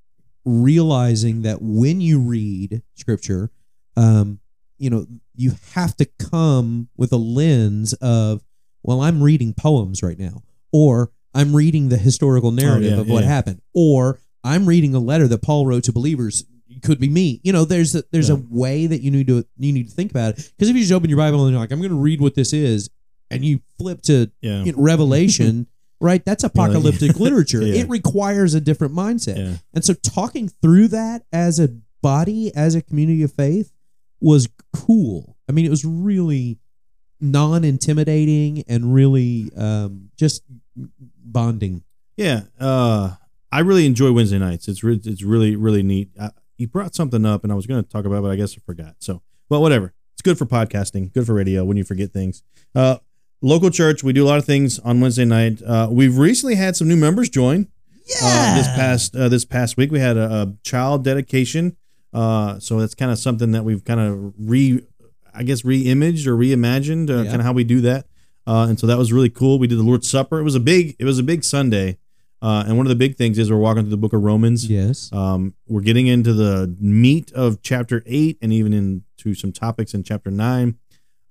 realizing 0.45 1.43
that 1.43 1.61
when 1.61 2.01
you 2.01 2.19
read 2.19 2.81
scripture 2.95 3.51
um 3.97 4.39
you 4.77 4.89
know 4.89 5.05
you 5.35 5.51
have 5.73 5.95
to 5.97 6.05
come 6.17 6.87
with 6.97 7.11
a 7.11 7.17
lens 7.17 7.93
of 8.01 8.41
well 8.81 9.01
i'm 9.01 9.21
reading 9.21 9.53
poems 9.53 10.01
right 10.01 10.17
now. 10.19 10.41
Or 10.71 11.11
I'm 11.33 11.55
reading 11.55 11.89
the 11.89 11.97
historical 11.97 12.51
narrative 12.51 12.93
Oh, 12.93 12.95
yeah, 12.95 13.01
of 13.01 13.09
what 13.09 13.23
yeah. 13.23 13.29
happened, 13.29 13.61
or 13.73 14.19
I'm 14.43 14.65
reading 14.65 14.95
a 14.95 14.99
letter 14.99 15.27
that 15.27 15.41
Paul 15.41 15.65
wrote 15.65 15.83
to 15.85 15.91
believers. 15.91 16.45
It 16.69 16.81
could 16.83 16.99
be 16.99 17.09
me. 17.09 17.41
You 17.43 17.51
know, 17.53 17.65
there's 17.65 17.95
a, 17.95 18.03
there's 18.11 18.29
a 18.29 18.35
way 18.35 18.87
that 18.87 19.01
you 19.01 19.11
need 19.11 19.27
to 19.27 19.45
you 19.57 19.73
need 19.73 19.89
to 19.89 19.93
think 19.95 20.11
about 20.11 20.29
it. 20.39 20.51
Because 20.57 20.69
if 20.69 20.75
you 20.75 20.81
just 20.81 20.93
open 20.93 21.09
your 21.09 21.17
Bible 21.17 21.43
and 21.45 21.51
you're 21.51 21.59
like, 21.59 21.71
I'm 21.71 21.79
going 21.79 21.89
to 21.91 21.95
read 21.97 22.21
what 22.21 22.35
this 22.35 22.53
is, 22.53 22.89
and 23.29 23.43
you 23.43 23.59
flip 23.77 24.01
to 24.03 24.31
Yeah. 24.41 24.63
you 24.63 24.71
know, 24.71 24.81
Revelation, 24.81 25.67
right? 25.99 26.23
That's 26.23 26.43
apocalyptic 26.43 27.19
literature. 27.19 27.61
Yeah. 27.63 27.81
It 27.83 27.89
requires 27.89 28.53
a 28.53 28.61
different 28.61 28.93
mindset. 28.93 29.37
Yeah. 29.37 29.57
And 29.73 29.83
so 29.83 29.93
talking 29.93 30.47
through 30.47 30.89
that 30.89 31.23
as 31.33 31.59
a 31.59 31.69
body, 32.01 32.55
as 32.55 32.75
a 32.75 32.81
community 32.81 33.23
of 33.23 33.33
faith 33.33 33.73
was 34.21 34.47
cool. 34.73 35.37
I 35.49 35.51
mean, 35.51 35.65
it 35.65 35.69
was 35.69 35.83
really 35.85 36.59
non 37.19 37.63
intimidating 37.65 38.63
and 38.67 38.93
really 38.93 39.51
um, 39.57 40.09
just 40.17 40.43
bonding. 41.23 41.83
Yeah, 42.17 42.41
uh, 42.59 43.15
I 43.51 43.59
really 43.61 43.85
enjoy 43.85 44.11
Wednesday 44.11 44.39
nights. 44.39 44.67
It's 44.67 44.83
re- 44.83 44.99
it's 45.03 45.23
really 45.23 45.55
really 45.55 45.83
neat. 45.83 46.09
I, 46.19 46.31
you 46.57 46.67
brought 46.67 46.93
something 46.95 47.25
up, 47.25 47.43
and 47.43 47.51
I 47.53 47.55
was 47.55 47.65
going 47.65 47.81
to 47.83 47.89
talk 47.89 48.05
about, 48.05 48.17
it, 48.17 48.21
but 48.23 48.31
I 48.31 48.35
guess 48.35 48.55
I 48.57 48.61
forgot. 48.65 48.95
So, 48.99 49.21
well, 49.49 49.61
whatever. 49.61 49.93
It's 50.13 50.21
good 50.21 50.37
for 50.37 50.45
podcasting, 50.45 51.13
good 51.13 51.25
for 51.25 51.33
radio 51.33 51.63
when 51.63 51.77
you 51.77 51.85
forget 51.85 52.11
things. 52.11 52.43
Uh, 52.75 52.97
local 53.41 53.69
church, 53.69 54.03
we 54.03 54.11
do 54.11 54.25
a 54.25 54.27
lot 54.27 54.37
of 54.37 54.43
things 54.45 54.77
on 54.79 54.99
Wednesday 54.99 55.23
night. 55.23 55.61
Uh, 55.65 55.87
we've 55.89 56.17
recently 56.17 56.55
had 56.55 56.75
some 56.75 56.89
new 56.89 56.97
members 56.97 57.29
join. 57.29 57.69
Uh, 58.21 58.57
this 58.57 58.67
past 58.67 59.15
uh, 59.15 59.29
this 59.29 59.45
past 59.45 59.77
week, 59.77 59.91
we 59.91 59.99
had 59.99 60.17
a, 60.17 60.29
a 60.41 60.53
child 60.63 61.05
dedication. 61.05 61.77
Uh, 62.11 62.59
so 62.59 62.79
that's 62.79 62.95
kind 62.95 63.11
of 63.11 63.19
something 63.19 63.51
that 63.51 63.63
we've 63.63 63.85
kind 63.85 63.99
of 64.01 64.33
re, 64.37 64.81
I 65.33 65.43
guess, 65.43 65.63
re-imaged 65.63 66.27
or 66.27 66.35
reimagined, 66.35 67.09
uh, 67.09 67.21
Yeah. 67.23 67.29
kind 67.29 67.37
of 67.39 67.45
how 67.45 67.53
we 67.53 67.63
do 67.63 67.79
that. 67.81 68.07
Uh, 68.47 68.67
and 68.69 68.79
so 68.79 68.87
that 68.87 68.97
was 68.97 69.13
really 69.13 69.29
cool. 69.29 69.59
We 69.59 69.67
did 69.67 69.77
the 69.77 69.83
Lord's 69.83 70.09
Supper. 70.09 70.39
It 70.39 70.43
was 70.43 70.55
a 70.55 70.59
big, 70.59 70.95
it 70.99 71.05
was 71.05 71.19
a 71.19 71.23
big 71.23 71.43
Sunday. 71.43 71.97
Uh, 72.41 72.63
and 72.65 72.77
one 72.77 72.85
of 72.85 72.89
the 72.89 72.95
big 72.95 73.17
things 73.17 73.37
is 73.37 73.51
we're 73.51 73.57
walking 73.57 73.83
through 73.83 73.89
the 73.89 73.97
Book 73.97 74.13
of 74.13 74.23
Romans. 74.23 74.69
Yes. 74.69 75.11
Um, 75.11 75.55
we're 75.67 75.81
getting 75.81 76.07
into 76.07 76.33
the 76.33 76.73
meat 76.79 77.33
of 77.33 77.61
chapter 77.61 78.01
eight, 78.05 78.37
and 78.41 78.53
even 78.53 78.73
into 78.73 79.33
some 79.33 79.51
topics 79.51 79.93
in 79.93 80.03
chapter 80.03 80.31
nine. 80.31 80.77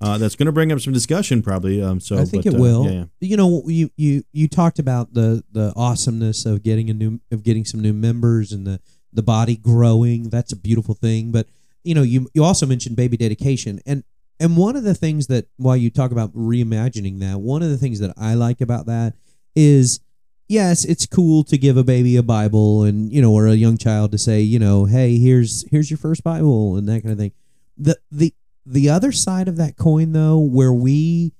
Uh, 0.00 0.16
that's 0.16 0.36
going 0.36 0.46
to 0.46 0.52
bring 0.52 0.70
up 0.70 0.78
some 0.78 0.92
discussion, 0.92 1.42
probably. 1.42 1.82
Um, 1.82 1.98
so 1.98 2.16
I 2.16 2.24
think 2.24 2.44
but, 2.44 2.54
it 2.54 2.56
uh, 2.56 2.60
will. 2.60 2.84
yeah, 2.84 2.90
yeah. 2.90 3.04
You 3.20 3.36
know, 3.36 3.62
you 3.66 3.90
you 3.96 4.22
you 4.32 4.46
talked 4.46 4.78
about 4.78 5.14
the 5.14 5.42
the 5.50 5.72
awesomeness 5.74 6.46
of 6.46 6.62
getting 6.62 6.88
a 6.88 6.94
new 6.94 7.20
of 7.32 7.42
getting 7.42 7.64
some 7.64 7.80
new 7.80 7.92
members 7.92 8.52
and 8.52 8.66
the 8.66 8.80
the 9.12 9.22
body 9.22 9.56
growing. 9.56 10.30
That's 10.30 10.52
a 10.52 10.56
beautiful 10.56 10.94
thing. 10.94 11.32
But 11.32 11.48
you 11.82 11.94
know, 11.94 12.02
you 12.02 12.28
you 12.32 12.44
also 12.44 12.64
mentioned 12.64 12.94
baby 12.94 13.16
dedication 13.16 13.80
and 13.86 14.04
and 14.40 14.56
one 14.56 14.76
of 14.76 14.84
the 14.84 14.94
things 14.94 15.26
that 15.28 15.48
while 15.56 15.76
you 15.76 15.90
talk 15.90 16.10
about 16.12 16.32
reimagining 16.34 17.20
that, 17.20 17.40
one 17.40 17.62
of 17.62 17.70
the 17.70 17.78
things 17.78 17.98
that 18.00 18.14
I 18.16 18.34
like 18.34 18.60
about 18.60 18.86
that 18.86 19.14
is 19.56 20.00
yes, 20.48 20.84
it's 20.84 21.04
cool 21.06 21.44
to 21.44 21.58
give 21.58 21.76
a 21.76 21.84
baby 21.84 22.16
a 22.16 22.22
Bible 22.22 22.82
and 22.84 23.12
you 23.12 23.20
know, 23.20 23.32
or 23.32 23.46
a 23.46 23.54
young 23.54 23.76
child 23.76 24.12
to 24.12 24.18
say, 24.18 24.40
you 24.40 24.58
know, 24.58 24.84
hey, 24.86 25.18
here's 25.18 25.68
here's 25.70 25.90
your 25.90 25.98
first 25.98 26.22
Bible 26.24 26.76
and 26.76 26.88
that 26.88 27.02
kind 27.02 27.12
of 27.12 27.18
thing. 27.18 27.32
The 27.76 27.98
the 28.10 28.34
the 28.64 28.88
other 28.90 29.12
side 29.12 29.48
of 29.48 29.56
that 29.56 29.76
coin 29.76 30.12
though, 30.12 30.38
where 30.38 30.72
we 30.72 31.32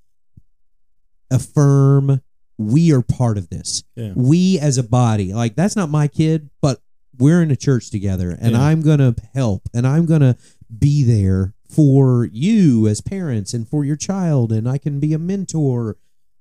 affirm 1.31 2.21
we 2.57 2.93
are 2.93 3.03
part 3.03 3.39
of 3.39 3.49
this. 3.51 3.85
Yeah. 3.95 4.13
We 4.17 4.59
as 4.59 4.79
a 4.79 4.83
body, 4.83 5.33
like 5.33 5.55
that's 5.55 5.77
not 5.77 5.91
my 5.91 6.09
kid, 6.09 6.51
but 6.61 6.81
we're 7.17 7.43
in 7.43 7.51
a 7.51 7.57
church 7.57 7.91
together 7.91 8.37
and 8.41 8.53
Yeah. 8.53 8.63
I'm 8.63 8.81
going 8.83 8.99
to 8.99 9.15
help 9.35 9.69
and 9.75 9.87
I'm 9.87 10.07
going 10.07 10.21
to 10.21 10.37
be 10.77 11.03
there 11.05 11.55
for 11.69 12.29
you 12.33 12.87
as 12.89 13.01
parents 13.01 13.53
and 13.53 13.69
for 13.69 13.85
your 13.85 13.97
child 13.97 14.53
and 14.53 14.69
I 14.69 14.79
can 14.79 15.01
be 15.01 15.13
a 15.13 15.19
mentor. 15.19 15.97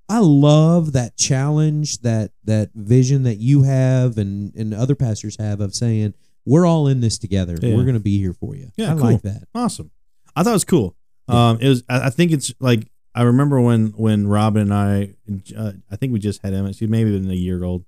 I 0.10 0.20
love 0.20 0.94
that 0.94 1.18
challenge, 1.18 2.00
that 2.00 2.32
that 2.46 2.70
vision 2.74 3.24
that 3.24 3.38
you 3.38 3.64
have 3.64 4.18
and 4.18 4.56
and 4.56 4.74
other 4.74 4.96
pastors 4.96 5.38
have 5.38 5.60
of 5.60 5.76
saying 5.76 6.14
we're 6.46 6.66
all 6.66 6.88
in 6.88 7.02
this 7.02 7.18
together. 7.18 7.58
Yeah. 7.62 7.76
We're 7.76 7.84
going 7.84 7.96
to 7.96 8.00
be 8.00 8.18
here 8.18 8.34
for 8.34 8.56
you. 8.56 8.72
Yeah, 8.78 8.92
I 8.92 8.94
cool. 8.94 9.04
like 9.04 9.22
that. 9.24 9.44
Awesome. 9.54 9.92
I 10.34 10.44
thought 10.44 10.52
it 10.52 10.54
was 10.54 10.64
cool. 10.64 10.96
Um, 11.28 11.58
it 11.60 11.68
was. 11.68 11.84
I, 11.90 12.08
I 12.08 12.10
think 12.10 12.32
it's 12.32 12.54
like 12.60 12.90
I 13.14 13.24
remember 13.24 13.60
when 13.60 13.88
when 13.98 14.28
Robin 14.28 14.72
and 14.72 14.74
I, 14.74 15.14
uh, 15.58 15.74
I 15.92 15.96
think 15.98 16.14
we 16.14 16.20
just 16.20 16.42
had 16.42 16.54
Emma. 16.54 16.72
She 16.72 16.88
maybe 16.88 17.12
been 17.12 17.30
a 17.30 17.34
year 17.34 17.64
old, 17.64 17.84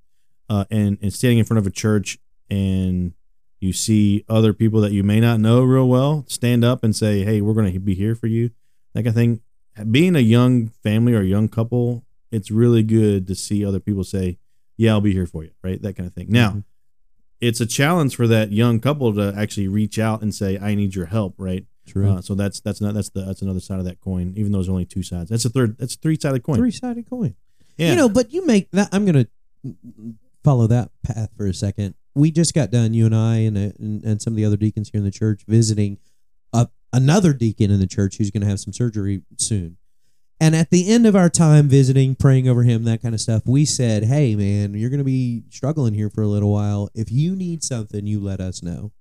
uh, 0.49 0.65
and 0.69 0.97
and 1.01 1.13
standing 1.13 1.37
in 1.37 1.45
front 1.45 1.59
of 1.59 1.67
a 1.67 1.71
church 1.71 2.17
and 2.49 3.13
you 3.59 3.73
see 3.73 4.23
other 4.29 4.53
people 4.53 4.79
that 4.81 4.91
you 4.91 5.03
may 5.03 5.19
not 5.19 5.39
know 5.39 5.61
real 5.63 5.87
well 5.87 6.25
stand 6.27 6.63
up 6.63 6.83
and 6.83 6.95
say, 6.95 7.23
"Hey, 7.23 7.41
we're 7.41 7.53
going 7.53 7.71
to 7.73 7.79
be 7.79 7.95
here 7.95 8.15
for 8.15 8.27
you." 8.27 8.51
That 8.93 9.03
kind 9.03 9.07
of 9.09 9.15
thing. 9.15 9.41
Being 9.91 10.15
a 10.15 10.19
young 10.19 10.67
family 10.83 11.13
or 11.13 11.21
a 11.21 11.25
young 11.25 11.47
couple, 11.47 12.03
it's 12.31 12.51
really 12.51 12.83
good 12.83 13.27
to 13.27 13.35
see 13.35 13.63
other 13.65 13.79
people 13.79 14.03
say, 14.03 14.37
"Yeah, 14.77 14.91
I'll 14.91 15.01
be 15.01 15.13
here 15.13 15.25
for 15.27 15.43
you." 15.43 15.51
Right, 15.63 15.81
that 15.81 15.95
kind 15.95 16.07
of 16.07 16.13
thing. 16.13 16.27
Now 16.29 16.51
Mhm. 16.51 16.63
it's 17.41 17.61
a 17.61 17.65
challenge 17.65 18.15
for 18.15 18.27
that 18.27 18.51
young 18.51 18.79
couple 18.79 19.13
to 19.13 19.33
actually 19.37 19.67
reach 19.67 19.99
out 19.99 20.21
and 20.21 20.33
say, 20.33 20.57
"I 20.57 20.75
need 20.75 20.95
your 20.95 21.05
help." 21.07 21.35
Right. 21.37 21.65
True. 21.85 22.09
Uh, 22.09 22.21
so 22.21 22.35
that's 22.35 22.59
that's 22.59 22.81
not 22.81 22.93
that's 22.93 23.09
the 23.09 23.21
that's 23.25 23.41
another 23.41 23.59
side 23.59 23.79
of 23.79 23.85
that 23.85 23.99
coin. 23.99 24.33
Even 24.37 24.51
though 24.51 24.59
there's 24.59 24.69
only 24.69 24.85
two 24.85 25.01
sides, 25.03 25.29
that's 25.31 25.45
a 25.45 25.49
third. 25.49 25.75
That's 25.79 25.95
three 25.95 26.17
sided 26.19 26.43
coin. 26.43 26.55
Three 26.57 26.71
sided 26.71 27.09
coin. 27.09 27.35
Yeah. 27.77 27.91
You 27.91 27.95
know, 27.95 28.09
but 28.09 28.31
you 28.31 28.45
make 28.45 28.69
that. 28.71 28.89
I'm 28.91 29.05
going 29.05 29.25
to 29.25 29.75
follow 30.43 30.67
that 30.67 30.91
path 31.03 31.29
for 31.37 31.47
a 31.47 31.53
second. 31.53 31.95
We 32.15 32.31
just 32.31 32.53
got 32.53 32.71
done, 32.71 32.93
you 32.93 33.05
and 33.05 33.15
I, 33.15 33.37
and, 33.37 33.57
uh, 33.57 33.71
and 33.79 34.03
and 34.03 34.21
some 34.21 34.33
of 34.33 34.37
the 34.37 34.45
other 34.45 34.57
deacons 34.57 34.89
here 34.89 34.99
in 34.99 35.05
the 35.05 35.11
church, 35.11 35.43
visiting 35.47 35.97
a, 36.53 36.67
another 36.91 37.33
deacon 37.33 37.71
in 37.71 37.79
the 37.79 37.87
church 37.87 38.17
who's 38.17 38.31
going 38.31 38.41
to 38.41 38.47
have 38.47 38.59
some 38.59 38.73
surgery 38.73 39.21
soon. 39.37 39.77
And 40.41 40.55
at 40.55 40.69
the 40.69 40.89
end 40.89 41.05
of 41.05 41.15
our 41.15 41.29
time 41.29 41.67
visiting, 41.67 42.15
praying 42.15 42.47
over 42.47 42.63
him, 42.63 42.85
that 42.85 43.01
kind 43.01 43.13
of 43.13 43.21
stuff, 43.21 43.43
we 43.45 43.65
said, 43.65 44.05
"Hey, 44.05 44.35
man, 44.35 44.73
you're 44.73 44.89
going 44.89 44.99
to 44.99 45.03
be 45.03 45.43
struggling 45.49 45.93
here 45.93 46.09
for 46.09 46.21
a 46.21 46.27
little 46.27 46.51
while. 46.51 46.89
If 46.93 47.11
you 47.11 47.35
need 47.35 47.63
something, 47.63 48.05
you 48.07 48.19
let 48.19 48.39
us 48.39 48.63
know." 48.63 48.91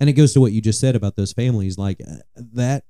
And 0.00 0.08
it 0.10 0.14
goes 0.14 0.32
to 0.34 0.40
what 0.40 0.52
you 0.52 0.60
just 0.60 0.80
said 0.80 0.94
about 0.96 1.16
those 1.16 1.32
families, 1.32 1.78
like 1.78 2.00
uh, 2.06 2.16
that. 2.36 2.84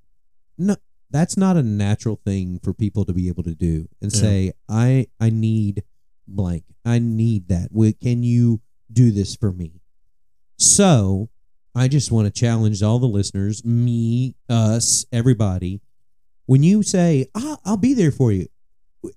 No, 0.58 0.76
that's 1.10 1.36
not 1.36 1.56
a 1.56 1.62
natural 1.62 2.16
thing 2.16 2.58
for 2.62 2.72
people 2.74 3.04
to 3.04 3.12
be 3.12 3.28
able 3.28 3.42
to 3.44 3.54
do 3.54 3.88
and 4.02 4.12
Yeah. 4.12 4.20
say 4.20 4.52
i 4.68 5.06
i 5.20 5.30
need 5.30 5.82
blank 6.26 6.64
i 6.84 6.98
need 6.98 7.48
that 7.48 7.70
can 8.00 8.22
you 8.22 8.60
do 8.92 9.10
this 9.10 9.36
for 9.36 9.52
me 9.52 9.80
so 10.56 11.28
i 11.74 11.88
just 11.88 12.10
want 12.10 12.26
to 12.26 12.40
challenge 12.40 12.82
all 12.82 12.98
the 12.98 13.06
listeners 13.06 13.64
me 13.64 14.34
us 14.48 15.04
everybody 15.12 15.80
when 16.46 16.62
you 16.62 16.82
say 16.82 17.26
"Ah, 17.34 17.58
i'll 17.64 17.76
be 17.76 17.94
there 17.94 18.10
for 18.12 18.32
you 18.32 18.48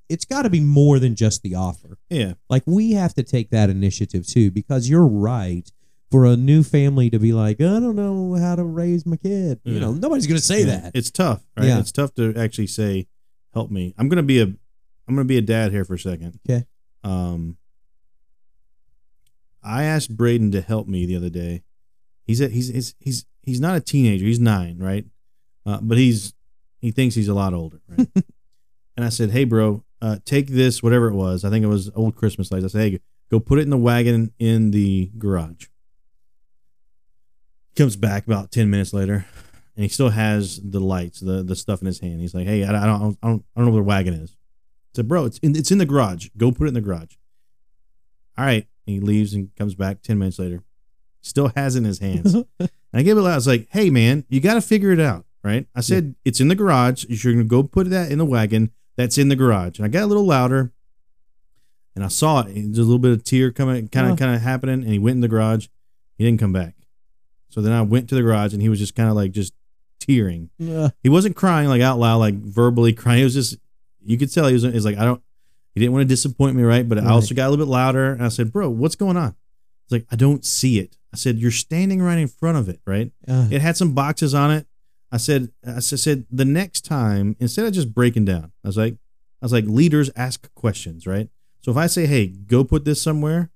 it's 0.10 0.26
got 0.26 0.44
to 0.44 0.50
be 0.50 0.60
more 0.60 1.00
than 1.00 1.16
just 1.16 1.42
the 1.42 1.56
offer 1.56 1.98
yeah. 2.10 2.34
like 2.50 2.64
we 2.66 2.92
have 2.92 3.14
to 3.16 3.24
take 3.24 3.50
that 3.50 3.70
initiative 3.70 4.28
too 4.28 4.52
because 4.52 4.88
you're 4.90 5.08
right 5.08 5.72
for 6.12 6.26
a 6.26 6.36
new 6.36 6.62
family 6.62 7.10
to 7.10 7.18
be 7.18 7.34
like 7.34 7.60
i 7.60 7.64
don't 7.64 7.96
know 7.96 8.36
how 8.36 8.56
to 8.56 8.64
raise 8.64 9.06
my 9.06 9.16
kid 9.16 9.60
you 9.64 9.80
know 9.80 9.92
nobody's 9.94 10.28
gonna 10.28 10.40
say 10.40 10.60
Yeah. 10.60 10.82
that 10.82 10.92
It's 10.94 11.10
tough, 11.10 11.42
right? 11.58 11.68
Yeah. 11.68 11.80
It's 11.80 11.92
tough 11.92 12.14
to 12.16 12.36
actually 12.36 12.68
say, 12.68 13.08
"Help 13.54 13.72
me." 13.72 13.94
I'm 13.98 14.08
gonna 14.10 14.22
be 14.24 14.40
a, 14.42 14.44
I'm 14.44 15.16
gonna 15.16 15.24
be 15.26 15.38
a 15.38 15.42
dad 15.42 15.72
here 15.72 15.84
for 15.86 15.94
a 15.96 16.00
second. 16.00 16.40
Okay. 16.48 16.66
Um. 17.04 17.58
I 19.64 19.84
asked 19.84 20.16
Braden 20.16 20.52
to 20.52 20.62
help 20.62 20.88
me 20.88 21.06
the 21.06 21.16
other 21.16 21.30
day. 21.30 21.64
He's 22.26 22.42
a, 22.42 22.48
he's 22.48 22.70
he's 22.70 22.96
he's 23.00 23.26
he's 23.44 23.60
not 23.60 23.76
a 23.76 23.82
teenager. 23.82 24.26
He's 24.26 24.40
nine, 24.40 24.78
right? 24.80 25.06
Uh, 25.66 25.80
but 25.82 25.98
he's 25.98 26.34
he 26.80 26.92
thinks 26.92 27.16
he's 27.16 27.28
a 27.28 27.34
lot 27.34 27.54
older, 27.54 27.82
right? 27.88 28.08
and 28.96 29.06
I 29.06 29.10
said, 29.10 29.32
"Hey, 29.32 29.44
bro, 29.44 29.84
uh, 30.02 30.18
take 30.26 30.48
this, 30.48 30.82
whatever 30.82 31.08
it 31.08 31.14
was. 31.14 31.46
I 31.46 31.50
think 31.50 31.64
it 31.64 31.68
was 31.68 31.92
old 31.96 32.16
Christmas 32.16 32.52
lights. 32.52 32.66
I 32.66 32.68
said, 32.68 32.92
hey, 32.92 33.00
go 33.30 33.40
put 33.40 33.60
it 33.60 33.64
in 33.64 33.70
the 33.70 33.78
wagon 33.78 34.34
in 34.40 34.72
the 34.72 35.12
garage." 35.18 35.68
Comes 37.76 37.96
back 37.96 38.26
about 38.26 38.52
ten 38.52 38.70
minutes 38.70 38.94
later, 38.94 39.26
and 39.76 39.84
he 39.84 39.90
still 39.90 40.10
has 40.10 40.60
the 40.64 40.80
lights, 40.80 41.20
the 41.20 41.44
the 41.44 41.56
stuff 41.56 41.82
in 41.82 41.88
his 41.88 42.00
hand. 42.00 42.20
He's 42.20 42.34
like, 42.34 42.48
"Hey, 42.48 42.64
I, 42.64 42.70
I 42.70 42.86
don't 42.86 43.18
I 43.22 43.28
don't 43.28 43.46
I 43.56 43.60
don't 43.60 43.66
know 43.66 43.72
where 43.72 43.82
the 43.82 43.88
wagon 43.88 44.14
is." 44.16 44.32
I 44.32 44.98
said, 44.98 45.08
"Bro, 45.08 45.26
it's 45.26 45.38
in 45.40 45.56
it's 45.56 45.72
in 45.72 45.78
the 45.78 45.86
garage. 45.86 46.30
Go 46.38 46.52
put 46.52 46.66
it 46.66 46.70
in 46.70 46.74
the 46.74 46.82
garage." 46.82 47.16
All 48.38 48.46
right. 48.46 48.68
And 48.88 48.96
he 48.96 49.00
leaves 49.00 49.34
and 49.34 49.56
comes 49.56 49.76
back 49.76 50.02
ten 50.02 50.18
minutes 50.20 50.40
later. 50.40 50.64
Still 51.22 51.50
has 51.56 51.76
it 51.76 51.80
in 51.80 51.84
his 51.86 52.00
hands. 52.00 52.34
And 52.34 52.70
I 52.94 53.04
gave 53.04 53.16
it 53.16 53.20
a 53.20 53.24
laugh. 53.24 53.34
I 53.34 53.38
was 53.38 53.48
like, 53.48 53.68
hey, 53.72 53.90
man, 53.90 54.26
you 54.28 54.40
got 54.42 54.56
to 54.56 54.62
figure 54.62 54.92
it 54.92 55.00
out, 55.00 55.26
right? 55.44 55.68
I 55.76 55.82
said, 55.82 56.16
it's 56.26 56.40
in 56.40 56.48
the 56.48 56.56
garage. 56.56 57.06
You're 57.08 57.34
going 57.34 57.46
to 57.46 57.50
go 57.50 57.62
put 57.64 57.90
that 57.92 58.12
in 58.12 58.18
the 58.18 58.26
wagon 58.26 58.72
that's 58.98 59.18
in 59.18 59.30
the 59.30 59.36
garage. 59.36 59.78
And 59.78 59.86
I 59.86 59.90
got 59.90 60.04
a 60.04 60.08
little 60.08 60.26
louder 60.26 60.74
and 61.96 62.04
I 62.04 62.08
saw 62.08 62.42
it. 62.42 62.54
There's 62.54 62.78
a 62.80 62.82
little 62.84 63.00
bit 63.00 63.12
of 63.12 63.24
tear 63.24 63.52
coming, 63.52 63.88
kind 63.90 64.08
of, 64.08 64.12
Oh. 64.12 64.14
Uh-huh. 64.14 64.26
kind 64.26 64.36
of 64.36 64.42
happening. 64.42 64.82
And 64.84 64.92
he 64.92 65.00
went 65.00 65.16
in 65.16 65.22
the 65.22 65.28
garage. 65.28 65.68
He 66.18 66.26
didn't 66.26 66.40
come 66.40 66.54
back. 66.54 66.74
So 67.50 67.62
then 67.62 67.72
I 67.74 67.82
went 67.82 68.10
to 68.10 68.16
the 68.16 68.22
garage 68.22 68.54
and 68.54 68.62
he 68.62 68.70
was 68.70 68.80
just 68.80 68.96
kind 68.96 69.10
of 69.10 69.16
like 69.16 69.32
just 69.32 69.54
tearing. 70.00 70.50
Ugh. 70.62 70.92
He 71.04 71.10
wasn't 71.10 71.36
crying 71.36 71.68
like 71.70 71.82
out 71.82 72.00
loud, 72.00 72.18
like 72.18 72.36
verbally 72.36 72.94
crying. 72.94 73.20
He 73.20 73.24
was 73.26 73.34
just, 73.34 73.58
you 74.04 74.18
could 74.18 74.34
tell 74.34 74.48
he 74.48 74.54
was, 74.54 74.64
he 74.64 74.70
was 74.72 74.86
like, 74.86 74.98
I 74.98 75.06
don't, 75.06 75.22
he 75.74 75.80
didn't 75.80 75.94
want 75.94 76.04
to 76.04 76.08
disappoint 76.08 76.56
me, 76.56 76.64
right? 76.64 76.88
But 76.88 76.98
I 77.00 77.10
also 77.10 77.34
got 77.36 77.48
a 77.48 77.50
little 77.50 77.66
bit 77.66 77.72
louder. 77.72 78.12
And 78.12 78.24
I 78.24 78.28
said, 78.30 78.52
bro, 78.52 78.70
what's 78.70 78.96
going 78.96 79.18
on? 79.18 79.36
It's 79.86 79.92
like, 79.92 80.06
I 80.12 80.16
don't 80.16 80.44
see 80.46 80.80
it. 80.80 80.98
I 81.14 81.18
said, 81.18 81.38
you're 81.38 81.52
standing 81.52 82.02
right 82.02 82.18
in 82.18 82.28
front 82.28 82.58
of 82.58 82.70
it, 82.70 82.80
right? 82.86 83.12
Uh, 83.28 83.48
It 83.52 83.62
had 83.62 83.78
some 83.78 83.94
boxes 83.94 84.34
on 84.34 84.52
it. 84.52 84.66
I 85.12 85.18
said, 85.18 85.52
I 85.66 85.80
said 85.80 86.26
the 86.32 86.46
next 86.46 86.82
time, 86.86 87.36
instead 87.40 87.66
of 87.66 87.74
just 87.74 87.94
breaking 87.94 88.26
down, 88.26 88.52
I 88.64 88.68
was 88.68 88.78
like, 88.78 88.94
I 89.42 89.46
was 89.46 89.52
like, 89.52 89.66
leaders 89.66 90.10
ask 90.16 90.54
questions, 90.56 91.06
right? 91.08 91.30
So 91.62 91.70
if 91.72 91.78
I 91.78 91.88
say, 91.88 92.06
"Hey, 92.08 92.28
go 92.28 92.64
put 92.64 92.86
this 92.86 93.02
somewhere," 93.02 93.52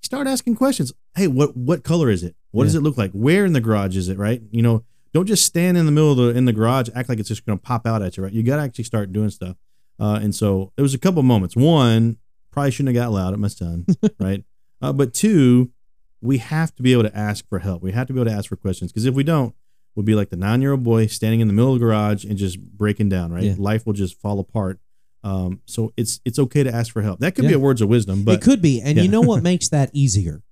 start 0.00 0.26
asking 0.26 0.56
questions. 0.56 0.92
Hey, 1.16 1.26
what 1.28 1.56
what 1.56 1.82
color 1.82 2.10
is 2.10 2.22
it? 2.22 2.36
What 2.50 2.64
does 2.64 2.74
it 2.74 2.82
look 2.82 2.96
like? 2.96 3.10
Where 3.12 3.44
in 3.44 3.52
the 3.52 3.60
garage 3.60 3.96
is 3.96 4.08
it? 4.08 4.18
Right? 4.18 4.42
You 4.50 4.62
know, 4.62 4.84
don't 5.12 5.26
just 5.26 5.44
stand 5.44 5.76
in 5.76 5.86
the 5.86 5.92
middle 5.92 6.12
of 6.12 6.16
the 6.18 6.28
in 6.38 6.44
the 6.44 6.52
garage, 6.52 6.88
act 6.94 7.08
like 7.08 7.18
it's 7.18 7.28
just 7.28 7.44
going 7.46 7.58
to 7.58 7.62
pop 7.62 7.86
out 7.86 8.02
at 8.02 8.16
you. 8.16 8.22
Right? 8.24 8.32
You 8.32 8.42
got 8.42 8.56
to 8.56 8.62
actually 8.62 8.84
start 8.84 9.12
doing 9.12 9.30
stuff. 9.30 9.56
Uh, 9.98 10.18
and 10.22 10.34
so 10.34 10.72
there 10.76 10.82
was 10.82 10.94
a 10.94 10.98
couple 10.98 11.22
moments. 11.22 11.56
One, 11.56 12.18
probably 12.50 12.70
shouldn't 12.70 12.94
have 12.94 13.04
got 13.04 13.12
loud 13.12 13.32
at 13.32 13.38
my 13.38 13.48
son, 13.48 13.86
right? 14.20 14.44
Uh, 14.80 14.92
but 14.92 15.14
two, 15.14 15.70
we 16.20 16.38
have 16.38 16.74
to 16.74 16.82
be 16.82 16.92
able 16.92 17.04
to 17.04 17.16
ask 17.16 17.48
for 17.48 17.60
help. 17.60 17.82
We 17.82 17.92
have 17.92 18.06
to 18.08 18.12
be 18.12 18.20
able 18.20 18.30
to 18.30 18.36
ask 18.36 18.48
for 18.48 18.56
questions 18.56 18.92
because 18.92 19.04
if 19.04 19.14
we 19.14 19.24
don't, 19.24 19.54
we'll 19.94 20.04
be 20.04 20.14
like 20.14 20.30
the 20.30 20.36
nine 20.36 20.60
year 20.60 20.72
old 20.72 20.82
boy 20.82 21.06
standing 21.06 21.40
in 21.40 21.48
the 21.48 21.54
middle 21.54 21.72
of 21.72 21.80
the 21.80 21.84
garage 21.84 22.24
and 22.24 22.36
just 22.36 22.60
breaking 22.60 23.08
down. 23.08 23.32
Right? 23.32 23.44
Yeah. 23.44 23.54
Life 23.58 23.86
will 23.86 23.94
just 23.94 24.20
fall 24.20 24.38
apart. 24.38 24.78
Um, 25.24 25.60
so 25.66 25.92
it's 25.96 26.20
it's 26.24 26.38
okay 26.38 26.62
to 26.62 26.72
ask 26.72 26.92
for 26.92 27.02
help. 27.02 27.18
That 27.18 27.34
could 27.34 27.48
be 27.48 27.54
a 27.54 27.58
words 27.58 27.82
of 27.82 27.88
wisdom, 27.88 28.22
but 28.22 28.34
it 28.34 28.42
could 28.42 28.62
be, 28.62 28.80
and 28.80 28.96
yeah. 28.96 29.02
you 29.02 29.08
know 29.08 29.22
what 29.22 29.42
makes 29.42 29.68
that 29.70 29.90
easier 29.92 30.42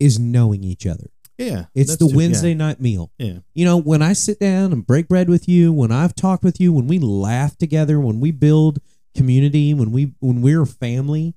is 0.00 0.18
knowing 0.18 0.64
each 0.64 0.84
other. 0.84 1.11
Yeah, 1.38 1.66
It's 1.74 1.96
the 1.96 2.06
Wednesday 2.06 2.54
night 2.54 2.80
meal. 2.80 3.10
Yeah, 3.18 3.38
You 3.54 3.64
know, 3.64 3.76
when 3.76 4.02
I 4.02 4.12
sit 4.12 4.38
down 4.38 4.72
and 4.72 4.86
break 4.86 5.08
bread 5.08 5.28
with 5.28 5.48
you, 5.48 5.72
when 5.72 5.90
I've 5.92 6.14
talked 6.14 6.44
with 6.44 6.60
you, 6.60 6.72
when 6.72 6.86
we 6.86 6.98
laugh 6.98 7.56
together, 7.56 7.98
when 8.00 8.20
we 8.20 8.30
build 8.30 8.78
community, 9.16 9.74
when 9.74 9.92
we 9.92 10.14
when 10.20 10.40
we're 10.42 10.62
a 10.62 10.66
family, 10.66 11.34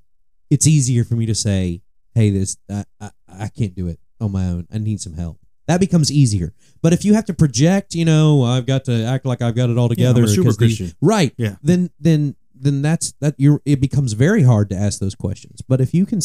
it's 0.49 0.67
easier 0.67 1.03
for 1.03 1.15
me 1.15 1.25
to 1.25 1.35
say, 1.35 1.81
"Hey, 2.13 2.29
this 2.29 2.57
I, 2.69 2.85
I, 3.01 3.09
I 3.27 3.47
can't 3.49 3.75
do 3.75 3.87
it 3.87 3.99
on 4.21 4.31
my 4.31 4.45
own. 4.45 4.67
I 4.73 4.77
need 4.77 5.01
some 5.01 5.13
help." 5.13 5.39
That 5.67 5.79
becomes 5.79 6.11
easier. 6.11 6.53
But 6.83 6.93
if 6.93 7.03
you 7.03 7.15
have 7.15 7.25
to 7.25 7.33
project, 7.33 7.95
you 7.95 8.05
know, 8.05 8.43
I've 8.43 8.67
got 8.67 8.85
to 8.85 9.03
act 9.03 9.25
like 9.25 9.41
I've 9.41 9.55
got 9.55 9.69
it 9.71 9.77
all 9.77 9.85
Yeah, 9.89 10.11
together. 10.13 10.23
a 10.25 10.27
super 10.27 10.43
'cause 10.49 10.57
the- 10.57 10.65
Christian. 10.67 10.93
right? 11.01 11.33
Yeah. 11.37 11.55
Then 11.63 11.89
then 11.99 12.35
then 12.53 12.81
that's 12.81 13.13
that. 13.21 13.35
You're 13.37 13.61
it 13.65 13.81
becomes 13.81 14.13
very 14.13 14.43
hard 14.43 14.69
to 14.69 14.75
ask 14.75 14.99
those 14.99 15.15
questions. 15.15 15.61
But 15.67 15.81
if 15.81 15.93
you 15.93 16.05
can 16.05 16.19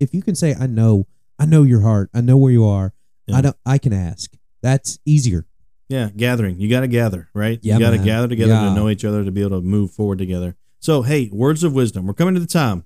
if 0.00 0.12
you 0.12 0.22
can 0.22 0.34
say, 0.34 0.54
"I 0.58 0.66
know, 0.66 1.06
I 1.38 1.46
know 1.46 1.62
your 1.62 1.80
heart. 1.82 2.10
I 2.12 2.20
know 2.20 2.36
where 2.36 2.52
you 2.52 2.64
are. 2.64 2.92
Yeah. 3.30 3.36
I 3.38 3.40
don't. 3.40 3.56
I 3.66 3.78
can 3.78 3.92
ask." 3.92 4.32
That's 4.62 4.98
easier. 5.06 5.46
yeah. 5.88 6.10
Gathering, 6.14 6.60
you 6.60 6.68
got 6.68 6.80
to 6.80 6.88
gather, 6.88 7.28
right? 7.34 7.58
Yeah, 7.62 7.74
you 7.74 7.80
got 7.80 7.90
to 7.90 7.98
gather 7.98 8.28
together 8.28 8.52
Yeah. 8.52 8.64
to 8.68 8.74
know 8.74 8.88
each 8.88 9.04
other 9.04 9.24
to 9.24 9.30
be 9.30 9.40
able 9.40 9.60
to 9.60 9.66
move 9.66 9.90
forward 9.90 10.18
together. 10.18 10.54
So, 10.80 11.02
hey, 11.02 11.28
words 11.32 11.64
of 11.64 11.72
wisdom. 11.74 12.06
We're 12.06 12.14
coming 12.14 12.34
to 12.34 12.40
the 12.40 12.46
time. 12.46 12.84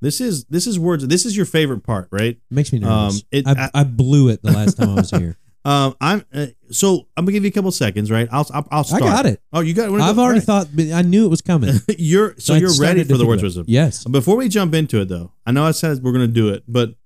This 0.00 0.20
is 0.20 0.44
this 0.46 0.66
is 0.66 0.78
words. 0.78 1.06
This 1.06 1.24
is 1.26 1.36
your 1.36 1.46
favorite 1.46 1.82
part, 1.84 2.08
right? 2.10 2.38
Makes 2.50 2.72
me 2.72 2.78
nervous. 2.80 3.16
Um, 3.16 3.20
it- 3.30 3.46
I, 3.46 3.70
I 3.74 3.84
blew 3.84 4.28
it 4.30 4.42
the 4.42 4.52
last 4.52 4.74
time 4.78 4.90
I 4.90 4.94
was 4.94 5.10
here. 5.10 5.36
Um, 5.64 5.94
I'm 6.00 6.24
uh, 6.34 6.46
so 6.72 7.06
I'm 7.16 7.24
gonna 7.24 7.30
give 7.34 7.44
you 7.44 7.48
a 7.50 7.52
couple 7.52 7.70
seconds, 7.70 8.10
right? 8.10 8.26
I'll 8.32 8.44
I'll, 8.52 8.66
I'll 8.72 8.80
I 8.80 8.82
start. 8.82 9.02
got 9.02 9.26
it. 9.26 9.40
Oh, 9.52 9.60
you 9.60 9.74
got 9.74 9.90
it. 9.90 10.00
I've 10.00 10.18
already 10.18 10.40
Right. 10.40 10.44
thought. 10.44 10.66
I 10.92 11.02
knew 11.02 11.24
it 11.24 11.28
was 11.28 11.40
coming. 11.40 11.72
you're 11.98 12.34
so 12.36 12.54
I 12.54 12.56
you're 12.56 12.76
ready 12.80 13.04
for 13.04 13.16
the 13.16 13.24
words 13.24 13.42
of 13.42 13.46
wisdom. 13.46 13.66
Yes. 13.68 14.02
Before 14.02 14.34
we 14.36 14.48
jump 14.48 14.74
into 14.74 15.00
it, 15.00 15.08
though, 15.08 15.30
I 15.46 15.52
know 15.52 15.62
I 15.64 15.70
said 15.70 16.02
we're 16.02 16.10
gonna 16.10 16.26
do 16.26 16.48
it, 16.48 16.64
but 16.66 16.96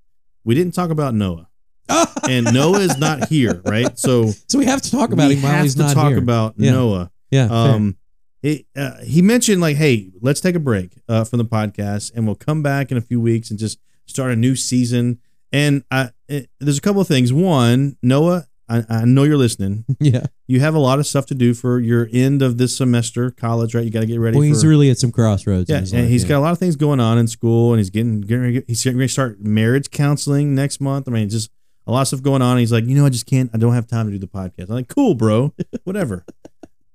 we 0.43 0.55
didn't 0.55 0.73
talk 0.73 0.89
about 0.89 1.13
Noah, 1.15 1.46
and 2.29 2.53
Noah 2.53 2.81
is 2.81 2.99
not 2.99 3.29
here, 3.29 3.61
right? 3.65 3.99
So 3.99 4.31
so 4.49 4.59
we 4.59 4.67
have 4.67 4.83
to 4.83 4.91
talk 4.91 5.13
about 5.13 5.29
we 5.29 5.37
him 5.37 5.43
while 5.43 5.53
have 5.53 5.73
to 5.73 5.79
not 5.79 5.95
talk 5.95 6.09
here. 6.09 6.19
about 6.19 6.55
Yeah. 6.57 6.73
Noah. 6.73 7.11
yeah. 7.31 7.47
Um, 7.47 7.97
it, 8.43 8.67
uh, 8.77 9.03
he 9.03 9.23
mentioned 9.23 9.61
like, 9.61 9.77
hey, 9.77 10.11
let's 10.21 10.41
take 10.41 10.55
a 10.55 10.61
break 10.61 10.93
uh, 11.09 11.25
from 11.25 11.39
the 11.39 11.45
podcast, 11.45 12.13
and 12.15 12.27
we'll 12.27 12.37
come 12.37 12.63
back 12.63 12.93
in 12.93 12.97
a 12.97 13.01
few 13.01 13.21
weeks 13.21 13.51
and 13.51 13.59
just 13.59 13.79
start 14.07 14.31
a 14.31 14.37
new 14.37 14.55
season. 14.55 15.19
And 15.53 15.85
I, 15.91 16.11
it, 16.29 16.49
there's 16.61 16.79
a 16.79 16.81
couple 16.81 17.01
of 17.01 17.09
things. 17.09 17.33
One, 17.33 17.97
Noah, 18.03 18.47
I, 18.69 18.85
I 18.89 19.05
know 19.05 19.23
you're 19.23 19.37
listening. 19.37 19.85
yeah. 20.01 20.27
You 20.47 20.61
have 20.61 20.75
a 20.75 20.79
lot 20.79 20.99
of 20.99 21.07
stuff 21.07 21.27
to 21.27 21.35
do 21.35 21.55
for 21.55 21.81
your 21.81 22.09
end 22.13 22.43
of 22.43 22.59
this 22.59 22.77
semester, 22.77 23.31
college, 23.31 23.75
right? 23.75 23.85
You 23.85 23.91
got 23.91 24.01
to 24.01 24.07
get 24.07 24.21
ready. 24.21 24.37
Well, 24.37 24.47
he's 24.47 24.63
for, 24.63 24.69
really 24.69 24.91
at 24.91 24.99
some 24.99 25.13
crossroads. 25.13 25.71
yeah, 25.71 25.79
and 25.79 25.93
life, 25.93 26.09
he's 26.09 26.23
yeah. 26.25 26.29
got 26.31 26.39
a 26.39 26.41
lot 26.41 26.53
of 26.53 26.59
things 26.59 26.77
going 26.77 27.01
on 27.01 27.19
in 27.19 27.29
school, 27.29 27.73
and 27.73 27.79
he's 27.81 27.91
getting, 27.91 28.21
getting 28.21 28.63
he's 28.67 28.83
getting 28.83 28.99
ready 28.99 29.09
to 29.09 29.13
start 29.13 29.41
marriage 29.41 29.91
counseling 29.91 30.55
next 30.55 30.81
month. 30.81 31.09
I 31.09 31.13
mean, 31.13 31.29
just 31.29 31.51
a 31.87 31.93
lot 31.93 32.03
of 32.03 32.09
stuff 32.09 32.23
going 32.23 32.43
on. 32.43 32.59
He's 32.59 32.73
like, 32.73 32.85
you 32.85 32.95
know, 32.97 33.07
I 33.07 33.11
just 33.11 33.27
can't, 33.27 33.51
I 33.55 33.59
don't 33.59 33.75
have 33.75 33.87
time 33.87 34.07
to 34.07 34.13
do 34.13 34.19
the 34.19 34.27
podcast. 34.27 34.69
I'm 34.69 34.75
like, 34.77 34.89
cool, 34.89 35.15
bro, 35.15 35.53
whatever. 35.85 36.25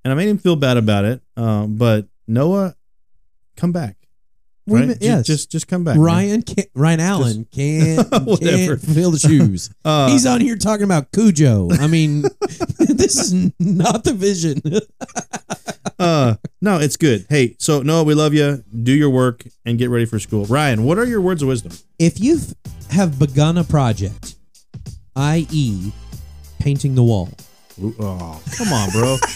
and 0.03 0.11
I 0.11 0.15
made 0.15 0.27
him 0.29 0.37
feel 0.37 0.55
bad 0.55 0.77
about 0.77 1.05
it. 1.05 1.21
Um, 1.37 1.75
but 1.77 2.07
Noah, 2.27 2.75
come 3.55 3.71
back. 3.71 3.95
Right? 4.67 4.95
yes. 5.01 5.25
just, 5.25 5.51
just 5.51 5.67
come 5.67 5.83
back. 5.83 5.97
Ryan 5.97 6.43
can 6.43 6.63
Ryan 6.75 6.99
Allan 6.99 7.45
can't, 7.51 8.09
Whatever. 8.25 8.77
can't 8.77 8.81
fill 8.81 9.11
the 9.11 9.19
shoes. 9.19 9.69
Uh, 9.83 10.09
he's 10.09 10.25
on 10.25 10.39
here 10.39 10.55
talking 10.55 10.83
about 10.85 11.11
Cujo. 11.11 11.67
I 11.71 11.87
mean, 11.87 12.21
this 12.79 13.17
is 13.17 13.51
not 13.59 14.03
the 14.05 14.13
vision. 14.13 14.61
uh, 15.99 16.35
no, 16.61 16.79
it's 16.79 16.95
good. 16.95 17.25
Hey, 17.27 17.55
so 17.59 17.81
Noah, 17.81 18.03
we 18.03 18.13
love 18.13 18.33
you. 18.33 18.63
Do 18.83 18.93
your 18.93 19.09
work 19.09 19.43
and 19.65 19.77
get 19.77 19.89
ready 19.89 20.05
for 20.05 20.19
school. 20.19 20.45
Ryan, 20.45 20.85
what 20.85 20.97
are 20.97 21.05
your 21.05 21.21
words 21.21 21.41
of 21.41 21.47
wisdom? 21.49 21.71
if 21.99 22.19
you 22.19 22.39
have 22.91 23.19
begun 23.19 23.57
a 23.57 23.63
project, 23.63 24.30
i.e., 25.15 25.91
painting 26.59 26.95
the 26.95 27.03
wall, 27.03 27.29
Ooh, 27.81 27.95
Oh, 27.99 28.41
come 28.57 28.71
on, 28.73 28.89
bro. 28.91 29.17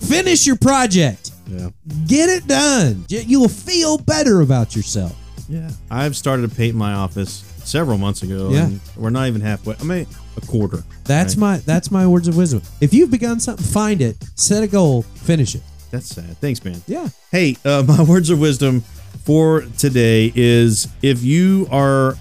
finish 0.00 0.46
your 0.46 0.56
project. 0.56 1.30
yeah. 1.46 1.68
Get 2.06 2.28
it 2.28 2.46
done. 2.46 3.04
You'll 3.08 3.48
feel 3.48 3.98
better 3.98 4.40
about 4.40 4.74
yourself. 4.76 5.14
Yeah. 5.48 5.70
I've 5.90 6.16
started 6.16 6.48
to 6.50 6.56
paint 6.56 6.74
my 6.74 6.92
office 6.94 7.44
several 7.64 7.98
months 7.98 8.22
ago. 8.22 8.50
Yeah. 8.50 8.64
And 8.66 8.80
we're 8.96 9.10
not 9.10 9.26
even 9.28 9.40
halfway. 9.40 9.76
I 9.80 9.84
mean, 9.84 10.06
a 10.36 10.40
quarter. 10.46 10.82
That's 11.04 11.34
Right. 11.36 11.40
my 11.40 11.56
that's 11.58 11.90
my 11.90 12.06
words 12.06 12.28
of 12.28 12.36
wisdom. 12.36 12.62
If 12.80 12.92
you've 12.94 13.10
begun 13.10 13.40
something, 13.40 13.64
find 13.64 14.00
it, 14.02 14.16
set 14.34 14.62
a 14.62 14.66
goal, 14.66 15.02
finish 15.02 15.54
it. 15.54 15.62
That's 15.90 16.06
sad. 16.08 16.36
Thanks, 16.40 16.64
man. 16.64 16.82
Yeah. 16.86 17.08
Hey, 17.30 17.56
uh, 17.64 17.84
my 17.88 18.02
words 18.02 18.30
of 18.30 18.38
wisdom 18.40 18.80
for 19.24 19.62
today 19.78 20.32
is 20.34 20.88
if 21.02 21.22
you 21.22 21.68
are 21.70 22.16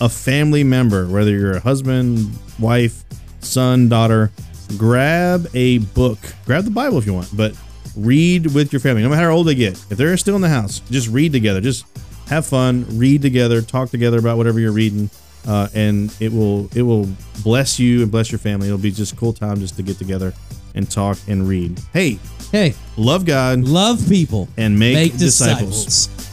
a 0.00 0.08
family 0.08 0.64
member, 0.64 1.06
whether 1.06 1.30
you're 1.30 1.56
a 1.56 1.60
husband, 1.60 2.30
wife, 2.58 3.04
son, 3.40 3.88
daughter, 3.88 4.30
grab 4.76 5.46
a 5.54 5.78
book. 5.78 6.18
Grab 6.46 6.64
the 6.64 6.70
Bible 6.70 6.98
if 6.98 7.06
you 7.06 7.14
want, 7.14 7.34
but 7.36 7.54
read 7.96 8.54
with 8.54 8.72
your 8.72 8.80
family, 8.80 9.02
no 9.02 9.08
matter 9.08 9.28
how 9.28 9.34
old 9.36 9.46
they 9.48 9.54
get. 9.54 9.72
If 9.90 9.98
they're 9.98 10.16
still 10.16 10.36
in 10.36 10.42
the 10.42 10.48
house, 10.48 10.80
just 10.90 11.08
read 11.08 11.32
together. 11.32 11.60
Just 11.60 11.84
have 12.28 12.46
fun, 12.46 12.86
read 12.98 13.22
together, 13.22 13.62
talk 13.62 13.90
together 13.90 14.18
about 14.18 14.36
whatever 14.36 14.60
you're 14.60 14.72
reading. 14.72 15.10
Uh, 15.46 15.66
and 15.74 16.14
it 16.20 16.30
will 16.32 16.68
it 16.76 16.82
will 16.82 17.08
bless 17.42 17.78
you 17.78 18.02
and 18.02 18.10
bless 18.10 18.30
your 18.30 18.38
family. 18.38 18.66
It'll 18.66 18.76
be 18.78 18.90
just 18.90 19.14
a 19.14 19.16
cool 19.16 19.32
time 19.32 19.58
just 19.60 19.76
to 19.76 19.82
get 19.82 19.96
together 19.96 20.34
and 20.74 20.90
talk 20.90 21.16
and 21.26 21.48
read. 21.48 21.80
Hey, 21.92 22.18
Hey, 22.52 22.74
love 22.96 23.24
God 23.26 23.60
love 23.60 24.06
people. 24.08 24.48
and 24.56 24.78
make, 24.78 24.94
Make 24.94 25.16
disciples. 25.18 25.84
disciples. 25.86 26.27